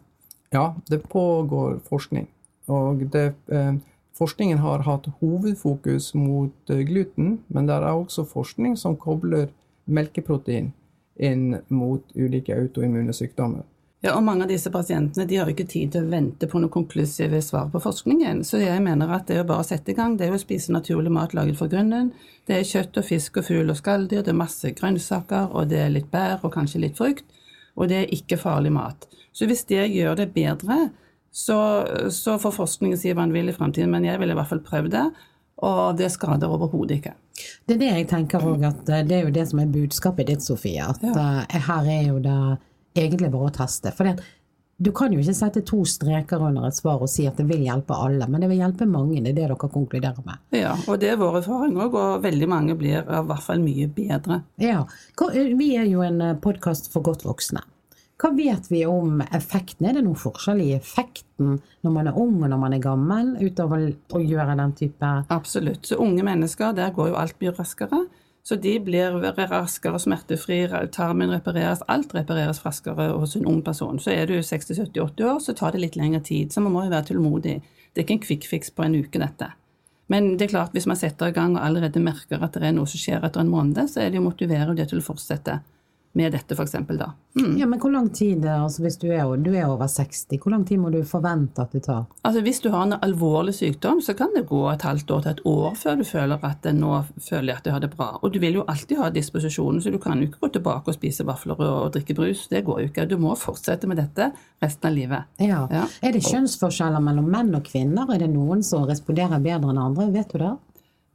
Ja, 0.52 0.74
det 0.90 1.04
pågår 1.10 1.80
forskning. 1.90 2.28
Og 2.70 3.06
det, 3.14 3.34
eh, 3.48 3.74
forskningen 4.18 4.58
har 4.58 4.84
hatt 4.86 5.08
hovedfokus 5.22 6.14
mot 6.14 6.70
eh, 6.70 6.84
gluten, 6.86 7.40
men 7.48 7.70
det 7.70 7.78
er 7.78 7.90
også 7.94 8.26
forskning 8.30 8.78
som 8.78 8.98
kobler 8.98 9.50
melkeprotein 9.86 10.72
inn 11.20 11.60
mot 11.70 12.04
ulike 12.16 12.56
autoimmune 12.56 13.14
sykdommer. 13.14 13.66
Ja, 14.00 14.14
og 14.16 14.24
Mange 14.24 14.46
av 14.46 14.52
disse 14.52 14.72
pasientene 14.72 15.28
de 15.28 15.38
har 15.42 15.50
ikke 15.52 15.66
tid 15.68 15.92
til 15.92 16.06
å 16.06 16.12
vente 16.12 16.48
på 16.48 16.60
noen 16.62 16.72
konklusive 16.72 17.42
svar 17.44 17.68
på 17.74 17.82
forskningen. 17.84 18.46
Så 18.48 18.62
jeg 18.62 18.80
mener 18.86 19.12
at 19.12 19.28
det 19.28 19.36
er 19.36 19.42
jo 19.42 19.50
bare 19.50 19.66
å 19.66 19.68
sette 19.68 19.92
i 19.92 19.98
gang. 19.98 20.16
Det 20.16 20.30
er 20.30 20.36
å 20.36 20.40
spise 20.40 20.72
naturlig 20.72 21.12
mat 21.12 21.36
laget 21.36 21.60
fra 21.60 21.68
grunnen. 21.72 22.14
Det 22.48 22.56
er 22.56 22.70
kjøtt 22.70 23.02
og 23.02 23.08
fisk 23.10 23.42
og 23.42 23.50
fugl 23.50 23.74
og 23.74 23.80
skalldyr, 23.80 24.24
det 24.24 24.32
er 24.32 24.40
masse 24.40 24.72
grønnsaker, 24.78 25.52
og 25.52 25.68
det 25.74 25.84
er 25.84 25.92
litt 25.92 26.08
bær 26.14 26.40
og 26.40 26.54
kanskje 26.56 26.86
litt 26.86 26.96
frukt. 27.00 27.28
Og 27.76 27.92
det 27.92 27.98
er 28.00 28.16
ikke 28.16 28.40
farlig 28.40 28.72
mat. 28.76 29.04
Så 29.36 29.48
hvis 29.50 29.66
det 29.68 29.84
gjør 29.92 30.16
det 30.22 30.32
bedre, 30.36 30.80
så, 31.32 31.60
så 32.12 32.40
får 32.42 32.56
forskningen 32.56 32.98
si 33.00 33.12
hva 33.12 33.28
den 33.28 33.36
vil 33.36 33.52
i 33.52 33.56
fremtiden, 33.56 33.92
men 33.92 34.08
jeg 34.08 34.20
ville 34.22 34.32
i 34.34 34.40
hvert 34.40 34.50
fall 34.50 34.64
prøvd 34.64 34.96
det. 34.96 35.06
Og 35.68 36.00
det 36.00 36.08
skader 36.14 36.48
overhodet 36.48 37.02
ikke. 37.02 37.14
Det 37.68 37.76
er 37.76 37.84
det 37.84 37.92
jeg 37.92 38.08
tenker 38.14 38.48
òg, 38.48 38.64
at 38.64 38.88
det 38.88 39.16
er 39.18 39.28
jo 39.28 39.36
det 39.36 39.44
som 39.52 39.60
er 39.60 39.72
budskapet 39.72 40.32
ditt, 40.32 40.44
Sofie. 40.44 40.88
At 40.88 41.04
ja. 41.04 41.12
uh, 41.44 41.60
her 41.68 41.92
er 41.92 42.06
jo 42.14 42.24
det 42.24 42.40
egentlig 42.98 43.32
bare 43.34 43.50
å 43.50 43.56
teste. 43.60 43.94
For 43.96 44.10
du 44.80 44.92
kan 44.96 45.12
jo 45.12 45.20
ikke 45.20 45.36
sette 45.36 45.62
to 45.68 45.82
streker 45.88 46.44
under 46.48 46.70
et 46.70 46.78
svar 46.78 47.02
og 47.04 47.12
si 47.12 47.26
at 47.28 47.40
det 47.40 47.46
vil 47.50 47.66
hjelpe 47.66 47.98
alle, 48.00 48.30
men 48.32 48.40
det 48.40 48.48
vil 48.52 48.62
hjelpe 48.62 48.88
mange. 48.88 49.20
Det 49.20 49.34
er 49.34 49.36
det 49.36 49.48
dere 49.50 49.58
konkluderer 49.60 50.24
med. 50.24 50.40
Ja, 50.56 50.78
og 50.88 51.02
det 51.02 51.10
er 51.12 51.20
vår 51.20 51.42
erfaring 51.42 51.76
òg, 51.76 51.98
og 52.00 52.24
veldig 52.24 52.48
mange 52.48 52.78
blir 52.80 53.02
i 53.02 53.24
hvert 53.28 53.44
fall 53.44 53.60
mye 53.64 53.90
bedre. 53.92 54.44
Ja, 54.64 54.86
Vi 55.20 55.74
er 55.76 55.90
jo 55.90 56.06
en 56.06 56.22
eh, 56.22 56.38
podkast 56.40 56.88
for 56.94 57.04
godt 57.04 57.28
voksne. 57.28 57.66
Hva 58.20 58.34
vet 58.36 58.66
vi 58.68 58.82
om 58.88 59.22
effekten? 59.32 59.86
Er 59.88 59.96
det 59.96 60.04
noen 60.04 60.20
forskjell 60.20 60.60
i 60.60 60.74
effekten 60.76 61.60
når 61.86 61.94
man 61.96 62.10
er 62.12 62.18
ung 62.20 62.42
og 62.42 62.50
når 62.52 62.60
man 62.60 62.74
er 62.76 62.82
gammel, 62.84 63.30
utover 63.40 63.86
å 64.12 64.20
gjøre 64.20 64.58
den 64.60 64.74
type 64.76 65.12
Absolutt. 65.32 65.88
Så 65.88 66.00
unge 66.04 66.26
mennesker, 66.28 66.74
der 66.76 66.92
går 66.96 67.14
jo 67.14 67.20
alt 67.20 67.40
mye 67.40 67.54
raskere. 67.56 68.02
Så 68.44 68.56
de 68.56 68.78
blir 68.82 69.14
raskere 69.52 70.00
smertefri, 70.02 70.62
tarmen 70.96 71.34
repareres, 71.34 71.84
alt 71.92 72.14
repareres 72.16 72.64
raskere 72.66 73.12
hos 73.12 73.36
en 73.38 73.48
ung 73.50 73.62
person. 73.66 74.00
Så 74.00 74.14
er 74.16 74.30
du 74.30 74.40
60-70-80 74.40 75.26
år, 75.28 75.40
så 75.44 75.54
tar 75.54 75.76
det 75.76 75.84
litt 75.84 75.98
lengre 76.00 76.24
tid. 76.26 76.54
Så 76.54 76.64
man 76.64 76.74
må 76.74 76.86
jo 76.86 76.94
være 76.94 77.12
tålmodig. 77.12 77.60
Det 77.94 78.02
er 78.02 78.08
ikke 78.08 78.18
en 78.18 78.28
kvikkfiks 78.28 78.74
på 78.74 78.86
en 78.86 78.96
uke, 79.02 79.22
dette. 79.22 79.52
Men 80.10 80.32
det 80.38 80.48
er 80.48 80.56
klart, 80.56 80.74
hvis 80.74 80.88
man 80.90 80.98
setter 80.98 81.30
i 81.30 81.36
gang 81.36 81.54
og 81.58 81.66
allerede 81.68 82.02
merker 82.02 82.42
at 82.42 82.56
det 82.58 82.66
er 82.66 82.74
noe 82.74 82.90
som 82.90 83.02
skjer 83.02 83.28
etter 83.28 83.44
en 83.44 83.52
måned, 83.52 83.84
så 83.92 84.02
er 84.02 84.10
det 84.10 84.18
jo 84.18 84.26
motivere 84.26 84.74
det 84.78 84.88
til 84.90 85.04
å 85.04 85.06
fortsette 85.06 85.60
med 86.18 86.34
dette, 86.34 86.56
f.eks. 86.56 86.72
da. 86.72 87.12
Mm. 87.38 87.58
Ja, 87.60 87.66
Men 87.66 87.80
hvor 87.80 87.92
lang 87.92 88.10
tid, 88.14 88.46
altså 88.46 88.82
hvis 88.82 88.98
du 88.98 89.08
er, 89.12 89.30
du 89.38 89.52
er, 89.54 89.68
over 89.70 89.88
60, 89.88 90.40
hvor 90.42 90.52
lang 90.52 90.66
tid 90.68 90.80
må 90.82 90.90
du 90.90 91.04
forvente 91.06 91.62
at 91.62 91.74
det 91.76 91.84
tar? 91.86 92.08
Altså 92.26 92.42
Hvis 92.42 92.62
du 92.64 92.70
har 92.74 92.88
en 92.88 92.98
alvorlig 92.98 93.54
sykdom, 93.56 94.02
så 94.02 94.16
kan 94.18 94.34
det 94.36 94.48
gå 94.50 94.64
et 94.72 94.82
halvt 94.82 95.12
år 95.12 95.22
til 95.22 95.32
et 95.32 95.44
år 95.46 95.76
før 95.78 96.00
du 96.00 96.06
føler 96.08 96.46
at 96.50 96.70
nå 96.74 96.94
føler 97.22 97.52
jeg 97.52 97.58
at 97.62 97.70
jeg 97.70 97.76
har 97.76 97.84
det 97.86 97.92
bra. 97.94 98.10
Og 98.24 98.34
du 98.34 98.40
vil 98.42 98.60
jo 98.60 98.66
alltid 98.68 98.98
ha 98.98 99.10
disposisjonen, 99.14 99.82
så 99.82 99.94
du 99.94 100.00
kan 100.02 100.18
jo 100.18 100.30
ikke 100.30 100.42
gå 100.42 100.52
tilbake 100.58 100.90
og 100.90 100.98
spise 100.98 101.26
vafler 101.28 101.62
og 101.62 101.94
drikke 101.94 102.18
brus. 102.18 102.48
Det 102.50 102.64
går 102.66 102.82
jo 102.82 102.90
ikke. 102.90 103.06
Du 103.10 103.18
må 103.22 103.36
fortsette 103.38 103.88
med 103.88 104.02
dette 104.02 104.32
resten 104.64 104.90
av 104.90 104.98
livet. 104.98 105.30
Ja. 105.38 105.68
ja. 105.72 105.86
Er 106.02 106.16
det 106.16 106.26
kjønnsforskjeller 106.26 107.04
mellom 107.04 107.30
menn 107.30 107.54
og 107.56 107.68
kvinner? 107.70 108.10
Er 108.10 108.26
det 108.26 108.32
noen 108.34 108.66
som 108.66 108.88
responderer 108.90 109.42
bedre 109.44 109.70
enn 109.70 109.84
andre? 109.86 110.10
Vet 110.16 110.34
du 110.34 110.42
det? 110.42 110.56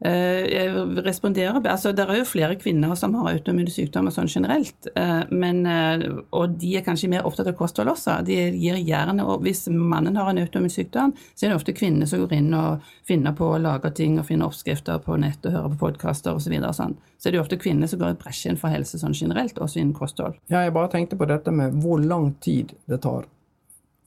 Eh, 0.05 0.45
jeg 0.53 0.73
responderer, 1.01 1.57
altså 1.65 1.95
Det 1.97 2.05
er 2.05 2.19
jo 2.19 2.27
flere 2.29 2.59
kvinner 2.61 2.93
som 2.99 3.15
har 3.17 3.31
autoimmune 3.31 3.73
sykdommer 3.73 4.13
sånn 4.13 4.29
generelt. 4.29 4.89
Eh, 5.01 5.23
men, 5.31 5.63
eh, 5.65 6.05
og 6.37 6.59
de 6.61 6.75
er 6.77 6.85
kanskje 6.85 7.09
mer 7.09 7.25
opptatt 7.25 7.49
av 7.49 7.57
kosthold 7.57 7.89
også. 7.89 8.19
De 8.27 8.37
gir 8.53 8.77
gjerne, 8.77 9.25
og 9.25 9.41
Hvis 9.45 9.67
mannen 9.69 10.17
har 10.17 10.29
en 10.31 10.39
autoimmun 10.39 10.73
sykdom, 10.73 11.15
så 11.35 11.47
er 11.47 11.51
det 11.51 11.57
ofte 11.57 11.73
kvinner 11.73 12.07
som 12.07 12.21
går 12.21 12.33
inn 12.37 12.53
og 12.55 12.83
finner 13.05 13.33
på 13.33 13.49
å 13.55 13.61
lage 13.61 13.95
ting 13.95 14.19
og 14.19 14.27
finner 14.27 14.47
oppskrifter 14.47 15.01
på 15.01 15.17
nett 15.21 15.45
og 15.47 15.53
hører 15.53 15.73
på 15.73 15.79
podkaster 15.87 16.35
osv. 16.35 16.45
Så, 16.45 16.51
videre, 16.51 16.73
sånn. 16.77 16.97
så 17.19 17.29
er 17.29 17.33
det 17.33 17.39
jo 17.39 17.43
ofte 17.43 17.57
kvinner 17.57 17.89
som 17.89 17.99
går 17.99 18.13
i 18.13 18.21
bresjen 18.21 18.59
for 18.61 18.69
helse 18.69 18.99
sånn 18.99 19.17
generelt, 19.17 19.57
også 19.57 19.81
innen 19.81 19.95
kosthold. 19.97 20.37
Ja, 20.49 20.61
jeg 20.61 20.75
bare 20.75 20.93
tenkte 20.93 21.17
på 21.17 21.29
dette 21.29 21.51
med 21.51 21.73
hvor 21.81 21.99
lang 21.99 22.35
tid 22.41 22.75
det 22.87 23.01
tar. 23.01 23.25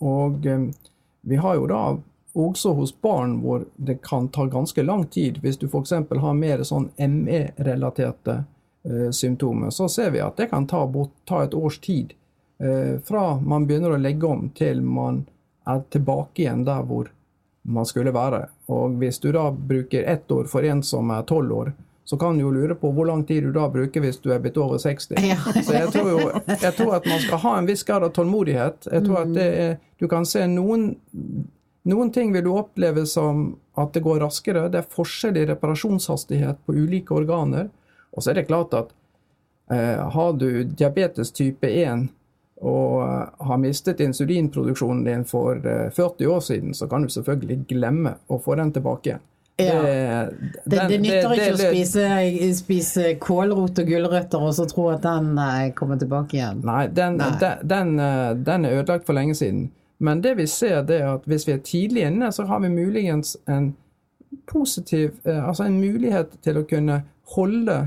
Og 0.01 0.45
vi 0.45 1.35
har 1.35 1.55
jo 1.55 1.65
da 1.67 1.97
også 2.37 2.73
hos 2.77 2.93
barn 3.01 3.39
hvor 3.41 3.65
det 3.75 3.99
kan 4.05 4.27
ta 4.33 4.45
ganske 4.45 4.83
lang 4.83 5.05
tid. 5.13 5.39
Hvis 5.41 5.57
du 5.57 5.67
f.eks. 5.67 5.91
har 5.91 6.37
mer 6.37 6.63
sånn 6.67 6.89
ME-relaterte 6.97 8.43
eh, 8.85 9.09
symptomer, 9.11 9.73
så 9.73 9.89
ser 9.89 10.13
vi 10.15 10.21
at 10.23 10.37
det 10.37 10.49
kan 10.53 10.67
ta, 10.69 10.85
ta 11.25 11.43
et 11.43 11.57
års 11.57 11.79
tid. 11.83 12.13
Eh, 12.59 12.99
fra 13.05 13.39
man 13.39 13.67
begynner 13.67 13.95
å 13.95 14.01
legge 14.01 14.27
om 14.27 14.49
til 14.57 14.81
man 14.81 15.25
er 15.67 15.83
tilbake 15.93 16.45
igjen 16.45 16.65
der 16.67 16.85
hvor 16.87 17.11
man 17.67 17.85
skulle 17.85 18.13
være. 18.15 18.45
Og 18.71 18.95
hvis 19.01 19.19
du 19.19 19.31
da 19.35 19.49
bruker 19.51 20.07
ett 20.07 20.31
år 20.31 20.47
for 20.47 20.65
en 20.65 20.83
som 20.83 21.11
er 21.11 21.27
tolv 21.27 21.51
år, 21.51 21.73
så 22.07 22.15
kan 22.17 22.37
du 22.37 22.45
jo 22.45 22.51
lure 22.55 22.75
på 22.79 22.87
hvor 22.95 23.09
lang 23.09 23.25
tid 23.27 23.43
du 23.43 23.51
da 23.51 23.65
bruker 23.67 23.99
hvis 23.99 24.21
du 24.23 24.29
er 24.31 24.39
blitt 24.39 24.55
over 24.57 24.79
60. 24.79 25.17
Ja. 25.27 25.35
Så 25.59 25.75
jeg 25.75 25.91
tror 25.91 26.07
jo 26.13 26.21
jeg 26.47 26.71
tror 26.77 26.93
at 26.95 27.09
man 27.09 27.19
skal 27.19 27.41
ha 27.43 27.51
en 27.59 27.67
viss 27.67 27.83
grad 27.83 28.05
av 28.07 28.13
tålmodighet. 28.15 28.87
Jeg 28.87 29.03
tror 29.03 29.25
at 29.25 29.33
det 29.35 29.47
er, 29.65 29.77
Du 29.99 30.07
kan 30.07 30.25
se 30.29 30.45
noen 30.47 30.93
noen 31.87 32.11
ting 32.13 32.33
vil 32.35 32.43
du 32.45 32.51
oppleve 32.57 33.05
som 33.09 33.47
at 33.79 33.93
det 33.95 34.03
går 34.05 34.19
raskere. 34.25 34.67
Det 34.73 34.81
er 34.83 34.89
forskjell 34.95 35.37
i 35.41 35.45
reparasjonshastighet 35.49 36.59
på 36.65 36.75
ulike 36.75 37.13
organer. 37.15 37.69
Og 38.13 38.23
så 38.23 38.31
er 38.31 38.39
det 38.41 38.47
klart 38.49 38.73
at 38.77 38.93
eh, 39.71 40.01
har 40.15 40.33
du 40.39 40.63
diabetes 40.63 41.31
type 41.31 41.67
1 41.69 42.07
og 42.65 43.03
eh, 43.05 43.45
har 43.47 43.59
mistet 43.61 43.99
insulinproduksjonen 44.01 45.03
din 45.05 45.25
for 45.29 45.59
eh, 45.61 45.89
40 45.93 46.27
år 46.33 46.39
siden, 46.41 46.73
så 46.73 46.87
kan 46.89 47.03
du 47.05 47.09
selvfølgelig 47.13 47.59
glemme 47.69 48.15
å 48.33 48.39
få 48.41 48.55
den 48.57 48.71
tilbake 48.73 49.11
igjen. 49.11 49.25
Ja. 49.57 49.77
Det, 49.81 49.93
Det, 50.65 50.69
det 50.69 50.79
den- 50.89 51.01
nytter 51.01 51.29
det- 51.29 51.37
ikke 51.37 51.53
å 51.53 51.61
spise, 51.71 52.49
spise 52.59 53.05
kålrot 53.21 53.79
og 53.81 53.87
gulrøtter 53.89 54.43
og 54.45 54.53
så 54.53 54.67
tro 54.69 54.89
at 54.93 55.01
den 55.05 55.31
eh, 55.37 55.71
kommer 55.77 55.97
tilbake 56.01 56.37
igjen. 56.37 56.59
Nei, 56.65 56.87
den, 56.87 57.17
Nei. 57.21 57.31
Den, 57.41 57.63
den, 57.67 57.95
eh, 57.99 58.33
den 58.49 58.65
er 58.65 58.79
ødelagt 58.81 59.05
for 59.05 59.13
lenge 59.17 59.33
siden. 59.37 59.69
Men 59.97 60.21
det 60.21 60.35
vi 60.37 60.47
ser, 60.47 60.83
det 60.85 60.99
er 61.01 61.15
at 61.15 61.25
hvis 61.25 61.47
vi 61.47 61.55
er 61.55 61.63
tidlig 61.65 62.05
inne, 62.05 62.31
så 62.31 62.45
har 62.45 62.59
vi 62.61 62.69
muligens 62.69 63.37
en 63.49 63.75
positiv 64.45 65.15
eh, 65.23 65.49
Altså 65.49 65.63
en 65.63 65.79
mulighet 65.79 66.37
til 66.43 66.59
å 66.59 66.65
kunne 66.67 67.01
holde 67.33 67.77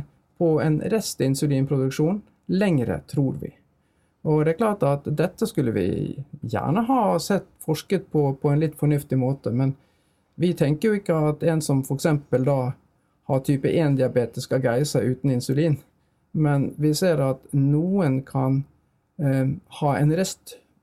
på 0.41 0.57
en 0.61 0.81
restinsulinproduksjon 0.93 2.23
lengre, 2.51 3.01
tror 3.07 3.37
vi. 3.41 3.53
Og 4.25 4.45
det 4.45 4.55
er 4.55 4.59
klart 4.59 4.83
at 4.85 5.07
dette 5.17 5.47
skulle 5.49 5.73
vi 5.73 5.87
gjerne 6.43 6.83
ha 6.89 7.19
sett 7.23 7.47
forsket 7.65 8.11
på 8.13 8.35
på 8.41 8.51
en 8.51 8.61
litt 8.61 8.77
fornuftig 8.77 9.19
måte, 9.19 9.53
men 9.53 9.77
vi 10.41 10.53
tenker 10.57 10.89
jo 10.89 10.99
ikke 10.99 11.17
at 11.31 11.45
en 11.45 11.63
som 11.63 11.83
f.eks. 11.85 12.07
da 12.33 12.59
har 13.31 13.41
type 13.47 13.69
1-diabetes 13.69 14.49
skal 14.49 14.63
greie 14.65 14.85
seg 14.89 15.13
uten 15.13 15.31
insulin. 15.31 15.79
Men 16.33 16.71
vi 16.79 16.95
ser 16.95 17.21
at 17.23 17.43
noen 17.53 18.21
kan 18.27 18.63
eh, 19.21 19.53
ha 19.81 19.97
en 19.99 20.15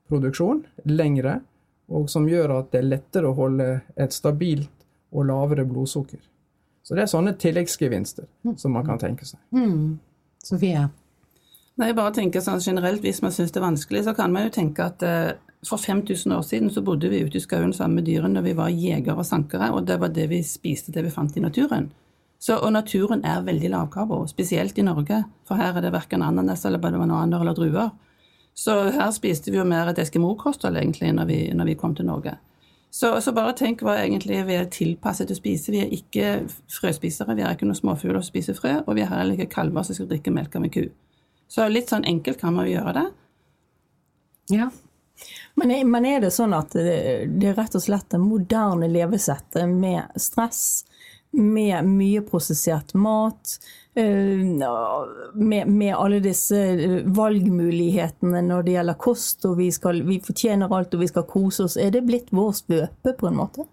restproduksjon 0.08 0.64
lengre, 0.84 1.40
og 1.88 2.08
som 2.10 2.28
gjør 2.28 2.58
at 2.58 2.72
det 2.72 2.80
er 2.80 2.88
lettere 2.88 3.28
å 3.28 3.36
holde 3.36 3.80
et 3.96 4.12
stabilt 4.12 4.70
og 5.12 5.26
lavere 5.26 5.64
blodsukker. 5.64 6.20
Så 6.82 6.94
det 6.94 7.02
er 7.02 7.10
sånne 7.10 7.34
tilleggsgevinster 7.36 8.26
som 8.56 8.72
man 8.72 8.86
kan 8.86 8.98
tenke 8.98 9.24
seg. 9.24 9.38
Mm. 9.52 9.98
Sofie? 10.44 10.88
Nei, 11.78 11.92
bare 11.94 12.12
tenker 12.12 12.40
sånn 12.40 12.60
generelt, 12.60 13.02
Hvis 13.02 13.22
man 13.22 13.32
syns 13.32 13.52
det 13.52 13.60
er 13.60 13.68
vanskelig, 13.68 14.04
så 14.04 14.14
kan 14.14 14.32
man 14.32 14.48
jo 14.48 14.50
tenke 14.50 14.84
at 14.84 15.02
eh, 15.02 15.36
for 15.64 15.78
5000 15.78 16.32
år 16.32 16.42
siden 16.42 16.70
så 16.70 16.82
bodde 16.82 17.08
vi 17.08 17.22
ute 17.22 17.38
i 17.38 17.40
skauen 17.40 17.72
sammen 17.72 18.00
med 18.00 18.04
dyrene, 18.04 18.40
og 18.40 18.44
vi 18.44 18.56
var 18.56 18.68
jegere 18.68 19.16
og 19.16 19.26
sankere, 19.26 19.70
og 19.72 19.86
det 19.86 20.00
var 20.00 20.08
det 20.08 20.28
vi 20.28 20.42
spiste, 20.42 20.92
det 20.92 21.04
vi 21.04 21.10
fant 21.10 21.36
i 21.36 21.44
naturen. 21.44 21.90
Så, 22.38 22.56
og 22.56 22.72
naturen 22.72 23.24
er 23.24 23.46
veldig 23.46 23.70
lavkarbo, 23.70 24.24
spesielt 24.26 24.78
i 24.78 24.86
Norge, 24.86 25.22
for 25.46 25.58
her 25.58 25.76
er 25.76 25.82
det 25.82 25.92
verken 25.94 26.22
ananas 26.22 26.64
eller 26.66 26.78
bananer 26.78 27.40
eller 27.40 27.54
druer. 27.54 27.90
Så 28.58 28.74
her 28.90 29.10
spiste 29.14 29.52
vi 29.54 29.60
jo 29.60 29.66
mer 29.68 29.92
et 29.92 30.00
eskimo-kosthold 30.02 30.80
egentlig 30.80 31.12
når 31.14 31.28
vi, 31.30 31.38
når 31.54 31.70
vi 31.70 31.76
kom 31.78 31.94
til 31.94 32.08
Norge. 32.08 32.34
Så, 32.90 33.12
så 33.20 33.34
bare 33.36 33.52
tenk 33.54 33.84
hva 33.84 33.98
egentlig 34.00 34.40
vi 34.48 34.56
er 34.56 34.70
tilpasset 34.72 35.28
til 35.28 35.36
å 35.36 35.38
spise. 35.38 35.72
Vi 35.74 35.82
er 35.84 35.92
ikke 35.94 36.32
frøspisere, 36.72 37.36
vi 37.38 37.44
er 37.44 37.54
ikke 37.54 37.68
noen 37.68 37.78
småfugler 37.78 38.18
som 38.22 38.32
spiser 38.32 38.56
frø, 38.58 38.78
og 38.80 38.96
vi 38.96 39.04
er 39.04 39.12
heller 39.12 39.36
ikke 39.36 39.52
kalver 39.52 39.86
som 39.86 39.98
skal 39.98 40.08
drikke 40.10 40.32
melk 40.34 40.56
av 40.56 40.66
en 40.66 40.74
ku. 40.74 40.86
Så 41.48 41.68
litt 41.70 41.92
sånn 41.92 42.06
enkelt 42.08 42.40
kan 42.40 42.56
man 42.56 42.66
jo 42.66 42.74
gjøre 42.74 42.96
det. 42.96 43.06
Ja. 44.56 44.70
Men 45.60 45.74
men 45.90 46.06
er 46.08 46.20
det 46.24 46.32
sånn 46.34 46.54
at 46.56 46.74
det, 46.74 46.98
det 47.38 47.52
er 47.52 47.56
rett 47.58 47.76
og 47.76 47.84
slett 47.84 48.08
det 48.10 48.20
moderne 48.22 48.88
levesettet 48.90 49.68
med 49.68 50.18
stress, 50.18 50.84
med 51.36 51.84
mye 51.86 52.22
prosessert 52.26 52.94
mat, 52.94 53.58
eh, 53.94 54.44
med, 55.34 55.68
med 55.68 55.94
alle 55.94 56.20
disse 56.24 56.58
eh, 56.58 57.00
valgmulighetene 57.04 58.42
når 58.46 58.66
det 58.66 58.76
gjelder 58.78 59.00
kost, 59.06 59.44
og 59.48 59.58
vi, 59.60 59.70
skal, 59.74 60.02
vi 60.08 60.20
fortjener 60.24 60.72
alt 60.72 60.94
og 60.94 61.04
vi 61.04 61.10
skal 61.10 61.28
kose 61.28 61.68
oss, 61.68 61.76
er 61.76 61.92
det 61.94 62.06
blitt 62.08 62.32
vår 62.34 62.54
svøpe 62.62 63.16
på 63.18 63.30
en 63.30 63.42
måte? 63.42 63.68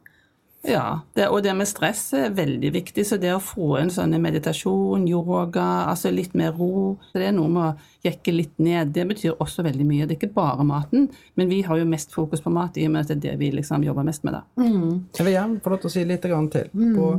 Ja, 0.68 1.00
det, 1.14 1.28
og 1.30 1.44
det 1.44 1.54
med 1.54 1.68
stress 1.70 2.08
er 2.18 2.34
veldig 2.34 2.72
viktig. 2.74 3.06
Så 3.06 3.20
det 3.22 3.32
å 3.36 3.42
få 3.44 3.76
en 3.80 3.92
sånn 3.94 4.16
meditasjon, 4.22 5.06
yoga, 5.10 5.66
altså 5.92 6.12
litt 6.14 6.34
mer 6.38 6.56
ro 6.58 6.96
Det 7.14 7.28
er 7.28 7.36
noe 7.36 7.52
med 7.52 7.68
å 7.68 8.08
jekke 8.08 8.34
litt 8.34 8.58
ned. 8.58 8.94
Det 8.96 9.06
betyr 9.08 9.38
også 9.38 9.66
veldig 9.66 9.86
mye. 9.86 10.08
Det 10.08 10.16
er 10.16 10.22
ikke 10.24 10.34
bare 10.36 10.66
maten, 10.68 11.10
men 11.38 11.52
vi 11.52 11.62
har 11.68 11.80
jo 11.80 11.88
mest 11.90 12.14
fokus 12.16 12.42
på 12.42 12.54
mat 12.54 12.78
i 12.78 12.88
og 12.88 12.96
med 12.96 13.06
at 13.06 13.14
det 13.14 13.18
er 13.18 13.24
det 13.30 13.40
vi 13.44 13.52
liksom 13.60 13.86
jobber 13.86 14.08
mest 14.08 14.26
med. 14.26 14.40
da. 14.40 14.44
Jeg 14.58 15.28
vil 15.28 15.36
gjerne 15.36 15.62
få 15.64 15.74
lov 15.74 15.84
til 15.84 15.92
å 15.92 15.96
si 15.96 16.06
litt 16.10 16.26
grann 16.26 16.50
til. 16.54 16.72
På, 16.98 17.12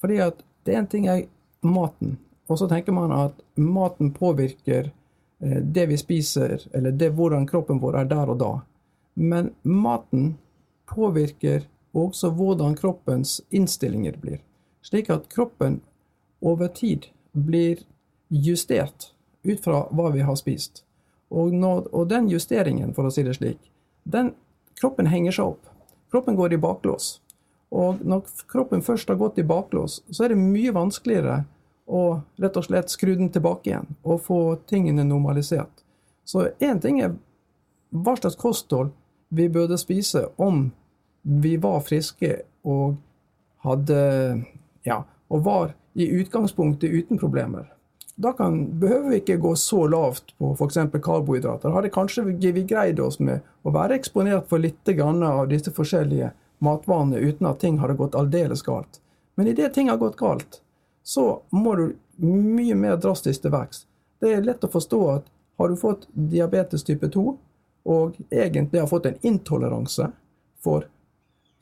fordi 0.00 0.20
at 0.22 0.42
det 0.64 0.74
er 0.74 0.82
en 0.82 0.90
ting 0.90 1.06
er 1.08 1.24
maten, 1.64 2.16
og 2.48 2.58
så 2.58 2.68
tenker 2.68 2.92
man 2.96 3.12
at 3.12 3.38
maten 3.54 4.12
påvirker 4.14 4.90
eh, 5.40 5.60
det 5.62 5.86
vi 5.90 5.98
spiser, 6.00 6.60
eller 6.72 6.92
det 6.92 7.12
hvordan 7.16 7.46
kroppen 7.46 7.80
vår 7.82 8.02
er 8.02 8.10
der 8.10 8.30
og 8.32 8.38
da. 8.40 8.52
Men 9.14 9.52
maten 9.62 10.36
påvirker 10.88 11.66
også 11.92 12.30
hvordan 12.30 12.76
kroppens 12.76 13.40
innstillinger 13.50 14.16
blir. 14.20 14.40
Slik 14.82 15.10
at 15.10 15.28
kroppen 15.28 15.80
over 16.40 16.68
tid 16.68 17.10
blir 17.32 17.82
justert 18.28 19.12
ut 19.42 19.64
fra 19.64 19.86
hva 19.90 20.10
vi 20.14 20.22
har 20.24 20.36
spist. 20.36 20.84
Og, 21.28 21.52
når, 21.52 21.88
og 21.92 22.08
den 22.08 22.28
justeringen, 22.30 22.94
for 22.96 23.08
å 23.08 23.12
si 23.12 23.24
det 23.26 23.36
slik, 23.36 23.58
den 24.04 24.32
kroppen 24.80 25.10
henger 25.10 25.34
seg 25.34 25.54
opp. 25.54 25.72
Kroppen 26.12 26.38
går 26.38 26.54
i 26.56 26.60
baklås. 26.62 27.18
Og 27.74 28.00
når 28.00 28.28
kroppen 28.48 28.82
først 28.84 29.10
har 29.10 29.18
gått 29.20 29.38
i 29.38 29.46
baklås, 29.46 30.00
så 30.10 30.24
er 30.24 30.32
det 30.32 30.40
mye 30.40 30.72
vanskeligere 30.72 31.42
å 31.88 32.20
rett 32.40 32.56
og 32.56 32.66
slett 32.66 32.92
skru 32.92 33.14
den 33.16 33.30
tilbake 33.32 33.70
igjen 33.70 33.88
og 34.04 34.22
få 34.24 34.40
tingene 34.68 35.04
normalisert. 35.08 35.84
Så 36.28 36.50
én 36.60 36.80
ting 36.80 37.00
er 37.00 37.16
hva 37.88 38.16
slags 38.18 38.36
kosthold 38.40 38.92
vi 39.28 39.48
burde 39.52 39.78
spise 39.80 40.26
om 40.36 40.68
vi 41.22 41.56
var 41.60 41.80
friske 41.84 42.42
og 42.68 42.96
hadde 43.64 43.98
Ja, 44.86 45.02
og 45.28 45.42
var 45.44 45.72
i 45.98 46.06
utgangspunktet 46.20 46.88
uten 46.94 47.18
problemer. 47.18 47.66
Da 48.16 48.32
kan, 48.32 48.80
behøver 48.80 49.10
vi 49.10 49.18
ikke 49.20 49.36
gå 49.42 49.50
så 49.58 49.82
lavt 49.86 50.32
på 50.38 50.54
f.eks. 50.54 50.78
karbohydrater. 51.04 51.74
Hadde 51.74 51.90
kanskje 51.92 52.24
vi 52.24 52.64
greid 52.64 53.00
oss 53.02 53.18
med 53.20 53.44
å 53.62 53.72
være 53.74 53.98
eksponert 53.98 54.48
for 54.48 54.62
litt 54.62 54.88
av 54.88 55.48
disse 55.50 55.74
forskjellige 55.74 56.32
matvanene 56.64 57.18
uten 57.18 57.46
at 57.46 57.60
ting 57.60 57.78
hadde 57.78 57.98
gått 57.98 58.16
aldeles 58.18 58.62
galt. 58.62 59.00
Men 59.34 59.46
idet 59.46 59.74
ting 59.74 59.90
har 59.90 60.00
gått 60.00 60.16
galt, 60.16 60.60
så 61.02 61.42
må 61.50 61.74
du 61.78 61.84
mye 62.16 62.74
mer 62.74 62.96
drastisk 62.96 63.42
til 63.42 63.54
verks. 63.54 63.84
Det 64.20 64.32
er 64.34 64.46
lett 64.46 64.64
å 64.66 64.70
forstå 64.72 65.02
at 65.12 65.28
har 65.58 65.68
du 65.68 65.76
fått 65.78 66.08
diabetes 66.12 66.84
type 66.86 67.08
2 67.14 67.22
og 67.88 68.18
egentlig 68.30 68.80
har 68.80 68.90
fått 68.90 69.06
en 69.06 69.18
intoleranse 69.26 70.10
for 70.62 70.88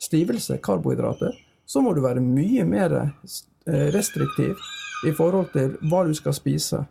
stivelse, 0.01 0.57
karbohydrater, 0.57 1.37
så 1.65 1.81
må 1.81 1.93
du 1.93 2.01
være 2.01 2.21
mye 2.21 2.65
mer 2.65 2.93
eh, 2.97 3.87
restriktiv 3.93 4.57
i 5.05 5.13
forhold 5.13 5.51
til 5.53 5.75
hva 5.89 6.03
du 6.07 6.13
skal 6.17 6.35
spise 6.35 6.83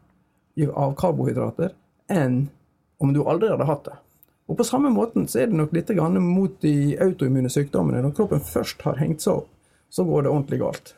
av 0.67 0.95
karbohydrater, 0.99 1.75
enn 2.09 2.47
om 3.03 3.13
du 3.13 3.23
aldri 3.27 3.51
hadde 3.53 3.69
hatt 3.69 3.85
det. 3.91 3.97
Og 4.47 4.57
På 4.57 4.65
samme 4.65 4.93
måten 4.95 5.27
så 5.27 5.43
er 5.43 5.51
det 5.51 5.59
nok 5.59 5.73
litt 5.75 5.91
grann 5.91 6.21
mot 6.23 6.61
de 6.63 6.95
autoimmune 7.03 7.51
sykdommene. 7.51 8.03
Når 8.05 8.15
kroppen 8.15 8.45
først 8.47 8.85
har 8.87 9.01
hengt 9.03 9.25
seg 9.25 9.43
opp, 9.43 9.51
så 9.91 10.05
går 10.07 10.23
det 10.23 10.31
ordentlig 10.31 10.61
galt. 10.63 10.93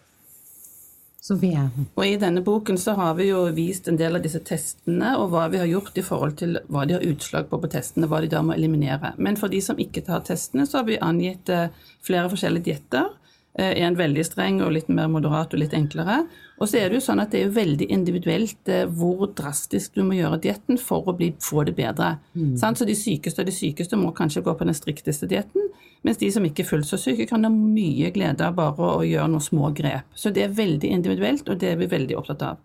Sofie? 1.28 1.62
Og 1.94 2.04
I 2.06 2.16
denne 2.20 2.40
boken 2.44 2.78
så 2.80 2.94
har 2.96 3.16
vi 3.18 3.28
jo 3.28 3.42
vist 3.56 3.88
en 3.88 3.98
del 4.00 4.16
av 4.16 4.24
disse 4.24 4.40
testene, 4.44 5.14
og 5.20 5.32
hva 5.32 5.46
vi 5.52 5.60
har 5.60 5.68
gjort 5.68 5.98
i 6.00 6.04
forhold 6.04 6.36
til 6.40 6.58
hva 6.72 6.84
de 6.88 6.96
har 6.96 7.04
utslag 7.04 7.48
på 7.50 7.60
på 7.60 7.70
testene, 7.72 8.08
hva 8.08 8.20
de 8.24 8.30
da 8.32 8.42
må 8.44 8.54
eliminere. 8.56 9.14
Men 9.18 9.36
for 9.40 9.52
de 9.52 9.60
som 9.64 9.80
ikke 9.80 10.04
tar 10.06 10.24
testene, 10.28 10.66
så 10.68 10.80
har 10.80 10.88
vi 10.88 11.00
angitt 11.04 11.48
eh, 11.52 11.72
flere 12.06 12.30
forskjellige 12.32 12.70
dietter. 12.70 13.10
Eh, 13.58 13.74
En 13.84 13.96
veldig 13.98 14.24
streng 14.24 14.62
og 14.64 14.72
litt 14.76 14.88
mer 14.88 15.08
moderat 15.12 15.52
og 15.52 15.60
litt 15.64 15.76
enklere. 15.76 16.22
Og 16.58 16.66
så 16.66 16.80
er 16.80 16.90
det 16.90 16.98
jo 16.98 17.04
sånn 17.04 17.22
at 17.22 17.32
det 17.34 17.44
er 17.44 17.54
veldig 17.54 17.86
individuelt 17.94 18.70
eh, 18.72 18.86
hvor 18.86 19.30
drastisk 19.38 19.94
du 19.94 20.02
må 20.06 20.18
gjøre 20.18 20.40
dietten 20.42 20.78
for 20.82 21.06
å 21.06 21.14
bli, 21.18 21.30
få 21.42 21.64
det 21.68 21.76
bedre. 21.78 22.16
Sant? 22.58 22.80
Så 22.80 22.86
de 22.88 22.96
sykeste 22.98 23.42
av 23.42 23.48
de 23.48 23.54
sykeste 23.54 23.98
må 23.98 24.10
kanskje 24.16 24.42
gå 24.46 24.54
på 24.58 24.66
den 24.66 24.76
strikteste 24.76 25.28
dietten, 25.30 25.68
mens 26.06 26.18
de 26.18 26.30
som 26.34 26.44
ikke 26.46 26.64
er 26.64 26.70
fullt 26.70 26.88
så 26.88 26.98
syke, 27.00 27.26
kan 27.30 27.46
ha 27.46 27.50
mye 27.52 28.10
glede 28.14 28.46
av 28.46 28.56
bare 28.58 28.94
å 28.98 29.04
gjøre 29.06 29.30
noen 29.30 29.44
små 29.44 29.70
grep. 29.74 30.10
Så 30.14 30.34
det 30.34 30.46
er 30.46 30.56
veldig 30.56 30.90
individuelt, 30.94 31.46
og 31.48 31.60
det 31.62 31.72
er 31.72 31.78
vi 31.80 31.90
veldig 31.90 32.18
opptatt 32.18 32.46
av. 32.52 32.64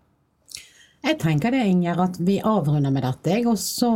Jeg 1.04 1.18
tenker 1.20 1.52
det, 1.52 1.66
Inger, 1.68 2.00
at 2.00 2.16
vi 2.24 2.38
avrunder 2.40 2.94
med 2.94 3.04
dette, 3.04 3.42
og 3.52 3.58
så 3.60 3.90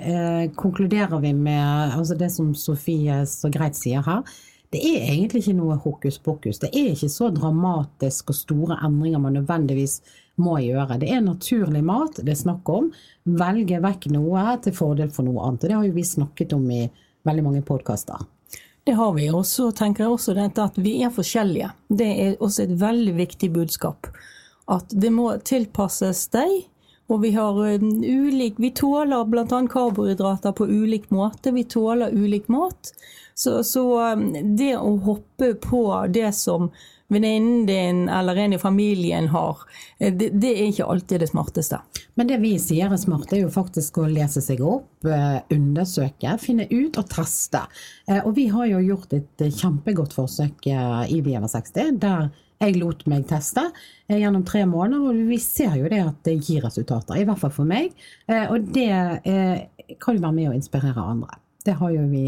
eh, 0.00 0.46
konkluderer 0.56 1.20
vi 1.20 1.34
med 1.36 1.92
altså 1.92 2.16
det 2.16 2.30
som 2.32 2.54
Sofie 2.56 3.18
så 3.28 3.50
greit 3.52 3.76
sier 3.76 4.00
her. 4.06 4.22
Det 4.74 4.80
er 4.82 5.04
egentlig 5.06 5.44
ikke 5.44 5.54
noe 5.54 5.76
hokus 5.78 6.16
pokus. 6.18 6.58
Det 6.58 6.72
er 6.74 6.90
ikke 6.90 7.08
så 7.12 7.28
dramatisk 7.30 8.32
og 8.32 8.38
store 8.40 8.78
endringer 8.82 9.22
man 9.22 9.36
nødvendigvis 9.38 10.00
må 10.42 10.56
gjøre. 10.64 10.96
Det 10.98 11.12
er 11.14 11.22
naturlig 11.22 11.84
mat 11.86 12.18
det 12.18 12.32
er 12.34 12.40
snakk 12.40 12.70
om. 12.74 12.88
Velge 13.38 13.78
vekk 13.84 14.08
noe 14.16 14.56
til 14.64 14.74
fordel 14.74 15.12
for 15.14 15.28
noe 15.28 15.46
annet. 15.46 15.62
Og 15.62 15.70
det 15.70 15.76
har 15.78 15.86
jo 15.86 15.94
vi 15.94 16.06
snakket 16.08 16.56
om 16.56 16.66
i 16.74 16.82
veldig 17.22 17.44
mange 17.46 17.62
podkaster. 17.62 18.26
Det 18.84 18.96
har 18.98 19.14
vi. 19.14 19.28
Og 19.30 19.46
så 19.46 19.70
tenker 19.70 20.04
jeg 20.04 20.16
også 20.16 20.34
at 20.42 20.82
vi 20.82 20.96
er 21.06 21.14
forskjellige. 21.14 21.70
Det 21.88 22.10
er 22.26 22.36
også 22.42 22.66
et 22.66 22.74
veldig 22.80 23.14
viktig 23.16 23.52
budskap. 23.54 24.10
At 24.66 24.90
det 24.90 25.12
må 25.14 25.30
tilpasses 25.38 26.26
deg. 26.34 26.64
Og 27.12 27.20
vi 27.20 27.34
har 27.36 27.58
um, 27.58 28.04
ulik 28.04 28.54
Vi 28.56 28.70
tåler 28.70 29.24
bl.a. 29.28 29.44
karbohydrater 29.70 30.52
på 30.56 30.66
ulik 30.66 31.10
måte. 31.10 31.52
Vi 31.52 31.64
tåler 31.64 32.14
ulik 32.14 32.48
mat. 32.48 32.94
Så, 33.34 33.64
så 33.64 33.84
um, 34.14 34.56
det 34.56 34.76
å 34.78 34.96
hoppe 35.04 35.54
på 35.60 35.84
det 36.08 36.32
som 36.32 36.70
venninnen 37.08 37.66
din 37.66 38.08
eller 38.08 38.36
en 38.36 38.52
i 38.52 38.58
familien 38.58 39.28
har, 39.28 39.58
eh, 39.98 40.14
det, 40.14 40.28
det, 40.28 40.52
er 40.52 40.70
ikke 40.70 40.84
alltid 40.84 41.20
det 41.20 41.28
smarteste. 41.30 41.80
Men 42.14 42.28
det 42.30 42.38
vi 42.42 42.54
sier 42.62 42.92
er 42.92 43.00
smart, 43.00 43.32
er 43.32 43.44
jo 43.44 43.52
faktisk 43.52 43.98
å 44.00 44.08
lese 44.10 44.42
seg 44.44 44.62
opp, 44.64 45.04
eh, 45.08 45.40
undersøke, 45.54 46.36
finne 46.42 46.66
ut 46.70 46.98
og 47.00 47.10
teste. 47.12 47.64
Eh, 48.08 48.22
og 48.22 48.34
vi 48.38 48.48
har 48.52 48.70
jo 48.72 48.82
gjort 48.88 49.16
et 49.16 49.46
kjempegodt 49.50 50.16
forsøk 50.16 50.66
i 50.66 51.20
Viva 51.24 51.50
60, 51.50 52.00
der 52.02 52.30
jeg 52.64 52.80
lot 52.80 53.04
meg 53.10 53.26
teste 53.30 53.66
gjennom 54.08 54.44
tre 54.48 54.64
måneder, 54.68 55.04
og 55.10 55.28
vi 55.28 55.38
ser 55.42 55.76
jo 55.80 55.90
det 55.92 56.00
at 56.04 56.18
det 56.26 56.38
gir 56.40 56.64
resultater. 56.64 57.20
I 57.20 57.26
hvert 57.28 57.40
fall 57.40 57.54
for 57.54 57.68
meg. 57.68 57.94
Og 58.28 58.66
det 58.74 58.90
kan 60.00 60.16
jo 60.16 60.24
være 60.24 60.36
med 60.36 60.50
å 60.50 60.56
inspirere 60.56 61.04
andre. 61.04 61.38
Det 61.64 61.76
har 61.80 61.94
jo 61.94 62.04
vi 62.10 62.26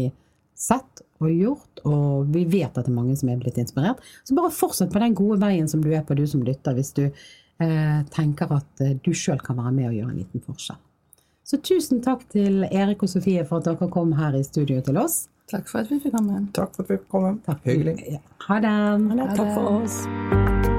sett 0.57 1.03
og 1.21 1.31
gjort, 1.31 1.81
og 1.85 2.29
vi 2.33 2.43
vet 2.49 2.73
at 2.73 2.85
det 2.85 2.91
er 2.91 2.97
mange 2.97 3.15
som 3.17 3.29
er 3.29 3.39
blitt 3.41 3.59
inspirert. 3.61 4.01
Så 4.25 4.35
bare 4.37 4.53
fortsett 4.53 4.93
på 4.93 5.01
den 5.01 5.15
gode 5.17 5.39
veien 5.41 5.69
som 5.69 5.83
du 5.83 5.91
er 5.93 6.03
på, 6.05 6.17
du 6.17 6.25
som 6.29 6.43
lytter, 6.45 6.75
hvis 6.77 6.93
du 6.97 7.05
eh, 7.07 8.01
tenker 8.13 8.53
at 8.57 8.83
eh, 8.83 8.97
du 9.01 9.13
sjøl 9.17 9.41
kan 9.43 9.57
være 9.61 9.73
med 9.75 9.89
og 9.91 9.97
gjøre 9.97 10.13
en 10.13 10.19
liten 10.21 10.45
forskjell. 10.45 10.79
Så 11.47 11.61
tusen 11.63 12.01
takk 12.03 12.25
til 12.33 12.65
Erik 12.67 13.05
og 13.05 13.11
Sofie 13.11 13.45
for 13.47 13.61
at 13.61 13.69
dere 13.69 13.89
kom 13.93 14.11
her 14.17 14.35
i 14.35 14.43
studio 14.45 14.81
til 14.83 14.99
oss. 14.99 15.27
Takk 15.51 15.69
for 15.69 15.79
at 15.79 15.91
vi 15.91 15.99
fikk 16.03 16.11
komme. 16.17 16.47
Takk 16.53 16.75
for 16.75 16.83
at 16.83 16.89
vi 16.89 16.97
fikk 16.97 17.07
komme. 17.11 17.37
Takk. 17.45 17.63
Hyggelig. 17.63 18.19
Ha 18.47 18.59
det. 18.59 18.75
Takk 19.37 19.53
for 19.55 19.79
oss. 19.81 20.76